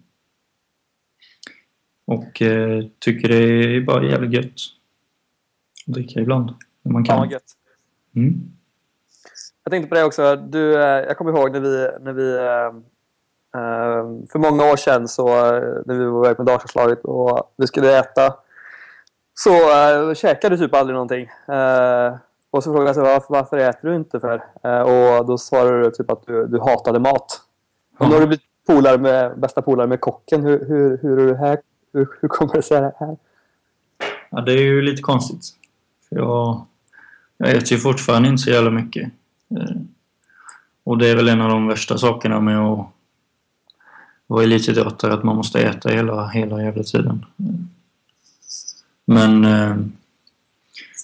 Och 2.06 2.42
eh, 2.42 2.84
tycker 3.00 3.28
det 3.28 3.36
är 3.36 3.82
bara 3.82 4.04
jävligt 4.04 4.34
gött 4.34 4.54
att 5.88 5.94
dricka 5.94 6.20
ibland. 6.20 6.54
När 6.82 6.92
man 6.92 7.04
kan. 7.04 7.30
gött. 7.30 7.44
Mm. 8.16 8.34
Jag 9.64 9.72
tänkte 9.72 9.90
på 9.90 9.96
det 9.96 10.04
också. 10.04 10.36
Du, 10.36 10.74
eh, 10.74 10.82
jag 10.82 11.18
kommer 11.18 11.32
ihåg 11.32 11.52
när 11.52 11.60
vi, 11.60 11.90
när 12.02 12.14
vi 12.14 12.38
eh, 12.38 12.66
eh, 13.62 14.28
för 14.32 14.40
många 14.40 14.72
år 14.72 14.76
sedan 14.76 15.08
så 15.08 15.28
när 15.86 15.94
vi 15.94 16.06
var 16.06 16.26
iväg 16.26 16.38
med 16.38 16.48
Dalslandslaget 16.48 17.00
och 17.04 17.54
vi 17.58 17.68
skulle 17.68 18.00
äta 18.00 18.36
så 19.34 19.50
eh, 19.50 20.14
käkade 20.14 20.56
du 20.56 20.66
typ 20.66 20.76
aldrig 20.76 20.94
någonting. 20.94 21.30
Eh, 21.48 22.16
och 22.52 22.64
så 22.64 22.74
frågade 22.74 23.00
jag 23.00 23.06
varför, 23.06 23.34
varför 23.34 23.58
äter 23.58 23.90
du 23.90 23.96
inte 23.96 24.20
för? 24.20 24.44
Och 24.84 25.26
då 25.26 25.38
svarade 25.38 25.84
du 25.84 25.92
typ 25.92 26.12
att 26.12 26.26
du, 26.28 26.48
du 26.48 26.60
hatade 26.60 27.00
mat. 27.00 27.42
Och 28.00 28.08
nu 28.08 28.14
har 28.14 28.22
du 28.22 28.28
blivit 28.28 28.49
polare 28.70 28.98
med, 28.98 29.40
bästa 29.40 29.62
polare 29.62 29.88
med 29.88 30.02
kocken. 30.02 30.44
Hur, 30.44 30.66
hur, 30.68 30.98
hur 31.02 31.20
är 31.20 31.28
det 31.28 31.38
här? 31.38 31.60
Hur, 31.94 32.08
hur 32.22 32.28
kommer 32.28 32.54
det 32.54 32.62
sig 32.62 32.82
det 32.82 32.94
här? 33.00 33.18
Ja, 34.30 34.42
det 34.42 34.54
är 34.54 34.62
ju 34.62 34.82
lite 34.82 35.02
konstigt. 35.02 35.46
För 36.10 36.16
jag, 36.16 36.66
jag 37.38 37.50
äter 37.50 37.72
ju 37.72 37.78
fortfarande 37.78 38.30
inte 38.30 38.42
så 38.42 38.50
jävla 38.50 38.70
mycket. 38.70 39.12
Eh, 39.52 39.76
och 40.84 40.98
det 40.98 41.08
är 41.08 41.16
väl 41.16 41.30
en 41.30 41.42
av 41.42 41.50
de 41.50 41.68
värsta 41.68 41.98
sakerna 41.98 42.40
med 42.40 42.60
att 42.60 42.88
vara 44.28 44.44
elitidrottare, 44.44 45.14
att 45.14 45.24
man 45.24 45.36
måste 45.36 45.62
äta 45.62 45.90
hela, 45.90 46.28
hela 46.28 46.64
jävla 46.64 46.84
tiden. 46.84 47.26
Men 49.06 49.46
eh, 49.46 49.78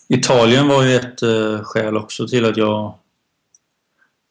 Italien 0.08 0.68
var 0.68 0.84
ju 0.84 0.96
ett 0.96 1.22
eh, 1.22 1.64
skäl 1.64 1.98
också 1.98 2.28
till 2.28 2.46
att 2.46 2.58
jag 2.58 2.94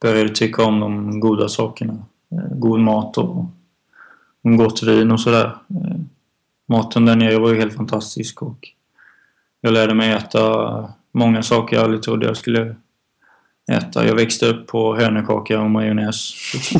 började 0.00 0.28
tycka 0.28 0.64
om 0.64 0.80
de 0.80 1.20
goda 1.20 1.48
sakerna. 1.48 2.04
Eh, 2.34 2.56
god 2.58 2.80
mat 2.80 3.18
och, 3.18 3.46
gott 4.42 4.82
vin 4.82 5.10
och 5.10 5.20
sådär. 5.20 5.56
Eh, 5.70 5.96
maten 6.68 7.04
där 7.04 7.16
nere 7.16 7.38
var 7.38 7.50
ju 7.50 7.58
helt 7.58 7.74
fantastisk 7.74 8.42
och 8.42 8.68
jag 9.60 9.72
lärde 9.72 9.94
mig 9.94 10.12
äta 10.12 10.94
många 11.12 11.42
saker 11.42 11.76
jag 11.76 11.84
aldrig 11.84 12.02
trodde 12.02 12.26
jag 12.26 12.36
skulle 12.36 12.76
äta. 13.72 14.06
Jag 14.06 14.14
växte 14.14 14.46
upp 14.46 14.66
på 14.66 14.96
hönökaka 14.96 15.60
och 15.60 15.70
majonnäs. 15.70 16.34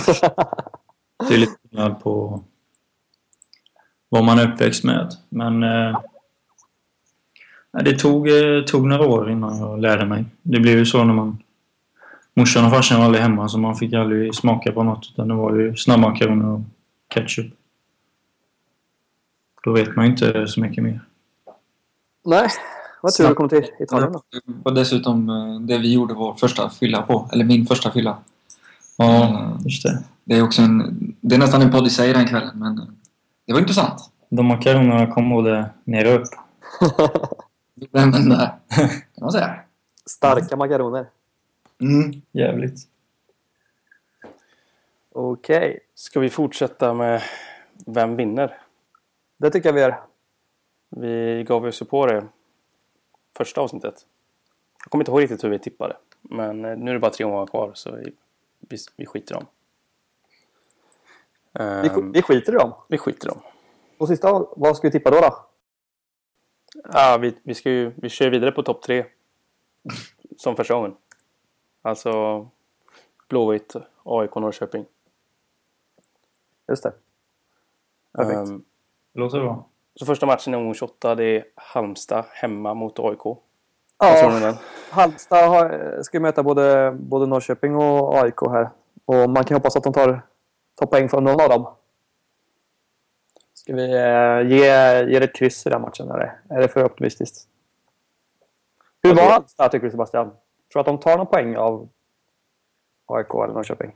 Det 1.29 1.35
är 1.35 1.39
lite 1.39 1.53
skillnad 1.63 2.03
på 2.03 2.43
vad 4.09 4.25
man 4.25 4.39
är 4.39 4.53
uppväxt 4.53 4.85
med. 4.85 5.11
Men 5.29 5.63
eh, 5.63 6.01
det 7.83 7.99
tog, 7.99 8.29
eh, 8.29 8.65
tog 8.65 8.87
några 8.87 9.07
år 9.07 9.31
innan 9.31 9.59
jag 9.59 9.81
lärde 9.81 10.07
mig. 10.07 10.25
Det 10.43 10.61
blev 10.61 10.79
ju 10.79 10.87
så 10.87 11.05
när 11.05 11.15
man... 11.15 11.39
Morsan 12.35 12.65
och 12.65 12.71
farsan 12.71 12.99
var 12.99 13.05
aldrig 13.05 13.23
hemma 13.23 13.49
så 13.49 13.59
man 13.59 13.77
fick 13.77 13.93
aldrig 13.93 14.35
smaka 14.35 14.73
på 14.73 14.83
något 14.83 15.11
utan 15.13 15.29
det 15.29 15.35
var 15.35 15.55
ju 15.55 15.77
snabbmakaroner 15.77 16.49
och 16.49 16.61
ketchup. 17.15 17.53
Då 19.65 19.73
vet 19.73 19.97
man 19.97 20.05
ju 20.05 20.11
inte 20.11 20.47
så 20.47 20.61
mycket 20.61 20.85
mer. 20.85 21.01
Nej, 22.25 22.49
vad 23.03 23.15
tur 23.15 23.29
du 23.29 23.35
kom 23.35 23.49
till 23.49 23.65
Italien 23.81 24.13
då. 24.13 24.23
Och 24.63 24.75
dessutom 24.75 25.29
eh, 25.29 25.61
det 25.61 25.79
vi 25.79 25.93
gjorde 25.93 26.15
vår 26.15 26.35
första 26.35 26.71
fylla 26.71 27.03
på. 27.03 27.31
Eller 27.33 27.45
min 27.45 27.67
första 27.67 27.91
fylla. 27.91 28.19
Ja, 28.97 29.59
just 29.65 29.83
det. 29.83 30.03
Det 30.25 30.35
är 30.37 30.43
också 30.43 30.63
en... 30.63 31.15
Det 31.21 31.35
är 31.35 31.39
nästan 31.39 31.63
en 31.63 31.71
podd 31.71 31.87
i 31.87 31.91
sig 31.91 32.13
den 32.13 32.29
kvällen, 32.29 32.59
men 32.59 32.79
eh, 32.79 32.85
det 33.47 33.53
var 33.53 33.61
intressant. 33.61 34.11
De 34.29 34.47
makaronerna 34.47 35.15
kom 35.15 35.31
både 35.31 35.71
ner 35.85 36.15
och 36.15 36.21
upp. 36.21 36.29
Där, 37.93 38.13
kan 38.13 39.21
man 39.21 39.33
säga. 39.33 39.55
Starka 40.07 40.57
makaroner. 40.57 41.07
Mm. 41.81 42.23
Jävligt. 42.33 42.79
Okej, 45.13 45.81
Ska 45.95 46.21
vi 46.21 46.31
fortsätta 46.31 46.95
med 46.95 47.23
Vem 47.87 48.17
vinner? 48.17 48.61
det 49.37 49.51
tycker 49.51 49.69
jag 49.69 49.75
vi 49.75 49.81
gör. 49.81 50.01
Vi 50.89 51.45
gav 51.49 51.65
oss 51.65 51.83
på 51.89 52.07
det 52.07 52.27
första 53.37 53.61
avsnittet. 53.61 54.07
Jag 54.85 54.91
kommer 54.91 55.03
inte 55.03 55.11
ihåg 55.11 55.23
riktigt 55.23 55.45
hur 55.45 55.49
vi 55.49 55.59
tippade. 55.59 55.97
Men 56.21 56.65
eh, 56.65 56.77
nu 56.77 56.91
är 56.91 56.95
det 56.95 57.01
bara 57.01 57.11
tre 57.11 57.25
omgångar 57.25 57.47
kvar 57.47 57.71
så 57.75 57.93
vi, 57.93 58.13
vi, 58.61 58.77
vi 58.97 59.07
skiter 59.07 59.35
i 59.35 59.39
dem. 59.39 59.47
Vi, 61.53 61.61
Ehm, 61.89 62.13
vi 62.13 62.23
skiter 62.23 62.53
i 62.53 62.57
dem. 62.57 62.73
vi 62.89 62.99
skiter 62.99 63.27
i 63.27 63.29
dem. 63.29 63.41
Och 63.99 64.09
sista, 64.09 64.47
vad 64.57 64.77
ska 64.77 64.89
vi 64.89 64.93
tippa 64.93 65.11
då? 65.11 65.21
då? 65.21 65.47
Ja, 66.93 67.19
vi, 67.21 67.35
vi, 67.43 67.55
ska 67.55 67.71
ju, 67.71 67.93
vi 67.97 68.09
kör 68.09 68.31
vidare 68.31 68.53
på 68.53 68.63
topp 68.63 68.83
tre. 68.83 69.05
Som 70.37 70.57
första 70.57 70.75
gången. 70.75 70.97
Alltså 71.85 72.47
Blåvitt, 73.29 73.77
AIK, 74.03 74.35
Norrköping. 74.35 74.85
Just 76.69 76.83
det. 76.83 76.93
Perfekt. 78.13 78.65
Det 79.13 79.21
låter 79.21 79.41
bra. 79.41 79.69
så 79.97 80.07
första 80.07 80.27
matchen 80.27 80.55
i 80.55 80.57
omgång 80.57 80.75
28 80.75 81.15
det 81.15 81.25
är 81.25 81.45
Halmstad 81.55 82.25
hemma 82.29 82.75
mot 82.75 82.99
AIK. 82.99 83.19
Ja? 83.25 84.59
Halmstad 84.91 85.49
har, 85.49 86.03
ska 86.03 86.21
möta 86.21 86.43
både, 86.43 86.97
både 87.01 87.27
Norrköping 87.27 87.77
och 87.77 88.15
AIK 88.15 88.41
här. 88.41 88.71
Och 89.05 89.31
man 89.31 89.45
kan 89.45 89.57
hoppas 89.57 89.77
att 89.77 89.85
de 89.85 89.93
tar, 89.93 90.23
tar 90.75 90.87
poäng 90.87 91.09
från 91.09 91.25
någon 91.25 91.41
av 91.41 91.49
dem. 91.49 91.75
Ska 93.55 93.75
vi 93.75 93.95
eh, 93.95 94.51
ge, 94.51 94.67
ge 95.13 95.19
det 95.19 95.25
ett 95.25 95.35
kryss 95.35 95.67
i 95.67 95.71
den 95.71 95.83
matchen? 95.83 96.11
Eller 96.11 96.41
är 96.49 96.61
det 96.61 96.69
för 96.69 96.85
optimistiskt? 96.85 97.49
Hur 99.03 99.15
var. 99.15 99.31
Halmstad 99.31 99.71
tycker 99.71 99.85
du 99.85 99.91
Sebastian? 99.91 100.31
Tror 100.75 100.85
du 100.85 100.91
att 100.91 101.01
de 101.01 101.11
tar 101.11 101.17
någon 101.17 101.27
poäng 101.27 101.57
av 101.57 101.89
AIK 103.07 103.35
eller 103.45 103.55
Norrköping? 103.55 103.91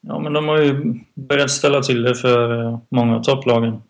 Ja, 0.00 0.18
men 0.18 0.32
de 0.32 0.48
har 0.48 0.58
ju 0.58 1.00
börjat 1.14 1.50
ställa 1.50 1.82
till 1.82 2.02
det 2.02 2.14
för 2.14 2.64
eh, 2.64 2.78
många 2.88 3.16
av 3.16 3.22
topplagen. 3.22 3.82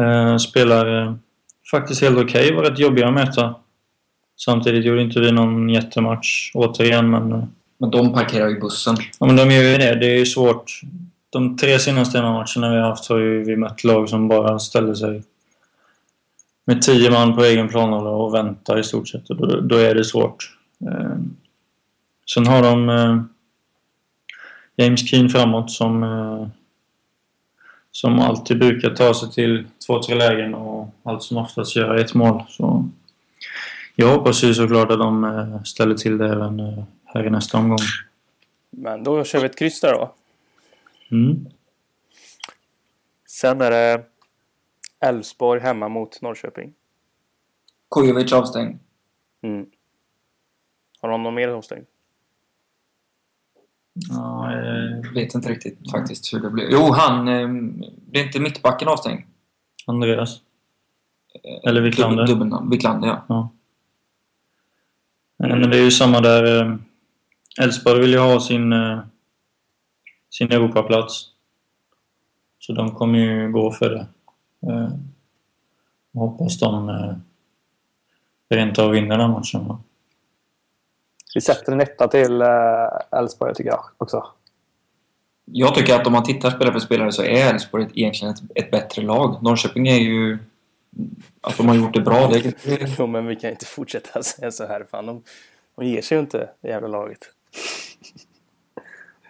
Eh, 0.00 0.36
spelar 0.36 1.02
eh, 1.02 1.14
faktiskt 1.70 2.00
helt 2.00 2.18
okej. 2.18 2.54
var 2.54 2.62
rätt 2.62 2.78
jobbiga 2.78 3.08
att 3.08 3.14
möta. 3.14 3.54
Samtidigt 4.36 4.84
gjorde 4.84 5.02
inte 5.02 5.20
vi 5.20 5.32
någon 5.32 5.68
jättematch 5.68 6.50
återigen, 6.54 7.10
men... 7.10 7.52
Men 7.78 7.90
de 7.90 8.12
parkerar 8.12 8.48
ju 8.48 8.60
bussen. 8.60 8.96
Ja, 9.20 9.26
men 9.26 9.36
de 9.36 9.50
gör 9.50 9.62
ju 9.62 9.76
det. 9.78 9.94
Det 9.94 10.06
är 10.06 10.18
ju 10.18 10.26
svårt. 10.26 10.80
De 11.30 11.56
tre 11.56 11.78
senaste 11.78 12.22
matcherna 12.22 12.70
vi 12.70 12.80
har 12.80 12.88
haft 12.88 13.08
har 13.08 13.18
ju 13.18 13.44
vi 13.44 13.56
mött 13.56 13.84
lag 13.84 14.08
som 14.08 14.28
bara 14.28 14.58
ställer 14.58 14.94
sig 14.94 15.22
med 16.68 16.82
tio 16.82 17.10
man 17.10 17.34
på 17.34 17.44
egen 17.44 17.68
planhållare 17.68 18.14
och 18.14 18.34
väntar 18.34 18.78
i 18.78 18.84
stort 18.84 19.08
sett. 19.08 19.30
Och 19.30 19.36
då, 19.36 19.60
då 19.60 19.76
är 19.76 19.94
det 19.94 20.04
svårt. 20.04 20.56
Eh, 20.86 21.16
sen 22.34 22.46
har 22.46 22.62
de 22.62 22.88
eh, 22.88 23.22
James 24.76 25.08
Keen 25.10 25.28
framåt 25.28 25.70
som 25.70 26.02
eh, 26.02 26.48
som 27.90 28.18
alltid 28.18 28.58
brukar 28.58 28.90
ta 28.90 29.14
sig 29.14 29.30
till 29.30 29.66
två, 29.86 30.02
tre 30.02 30.14
lägen 30.14 30.54
och 30.54 30.94
allt 31.02 31.22
som 31.22 31.36
oftast 31.36 31.76
göra 31.76 32.00
ett 32.00 32.14
mål. 32.14 32.42
Så 32.48 32.88
jag 33.96 34.08
hoppas 34.08 34.44
ju 34.44 34.54
såklart 34.54 34.90
att 34.90 34.98
de 34.98 35.24
eh, 35.24 35.62
ställer 35.62 35.94
till 35.94 36.18
det 36.18 36.26
även 36.26 36.60
eh, 36.60 36.84
här 37.04 37.26
i 37.26 37.30
nästa 37.30 37.58
omgång. 37.58 37.78
Men 38.70 39.04
då 39.04 39.24
kör 39.24 39.40
vi 39.40 39.46
ett 39.46 39.58
kryss 39.58 39.80
där 39.80 39.92
då. 39.92 40.14
Mm. 41.10 41.46
Sen 43.26 43.60
är 43.60 43.70
det 43.70 44.04
Elfsborg 45.00 45.60
hemma 45.60 45.88
mot 45.88 46.22
Norrköping. 46.22 46.74
Kujovic 47.90 48.32
avstängd. 48.32 48.78
Mm. 49.42 49.66
Har 51.00 51.08
de 51.08 51.22
någon 51.22 51.34
mer 51.34 51.48
avstängd? 51.48 51.86
Ja, 54.10 54.52
eh, 54.52 55.12
Vet 55.14 55.34
inte 55.34 55.48
riktigt 55.48 55.90
faktiskt 55.90 56.34
hur 56.34 56.40
det 56.40 56.50
blev. 56.50 56.68
Jo, 56.70 56.92
han... 56.92 57.28
Eh, 57.28 57.48
det 58.10 58.20
är 58.20 58.24
inte 58.24 58.40
mittbacken 58.40 58.88
avstängd. 58.88 59.22
Andreas. 59.86 60.40
Eller 61.66 61.80
Wiklander. 61.80 62.22
Dubbel- 62.22 62.26
Dubbelnamn. 62.26 62.70
Wiklander, 62.70 63.08
ja. 63.08 63.24
Ja. 63.28 63.50
Men 65.36 65.70
det 65.70 65.78
är 65.78 65.82
ju 65.84 65.90
samma 65.90 66.20
där. 66.20 66.62
eh, 66.62 66.76
Elfsborg 67.60 68.00
vill 68.00 68.10
ju 68.12 68.18
ha 68.18 68.40
sin, 68.40 68.72
eh, 68.72 69.00
sin 70.30 70.52
Europaplats. 70.52 71.30
Så 72.58 72.72
de 72.72 72.94
kommer 72.94 73.18
ju 73.18 73.52
gå 73.52 73.72
för 73.72 73.90
det. 73.90 74.06
Eh, 74.66 74.90
Jag 76.12 76.20
hoppas 76.20 76.58
de 76.58 76.88
eh, 76.88 77.14
rent 78.50 78.78
av 78.78 78.90
vinner 78.90 79.18
den 79.18 79.30
matchen. 79.30 79.76
Vi 81.34 81.40
sätter 81.40 81.72
en 81.72 81.80
etta 81.80 82.08
till 82.08 82.40
eh, 82.42 83.18
Elfsborg 83.18 83.54
tycker 83.54 83.70
jag 83.70 83.84
också. 83.96 84.26
Jag 85.44 85.74
tycker 85.74 85.94
att 86.00 86.06
om 86.06 86.12
man 86.12 86.24
tittar 86.24 86.50
spelare 86.50 86.72
för 86.72 86.80
spelare 86.80 87.12
så 87.12 87.22
är 87.22 87.50
Elfsborg 87.54 87.88
egentligen 87.94 88.34
ett, 88.34 88.40
ett 88.54 88.70
bättre 88.70 89.02
lag. 89.02 89.42
Norrköping 89.42 89.88
är 89.88 89.98
ju... 89.98 90.38
Att 91.40 91.56
de 91.56 91.68
har 91.68 91.74
gjort 91.74 91.94
det 91.94 92.00
bra, 92.00 92.28
det, 92.28 92.54
Jo, 92.98 93.06
men 93.06 93.26
vi 93.26 93.36
kan 93.36 93.50
inte 93.50 93.66
fortsätta 93.66 94.22
säga 94.22 94.52
så 94.52 94.66
här. 94.66 94.86
Fan, 94.90 95.06
de, 95.06 95.22
de 95.76 95.86
ger 95.86 96.02
sig 96.02 96.16
ju 96.16 96.20
inte, 96.20 96.50
det 96.60 96.68
jävla 96.68 96.88
laget. 96.88 97.18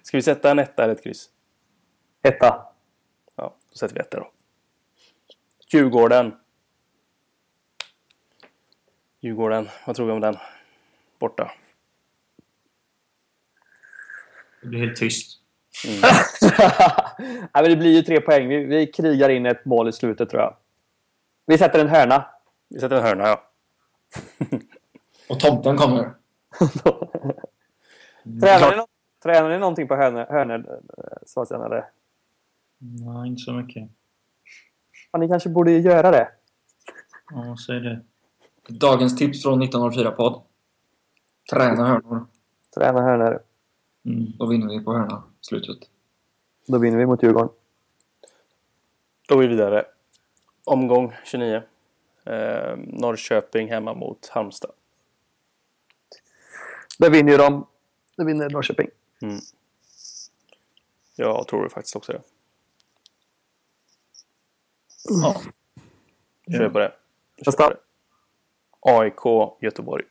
Ska 0.03 0.17
vi 0.17 0.23
sätta 0.23 0.51
en 0.51 0.59
etta 0.59 0.85
eller 0.85 0.95
ett 0.95 1.03
kryss? 1.03 1.31
Etta. 2.23 2.63
Ja, 3.37 3.55
då 3.71 3.77
sätter 3.79 3.95
vi 3.95 4.01
etta 4.01 4.17
då. 4.17 4.31
Djurgården. 5.73 6.35
Djurgården, 9.21 9.69
vad 9.87 9.97
tror 9.97 10.07
vi 10.07 10.13
om 10.13 10.21
den? 10.21 10.37
Borta. 11.19 11.51
Det 14.63 14.69
blir 14.69 14.81
helt 14.81 14.97
tyst. 14.97 15.41
Nej, 17.19 17.51
men 17.55 17.65
det 17.65 17.77
blir 17.77 17.97
ju 17.97 18.03
tre 18.03 18.21
poäng. 18.21 18.49
Vi, 18.49 18.65
vi 18.65 18.87
krigar 18.87 19.29
in 19.29 19.47
ett 19.47 19.65
mål 19.65 19.89
i 19.89 19.93
slutet 19.93 20.31
tror 20.31 20.43
jag. 20.43 20.57
Vi 21.47 21.59
sätter 21.59 21.79
en 21.79 21.89
hörna. 21.89 22.27
Vi 22.69 22.81
sätter 22.81 22.97
en 22.97 23.03
hörna, 23.03 23.25
ja. 23.27 23.51
Och 25.29 25.41
tomten 25.41 25.77
kommer. 25.77 26.03
Tränar 28.41 28.71
ni, 28.71 28.77
nå- 28.77 28.87
tränar 29.23 29.49
ni 29.49 29.59
någonting 29.59 29.89
på 29.89 29.97
hörnor, 29.97 30.27
hörnor 30.31 30.81
eh, 30.99 31.27
Sebastian? 31.27 31.63
Eller? 31.63 31.91
Nej, 32.79 33.29
inte 33.29 33.41
så 33.43 33.53
mycket. 33.53 33.91
Ja, 35.11 35.19
ni 35.19 35.29
kanske 35.29 35.49
borde 35.49 35.73
göra 35.73 36.11
det. 36.11 36.29
Ja, 37.31 37.57
säg 37.67 37.81
det. 37.81 38.01
Dagens 38.69 39.17
tips 39.17 39.43
från 39.43 39.63
1904-podd. 39.63 40.43
Träna 41.51 41.87
hörnor. 41.87 42.27
Träna 42.75 43.03
hörnor. 43.03 43.43
Mm. 44.05 44.33
Då 44.39 44.47
vinner 44.47 44.79
vi 44.79 44.85
på 44.85 44.93
hörna. 44.93 45.23
Slutet. 45.41 45.79
Då 46.67 46.79
vinner 46.79 46.99
vi 46.99 47.07
mot 47.07 47.23
Djurgården. 47.23 47.49
Då 49.29 49.35
går 49.35 49.43
vi 49.43 49.49
vidare. 49.49 49.85
Omgång 50.65 51.15
29. 51.25 51.63
Eh, 52.25 52.77
Norrköping 52.77 53.69
hemma 53.69 53.95
mot 53.95 54.29
Halmstad. 54.29 54.71
Där 56.99 57.11
vinner 57.11 57.33
ju 57.33 57.39
de. 57.39 57.67
Där 58.17 58.25
vinner 58.25 58.51
Norrköping. 58.51 58.89
Jag 61.17 61.49
tror 61.49 61.69
faktiskt 61.69 61.97
också 61.97 62.13
det. 62.13 62.23
Ja. 65.09 65.41
Kör 66.53 66.69
på 66.69 66.79
det. 66.79 66.93
Kör 67.37 67.47
Nästa. 67.47 67.65
på 67.65 67.71
det. 67.71 67.79
AIK 68.81 69.55
Göteborg. 69.61 70.05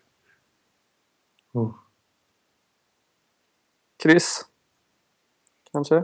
Oh. 1.54 1.72
Kryss. 3.98 4.46
Kanske. 5.72 6.04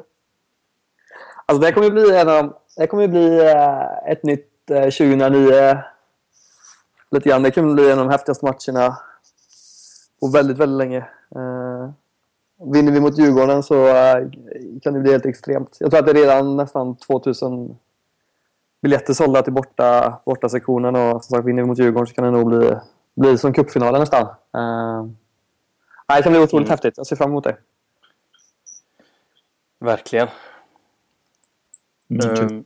Alltså 1.46 1.62
det 1.62 1.72
kommer 1.72 1.88
ju 1.88 1.94
bli 1.94 2.18
en 2.18 2.30
av... 2.30 2.58
Det 2.78 2.88
kommer 2.88 3.04
ju 3.04 3.10
bli 3.10 3.40
eh, 3.40 4.12
ett 4.12 4.24
nytt 4.24 4.70
eh, 4.70 4.82
2009. 4.82 5.84
Lite 7.12 7.30
grann. 7.30 7.44
Det 7.44 7.52
kommer 7.52 7.74
bli 7.74 7.92
en 7.92 8.00
av 8.00 8.06
de 8.06 8.12
häftigaste 8.12 8.46
matcherna 8.46 8.98
på 10.20 10.28
väldigt, 10.28 10.58
väldigt 10.58 10.78
länge. 10.78 10.98
Eh, 11.36 11.90
vinner 12.74 12.92
vi 12.92 13.00
mot 13.00 13.18
Djurgården 13.18 13.64
så 13.64 13.88
eh, 13.88 14.30
kan 14.82 14.94
det 14.94 15.00
bli 15.00 15.12
helt 15.12 15.26
extremt. 15.26 15.78
Jag 15.80 15.92
tror 15.92 16.00
att 16.00 16.06
det 16.06 16.12
är 16.12 16.16
redan 16.16 16.56
nästan 16.56 16.96
2000 16.96 17.78
biljetter 18.84 19.14
sålda 19.14 19.42
till 19.42 19.54
borta, 19.54 20.20
borta 20.26 20.50
sektionen 20.50 20.96
och 20.96 21.24
som 21.26 21.36
sagt 21.36 21.48
vinner 21.48 21.62
vi 21.62 21.68
mot 21.68 21.80
Djurgården 21.80 22.08
så 22.08 22.14
kan 22.14 22.24
det 22.24 22.32
nog 22.32 22.48
bli, 22.48 22.76
bli 23.16 23.38
som 23.38 23.54
cupfinalen 23.54 24.00
nästan. 24.00 24.28
Nej, 26.08 26.18
det 26.18 26.24
kan 26.24 26.32
bli 26.32 26.42
otroligt 26.42 26.68
Mm. 26.68 26.70
häftigt. 26.70 26.94
Jag 26.98 27.08
ser 27.08 27.16
fram 27.16 27.30
emot 27.30 27.44
det. 27.44 27.58
Verkligen. 29.80 30.28
Mm. 32.10 32.36
Ehm, 32.36 32.64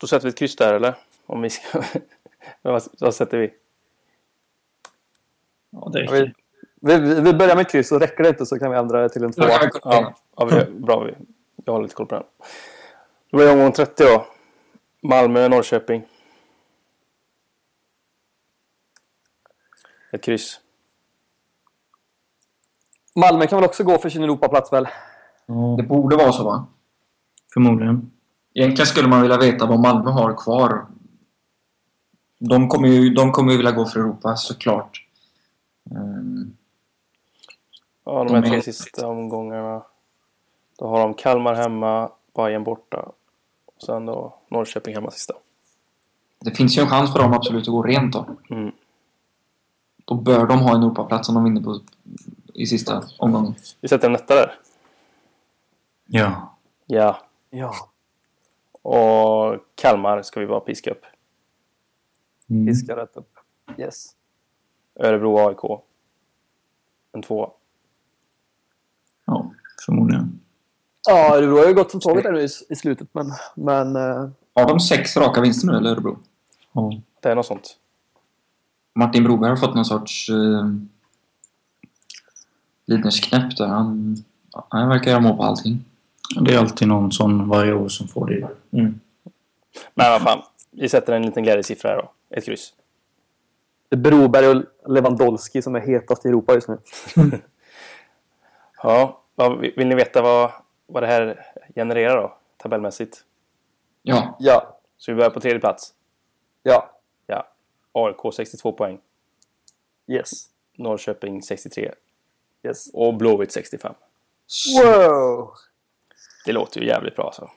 då 0.00 0.06
sätter 0.06 0.24
vi 0.24 0.28
ett 0.30 0.38
kryss 0.38 0.56
där 0.56 0.74
eller? 0.74 0.94
Om 1.26 1.42
vi 1.42 1.50
ska... 1.50 1.82
vad, 2.62 2.82
vad 3.00 3.14
sätter 3.14 3.38
vi? 3.38 3.54
Ja, 5.70 5.90
det 5.92 6.04
Ja, 6.04 6.12
vi, 6.12 6.32
vi, 6.80 7.20
vi- 7.20 7.34
börjar 7.34 7.56
med 7.56 7.70
kryss 7.70 7.92
och 7.92 8.00
räcker 8.00 8.22
det 8.22 8.28
inte 8.28 8.46
så 8.46 8.58
kan 8.58 8.70
vi 8.70 8.76
ändra 8.76 9.02
det 9.02 9.08
till 9.08 9.24
en 9.24 9.32
tvåa. 9.32 9.70
Ja, 9.84 10.14
ja 10.36 10.64
bra. 10.70 11.00
Vi, 11.04 11.14
jag 11.64 11.72
har 11.72 11.82
lite 11.82 11.94
koll 11.94 12.06
på 12.06 12.14
den. 12.14 12.24
Då 13.30 13.36
blir 13.36 13.46
det 13.46 13.52
omgång 13.52 13.72
30 13.72 14.04
då. 14.04 14.26
Malmö, 15.02 15.48
Norrköping. 15.48 16.02
Ett 20.12 20.22
kryss. 20.24 20.60
Malmö 23.16 23.46
kan 23.46 23.60
väl 23.60 23.68
också 23.68 23.84
gå 23.84 23.98
för 23.98 24.08
sin 24.08 24.22
Europaplats 24.22 24.72
väl? 24.72 24.88
Det 25.76 25.82
borde 25.82 26.16
vara 26.16 26.32
så, 26.32 26.44
va? 26.44 26.66
förmodligen. 27.54 28.10
Egentligen 28.54 28.86
skulle 28.86 29.08
man 29.08 29.22
vilja 29.22 29.38
veta 29.38 29.66
vad 29.66 29.80
Malmö 29.80 30.10
har 30.10 30.36
kvar. 30.36 30.86
De 32.38 32.68
kommer 32.68 32.88
ju, 32.88 33.10
de 33.10 33.32
kommer 33.32 33.50
ju 33.52 33.56
vilja 33.56 33.72
gå 33.72 33.84
för 33.84 34.00
Europa, 34.00 34.36
såklart. 34.36 35.06
Ehm, 35.90 36.56
Ja, 38.04 38.24
de 38.24 38.26
De 38.26 38.34
här 38.34 38.42
är 38.42 38.48
tre 38.50 38.62
sista 38.62 39.06
omgångarna. 39.06 39.82
Då 40.78 40.86
har 40.86 41.00
de 41.00 41.14
Kalmar 41.14 41.54
hemma, 41.54 42.10
Bayern 42.36 42.64
borta. 42.64 43.12
Sen 43.78 44.06
då 44.06 44.38
Norrköping 44.48 44.94
hemma 44.94 45.10
sista. 45.10 45.34
det 46.40 46.50
finns 46.50 46.78
ju 46.78 46.82
en 46.82 46.88
chans 46.88 47.12
för 47.12 47.18
dem 47.18 47.32
absolut 47.32 47.62
att 47.62 47.72
gå 47.72 47.82
rent 47.82 48.12
då. 48.12 48.26
Mm. 48.50 48.72
Då 50.04 50.14
bör 50.14 50.46
de 50.46 50.58
ha 50.58 50.74
en 50.74 50.82
Europaplats 50.82 51.28
om 51.28 51.34
de 51.34 51.44
vinner 51.44 51.60
på, 51.60 51.80
i 52.54 52.66
sista 52.66 53.04
omgången. 53.18 53.54
Vi 53.80 53.88
sätter 53.88 54.08
en 54.08 54.14
etta 54.14 54.34
där. 54.34 54.58
Ja. 56.06 56.56
Ja. 56.86 57.22
Ja. 57.50 57.74
Och 58.82 59.56
Kalmar 59.74 60.22
ska 60.22 60.40
vi 60.40 60.46
bara 60.46 60.60
piska 60.60 60.90
upp. 60.90 61.04
Mm. 62.50 62.66
Fiskar 62.66 62.96
rätt 62.96 63.16
upp. 63.16 63.38
Yes. 63.78 64.14
Örebro 65.00 65.38
AIK. 65.38 65.82
En 67.12 67.22
två. 67.22 67.52
Ja, 69.24 69.52
förmodligen. 69.86 70.37
Ja, 71.08 71.36
Örebro 71.36 71.58
har 71.58 71.66
ju 71.66 71.74
gått 71.74 71.90
som 71.90 72.00
tåget 72.00 72.24
där 72.24 72.32
nu 72.32 72.40
i, 72.40 72.48
i 72.68 72.76
slutet 72.76 73.08
men... 73.12 73.32
men 73.54 73.96
eh, 73.96 74.28
Har 74.54 74.68
de 74.68 74.80
sex 74.80 75.16
raka 75.16 75.40
vinster 75.40 75.66
nu, 75.68 75.76
eller 75.76 75.90
Örebro? 75.90 76.18
Ja. 76.72 76.92
Det 77.20 77.28
är 77.28 77.34
något 77.34 77.46
sånt. 77.46 77.76
Martin 78.94 79.24
Broberg 79.24 79.50
har 79.50 79.56
fått 79.56 79.74
någon 79.74 79.84
sorts 79.84 80.28
eh, 80.28 80.70
Lidnersknäpp 82.86 83.56
där. 83.56 83.66
Han, 83.66 84.16
Han 84.68 84.88
verkar 84.88 85.10
göra 85.10 85.20
mål 85.20 85.36
på 85.36 85.42
allting. 85.42 85.84
Det 86.40 86.54
är 86.54 86.58
alltid 86.58 86.88
någon 86.88 87.12
sån 87.12 87.48
varje 87.48 87.72
år 87.72 87.88
som 87.88 88.08
får 88.08 88.26
det. 88.26 88.48
Mm. 88.78 89.00
Men 89.94 90.12
vad 90.12 90.22
fan. 90.22 90.42
Vi 90.70 90.88
sätter 90.88 91.12
en 91.12 91.22
liten 91.22 91.42
glädjesiffra 91.42 91.90
här 91.90 91.96
då. 91.96 92.36
Ett 92.36 92.44
kryss. 92.44 92.72
Det 93.88 93.96
är 93.96 94.00
Broberg 94.00 94.48
och 94.48 94.64
Lewandowski 94.92 95.62
som 95.62 95.74
är 95.74 95.80
hetast 95.80 96.26
i 96.26 96.28
Europa 96.28 96.54
just 96.54 96.68
nu. 96.68 96.78
Ja, 98.82 99.22
vill 99.76 99.86
ni 99.86 99.94
veta 99.94 100.22
vad, 100.22 100.50
vad 100.88 101.02
det 101.02 101.06
här 101.06 101.46
genererar 101.74 102.16
då? 102.16 102.36
Tabellmässigt. 102.56 103.24
Ja. 104.02 104.36
Ja. 104.38 104.78
Så 104.96 105.12
vi 105.12 105.16
börjar 105.16 105.30
på 105.30 105.40
tredje 105.40 105.60
plats. 105.60 105.94
Ja. 106.62 106.90
Ja. 107.26 107.46
AIK 107.92 108.34
62 108.34 108.72
poäng. 108.72 109.00
Yes. 110.06 110.50
Norrköping 110.76 111.42
63. 111.42 111.94
Yes. 112.62 112.90
Och 112.92 113.14
Blåvitt 113.14 113.52
65. 113.52 113.94
Wow! 114.82 115.50
Det 116.44 116.52
låter 116.52 116.80
ju 116.80 116.86
jävligt 116.86 117.16
bra 117.16 117.24
alltså. 117.24 117.50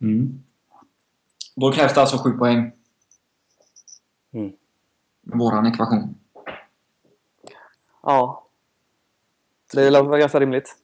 Mm. 0.00 0.42
Då 1.54 1.72
krävs 1.72 1.94
det 1.94 2.00
alltså 2.00 2.18
sju 2.18 2.30
poäng. 2.30 2.72
Mm. 4.32 4.52
Våran 5.22 5.66
ekvation. 5.66 6.14
Ja. 8.02 8.46
Det 9.72 9.90
var 9.90 10.18
ganska 10.18 10.40
rimligt. 10.40 10.76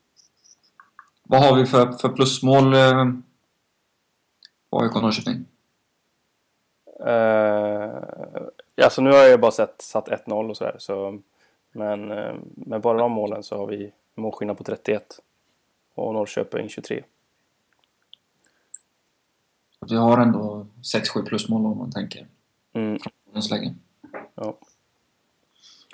Vad 1.30 1.40
har 1.40 1.56
vi 1.56 1.66
för, 1.66 1.92
för 1.92 2.08
plusmål 2.08 2.74
eh, 2.74 3.04
på 4.70 4.80
AIK 4.80 4.94
Norrköping? 4.94 5.44
Uh, 7.00 8.84
alltså 8.84 9.02
nu 9.02 9.10
har 9.10 9.16
jag 9.18 9.30
ju 9.30 9.36
bara 9.36 9.50
sett 9.50 9.82
satt 9.82 10.08
1-0 10.08 10.50
och 10.50 10.56
sådär. 10.56 10.76
Så, 10.78 11.18
men 11.72 12.12
uh, 12.12 12.34
med 12.54 12.80
bara 12.80 12.98
de 12.98 13.12
målen 13.12 13.42
så 13.42 13.56
har 13.56 13.66
vi 13.66 13.92
målskillnad 14.14 14.58
på 14.58 14.64
31. 14.64 15.20
Och 15.94 16.14
Norrköping 16.14 16.68
23. 16.68 17.04
Vi 19.80 19.96
har 19.96 20.18
ändå 20.18 20.66
6-7 20.94 21.26
plusmål 21.26 21.66
om 21.66 21.78
man 21.78 21.92
tänker. 21.92 22.26
Mm. 22.72 22.98
Länge. 23.50 23.74
Ja. 24.34 24.58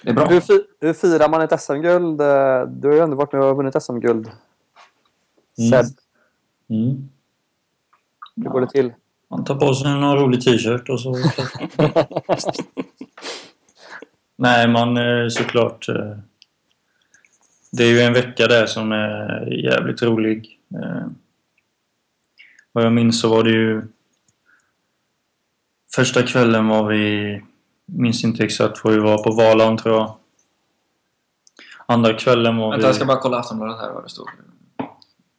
Det 0.03 0.11
är 0.11 0.15
bra. 0.15 0.27
Hur, 0.27 0.41
hur 0.81 0.93
firar 0.93 1.29
man 1.29 1.41
ett 1.41 1.61
SM-guld? 1.61 2.21
Eh, 2.21 2.63
Du 2.63 2.89
har 2.89 2.95
ju 2.95 3.01
ändå 3.01 3.17
varit 3.17 3.33
med 3.33 3.43
och 3.43 3.57
vunnit 3.57 3.83
SM-guld. 3.83 4.31
Mm. 5.59 5.71
Seb, 5.71 5.87
Mm. 6.69 7.09
hur 8.37 8.45
går 8.51 8.61
det 8.61 8.71
till? 8.71 8.93
Man 9.31 9.45
tar 9.45 9.55
på 9.55 9.75
sig 9.75 9.91
någon 9.95 10.17
rolig 10.19 10.41
t-shirt 10.45 10.89
och 10.89 11.01
så... 11.01 11.15
Nej, 14.37 14.69
man 14.69 14.97
eh, 14.97 15.29
såklart... 15.29 15.89
eh, 15.89 16.17
Det 17.73 17.85
är 17.85 17.89
ju 17.91 18.01
en 18.01 18.13
vecka 18.13 18.47
där 18.47 18.67
som 18.67 18.93
är 18.93 19.47
jävligt 19.65 20.03
rolig. 20.03 20.61
Eh, 20.75 21.07
Vad 22.73 22.85
jag 22.85 22.93
minns 22.93 23.21
så 23.21 23.29
var 23.29 23.45
det 23.45 23.51
ju... 23.51 23.83
Första 25.95 26.23
kvällen 26.23 26.69
var 26.69 26.89
vi... 26.89 27.43
Minns 27.87 28.25
inte 28.25 28.45
exakt 28.45 28.85
var 28.85 28.93
vi 28.93 28.99
var 28.99 29.23
på 29.25 29.31
Valand 29.31 29.79
tror 29.79 29.95
jag. 29.95 30.17
Andra 31.87 32.15
kvällen 32.15 32.57
var 32.57 32.71
Vänta, 32.71 32.83
vi... 32.83 32.89
jag 32.89 32.97
ska 32.97 33.05
bara 33.05 33.21
kolla 33.21 33.39
Aftonbladet 33.39 33.81
här 33.81 33.93
vad 33.93 34.05
det 34.05 34.09
stod. 34.09 34.29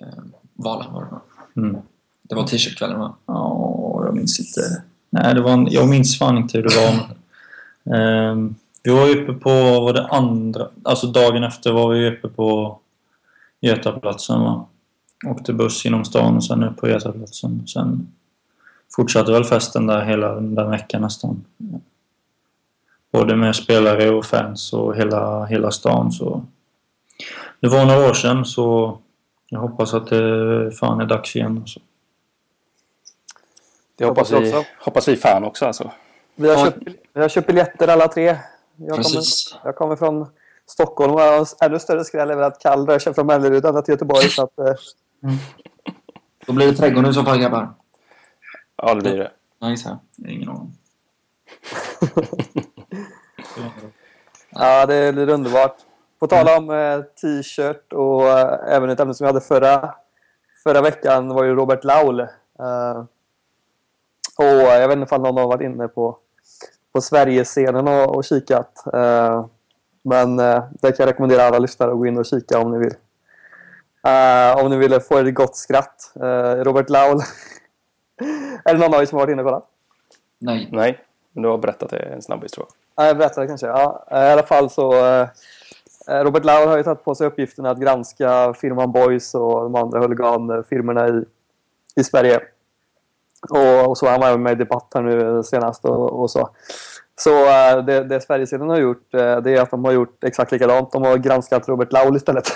Eh, 0.06 0.24
Valen 0.54 0.94
var 0.94 1.04
det 1.04 1.12
va? 1.12 1.22
Mm. 1.56 1.78
Det 2.22 2.36
var 2.36 2.48
t-shirtkvällen 2.48 3.00
va? 3.00 3.16
Ja, 3.26 4.02
jag 4.06 4.16
minns 4.16 4.40
inte. 4.40 4.84
Nej, 5.10 5.36
det 5.36 5.42
var 5.42 5.52
en, 5.52 5.68
jag 5.72 5.90
minns 5.90 6.20
fan 6.20 6.38
inte 6.38 6.58
hur 6.58 6.64
det 6.64 6.76
var. 6.76 7.16
Ehm, 7.98 8.56
vi 8.84 8.92
var 8.92 9.10
uppe 9.10 9.34
på, 9.34 9.50
var 9.80 9.94
det 9.94 10.08
andra, 10.08 10.68
alltså 10.84 11.08
dagen 11.08 11.44
efter 11.44 11.72
var 11.72 11.90
vi 11.90 12.10
uppe 12.10 12.28
på 12.28 12.80
Götaplatsen 13.62 14.42
va. 14.42 14.66
Åkte 15.26 15.54
buss 15.54 15.86
genom 15.86 16.06
stan 16.06 16.36
och 16.36 16.44
sen 16.44 16.64
upp 16.64 16.78
på 16.78 16.88
Götaplatsen. 16.88 17.68
Sen 17.68 18.08
fortsatte 18.96 19.32
väl 19.32 19.44
festen 19.44 19.88
där 19.88 20.06
hela 20.06 20.36
den 20.36 20.70
veckan 20.70 21.02
nästan. 21.02 21.46
Både 23.12 23.36
med 23.36 23.56
spelare 23.56 24.10
och 24.10 24.26
fans 24.26 24.74
och 24.74 24.96
hela, 24.96 25.46
hela 25.46 25.72
stan 25.72 26.12
så... 26.12 26.44
Det 27.60 27.68
var 27.68 27.86
några 27.86 28.10
år 28.10 28.14
sedan 28.14 28.46
så 28.46 28.98
jag 29.56 29.62
hoppas 29.62 29.94
att 29.94 30.08
det 30.08 30.72
fan 30.72 31.02
är 31.02 31.06
dags 31.06 31.36
igen. 31.36 31.58
Alltså. 31.58 31.80
Det 33.98 34.06
hoppas 34.06 34.32
Hoppas 34.32 34.44
vi, 34.44 34.50
också. 34.50 34.64
hoppas 34.80 35.08
vi 35.08 35.16
fan 35.16 35.44
också 35.44 35.66
alltså. 35.66 35.92
Vi 36.36 36.48
har, 36.50 36.56
Ja. 36.58 36.66
köpt, 36.66 36.88
vi 37.14 37.22
har 37.22 37.30
köpt 37.30 37.48
biljetter 37.48 37.88
alla 37.88 38.08
tre. 38.08 38.24
Jag 38.76 38.90
kommer, 38.90 38.96
Precis. 39.04 39.58
jag 39.64 39.76
kommer 39.76 39.96
från 39.96 40.28
Stockholm 40.66 41.14
och 41.14 41.20
har 41.22 41.38
en 41.40 41.46
ännu 41.62 41.80
större 41.80 42.04
skräll 42.04 42.32
över 42.32 42.44
att 42.44 42.60
Kall 42.60 42.88
rör 42.88 43.00
sig 43.00 43.14
från 43.14 43.28
Mellerud 43.28 43.66
ända 43.66 43.82
till 43.82 43.92
Göteborg. 43.92 44.30
Så 44.30 44.44
att, 44.44 44.60
eh, 44.60 44.74
Då 46.46 46.54
blir 46.54 46.68
det 46.68 46.74
trädgården 46.74 47.14
så 47.14 47.24
fall 47.24 47.40
grabbar. 47.40 47.74
Ja, 48.76 48.94
det 48.94 49.02
blir 49.02 49.18
det. 49.18 49.32
Ja, 49.60 49.70
gissar 49.70 49.98
jag. 50.16 50.30
Ingen 50.32 50.50
aning. 50.50 50.72
ja, 54.50 54.86
det 54.86 55.14
blir 55.14 55.30
underbart. 55.30 55.76
På 56.20 56.28
tal 56.28 56.48
om 56.58 56.70
eh, 56.70 57.02
t-shirt 57.02 57.94
och 57.94 58.30
eh, 58.30 58.76
även 58.76 58.90
ett 58.90 59.00
ämne 59.00 59.14
som 59.14 59.26
vi 59.26 59.28
hade 59.28 59.42
förra, 59.42 59.96
förra 60.64 60.82
veckan 60.82 61.30
var 61.30 61.44
ju 61.44 61.56
Robert 61.56 61.84
Laul. 61.84 62.20
Eh, 62.20 63.04
och 64.38 64.46
jag 64.46 64.88
vet 64.88 64.98
inte 64.98 65.16
om 65.16 65.22
någon 65.22 65.38
har 65.38 65.48
varit 65.48 65.62
inne 65.62 65.88
på, 65.88 66.18
på 66.94 67.02
Sverigescenen 67.02 67.88
och, 67.88 68.16
och 68.16 68.24
kikat. 68.24 68.84
Eh, 68.94 69.46
men 70.02 70.40
eh, 70.40 70.64
det 70.72 70.92
kan 70.92 71.04
jag 71.04 71.08
rekommendera 71.08 71.44
alla 71.44 71.60
lyssnare 71.60 71.92
att 71.92 71.98
gå 71.98 72.06
in 72.06 72.18
och 72.18 72.26
kika 72.26 72.60
om 72.60 72.72
ni 72.72 72.78
vill. 72.78 72.94
Eh, 74.08 74.64
om 74.64 74.70
ni 74.70 74.78
vill 74.78 75.00
få 75.00 75.18
ett 75.18 75.36
gott 75.36 75.56
skratt. 75.56 76.12
Eh, 76.16 76.64
Robert 76.64 76.90
Laul. 76.90 77.18
är 78.66 78.74
det 78.74 78.80
någon 78.80 78.94
av 78.94 79.02
er 79.02 79.06
som 79.06 79.18
har 79.18 79.26
varit 79.26 79.34
inne 79.34 79.42
och 79.42 79.48
kollat? 79.48 79.68
Nej. 80.40 80.70
Nej, 80.72 81.00
men 81.32 81.44
du 81.44 81.50
har 81.50 81.58
berättat 81.58 81.90
det 81.90 81.98
en 81.98 82.22
snabbis 82.22 82.52
tror 82.52 82.66
jag. 82.70 83.04
Ja, 83.04 83.08
jag 83.08 83.18
berättar 83.18 83.42
det 83.42 83.48
kanske. 83.48 83.68
Ja, 83.68 84.08
I 84.12 84.14
alla 84.14 84.44
fall 84.44 84.70
så... 84.70 84.94
Eh, 86.08 86.24
Robert 86.24 86.46
Lauer 86.46 86.68
har 86.68 86.78
ju 86.78 86.84
tagit 86.84 87.04
på 87.04 87.16
sig 87.16 87.28
uppgiften 87.28 87.66
att 87.66 87.80
granska 87.80 88.54
firman 88.54 88.92
Boys 88.92 89.36
och 89.36 89.64
de 89.64 89.76
andra 89.76 90.00
huliganfirmorna 90.00 91.08
i, 91.08 91.24
i 91.96 92.04
Sverige. 92.04 92.40
Och, 93.50 93.90
och 93.90 93.98
så 93.98 94.08
han 94.08 94.20
var 94.20 94.28
även 94.28 94.44
med 94.44 94.52
i 94.52 94.56
debatt 94.56 94.92
här 94.94 95.02
nu 95.02 95.44
senast 95.44 95.86
och, 95.86 96.22
och 96.22 96.32
så. 96.32 96.50
Så 97.16 97.46
eh, 97.46 97.86
det, 97.86 98.04
det 98.04 98.22
Sverigesidan 98.22 98.70
har 98.70 98.80
gjort 98.80 99.14
eh, 99.14 99.38
det 99.38 99.52
är 99.52 99.62
att 99.62 99.72
de 99.72 99.86
har 99.86 99.92
gjort 99.92 100.24
exakt 100.24 100.52
likadant. 100.52 100.92
De 100.92 101.04
har 101.04 101.18
granskat 101.18 101.68
Robert 101.70 101.92
Laul 101.92 102.16
istället. 102.16 102.48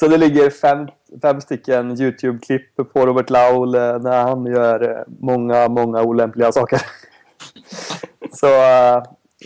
Så 0.00 0.08
det 0.08 0.16
ligger 0.16 0.50
fem, 0.50 0.88
fem 1.22 1.40
stycken 1.40 2.00
YouTube-klipp 2.00 2.92
på 2.92 3.06
Robert 3.06 3.30
Laul 3.30 3.70
när 3.72 4.22
han 4.22 4.46
gör 4.46 5.04
många, 5.20 5.68
många 5.68 6.02
olämpliga 6.02 6.52
saker. 6.52 6.82
Så 8.32 8.46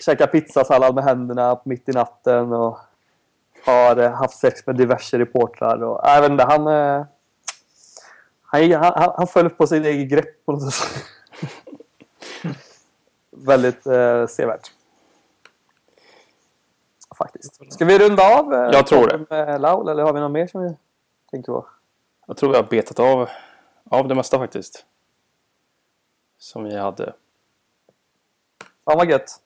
käkar 0.02 0.26
pizzasallad 0.26 0.94
med 0.94 1.04
händerna 1.04 1.60
mitt 1.64 1.88
i 1.88 1.92
natten 1.92 2.52
och 2.52 2.78
har 3.64 3.96
eh, 3.96 4.10
haft 4.10 4.38
sex 4.38 4.66
med 4.66 4.76
diverse 4.76 5.18
reportrar. 5.18 5.82
Och, 5.82 6.00
jag 6.02 6.20
vet 6.20 6.30
inte, 6.30 6.44
han, 6.44 6.66
uh, 6.66 7.04
han, 8.42 8.72
han, 8.72 9.12
han 9.16 9.26
föll 9.26 9.50
på 9.50 9.66
sin 9.66 9.84
egen 9.84 10.08
grepp 10.08 10.44
på 10.44 10.52
något 10.52 10.72
sätt. 10.72 11.04
Väldigt 13.30 13.86
uh, 13.86 14.26
sevärt. 14.26 14.70
Faktiskt. 17.18 17.72
Ska 17.72 17.84
vi 17.84 17.98
runda 17.98 18.38
av? 18.38 18.54
eh, 18.54 18.70
Jag 18.72 18.86
tror 18.86 19.08
det. 19.08 19.26
Med 19.30 19.60
Laul, 19.60 19.88
eller 19.88 20.02
har 20.02 20.12
vi 20.12 20.20
något 20.20 20.32
mer 20.32 20.46
som 20.46 20.62
vi 20.62 20.76
tänker 21.30 21.52
på? 21.52 21.66
Jag 22.26 22.36
tror 22.36 22.50
vi 22.50 22.56
har 22.56 22.62
betat 22.64 22.98
av, 22.98 23.28
av 23.90 24.08
det 24.08 24.14
mesta 24.14 24.38
faktiskt. 24.38 24.84
Som 26.38 26.64
vi 26.64 26.76
hade. 26.76 27.12
Fan 28.84 28.96
vad 28.96 29.10
gött. 29.10 29.40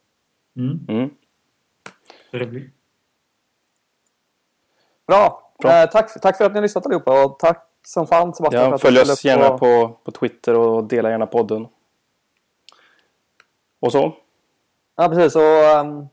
Mm. 0.58 0.86
Mm. 0.88 1.10
Trevligt. 2.30 2.74
Bra. 5.06 5.52
Bra. 5.58 5.72
Eh, 5.72 5.90
tack, 5.90 6.20
tack 6.20 6.36
för 6.36 6.44
att 6.44 6.52
ni 6.52 6.56
har 6.56 6.62
lyssnat 6.62 6.86
allihopa 6.86 7.24
och 7.24 7.38
tack 7.38 7.68
som 7.86 8.06
fan 8.06 8.34
Sebastian 8.34 8.62
för 8.62 8.68
Ja, 8.68 8.74
att 8.74 8.80
följ 8.80 9.00
oss 9.00 9.24
gärna 9.24 9.58
på, 9.58 9.98
på 10.04 10.10
Twitter 10.10 10.54
och 10.54 10.84
dela 10.84 11.10
gärna 11.10 11.26
podden. 11.26 11.68
Och 13.80 13.92
så. 13.92 14.16
Ja, 14.96 15.08
precis. 15.08 15.36
Och, 15.36 15.80
um, 15.80 16.08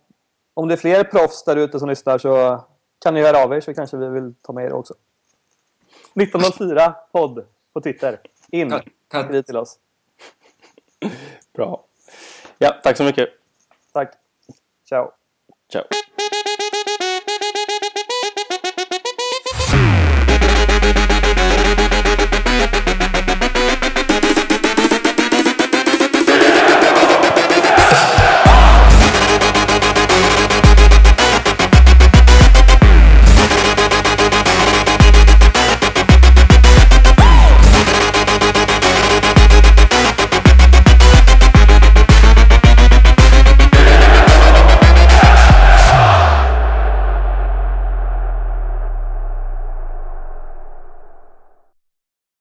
om 0.54 0.68
det 0.68 0.74
är 0.74 0.78
fler 0.78 1.04
proffs 1.04 1.44
där 1.44 1.56
ute 1.56 1.80
som 1.80 1.90
lyssnar 1.90 2.18
så 2.18 2.64
kan 3.00 3.14
ni 3.14 3.22
höra 3.22 3.44
av 3.44 3.54
er 3.54 3.62
så 3.62 3.74
kanske 3.74 3.98
vi 3.98 4.10
vill 4.10 4.34
ta 4.42 4.54
med 4.54 4.66
er 4.66 4.74
också. 4.74 4.94
1904 6.14 6.96
podd 7.12 7.46
på 7.74 7.82
Twitter. 7.82 8.20
In. 8.50 8.80
Skriv 9.26 9.42
till 9.42 9.58
oss. 9.58 9.80
Bra. 11.54 11.86
Ja, 12.58 12.80
tack 12.84 12.98
så 12.98 13.04
mycket. 13.04 13.30
Tack. 13.94 14.25
Ciao. 14.86 15.14
Ciao. 15.70 15.86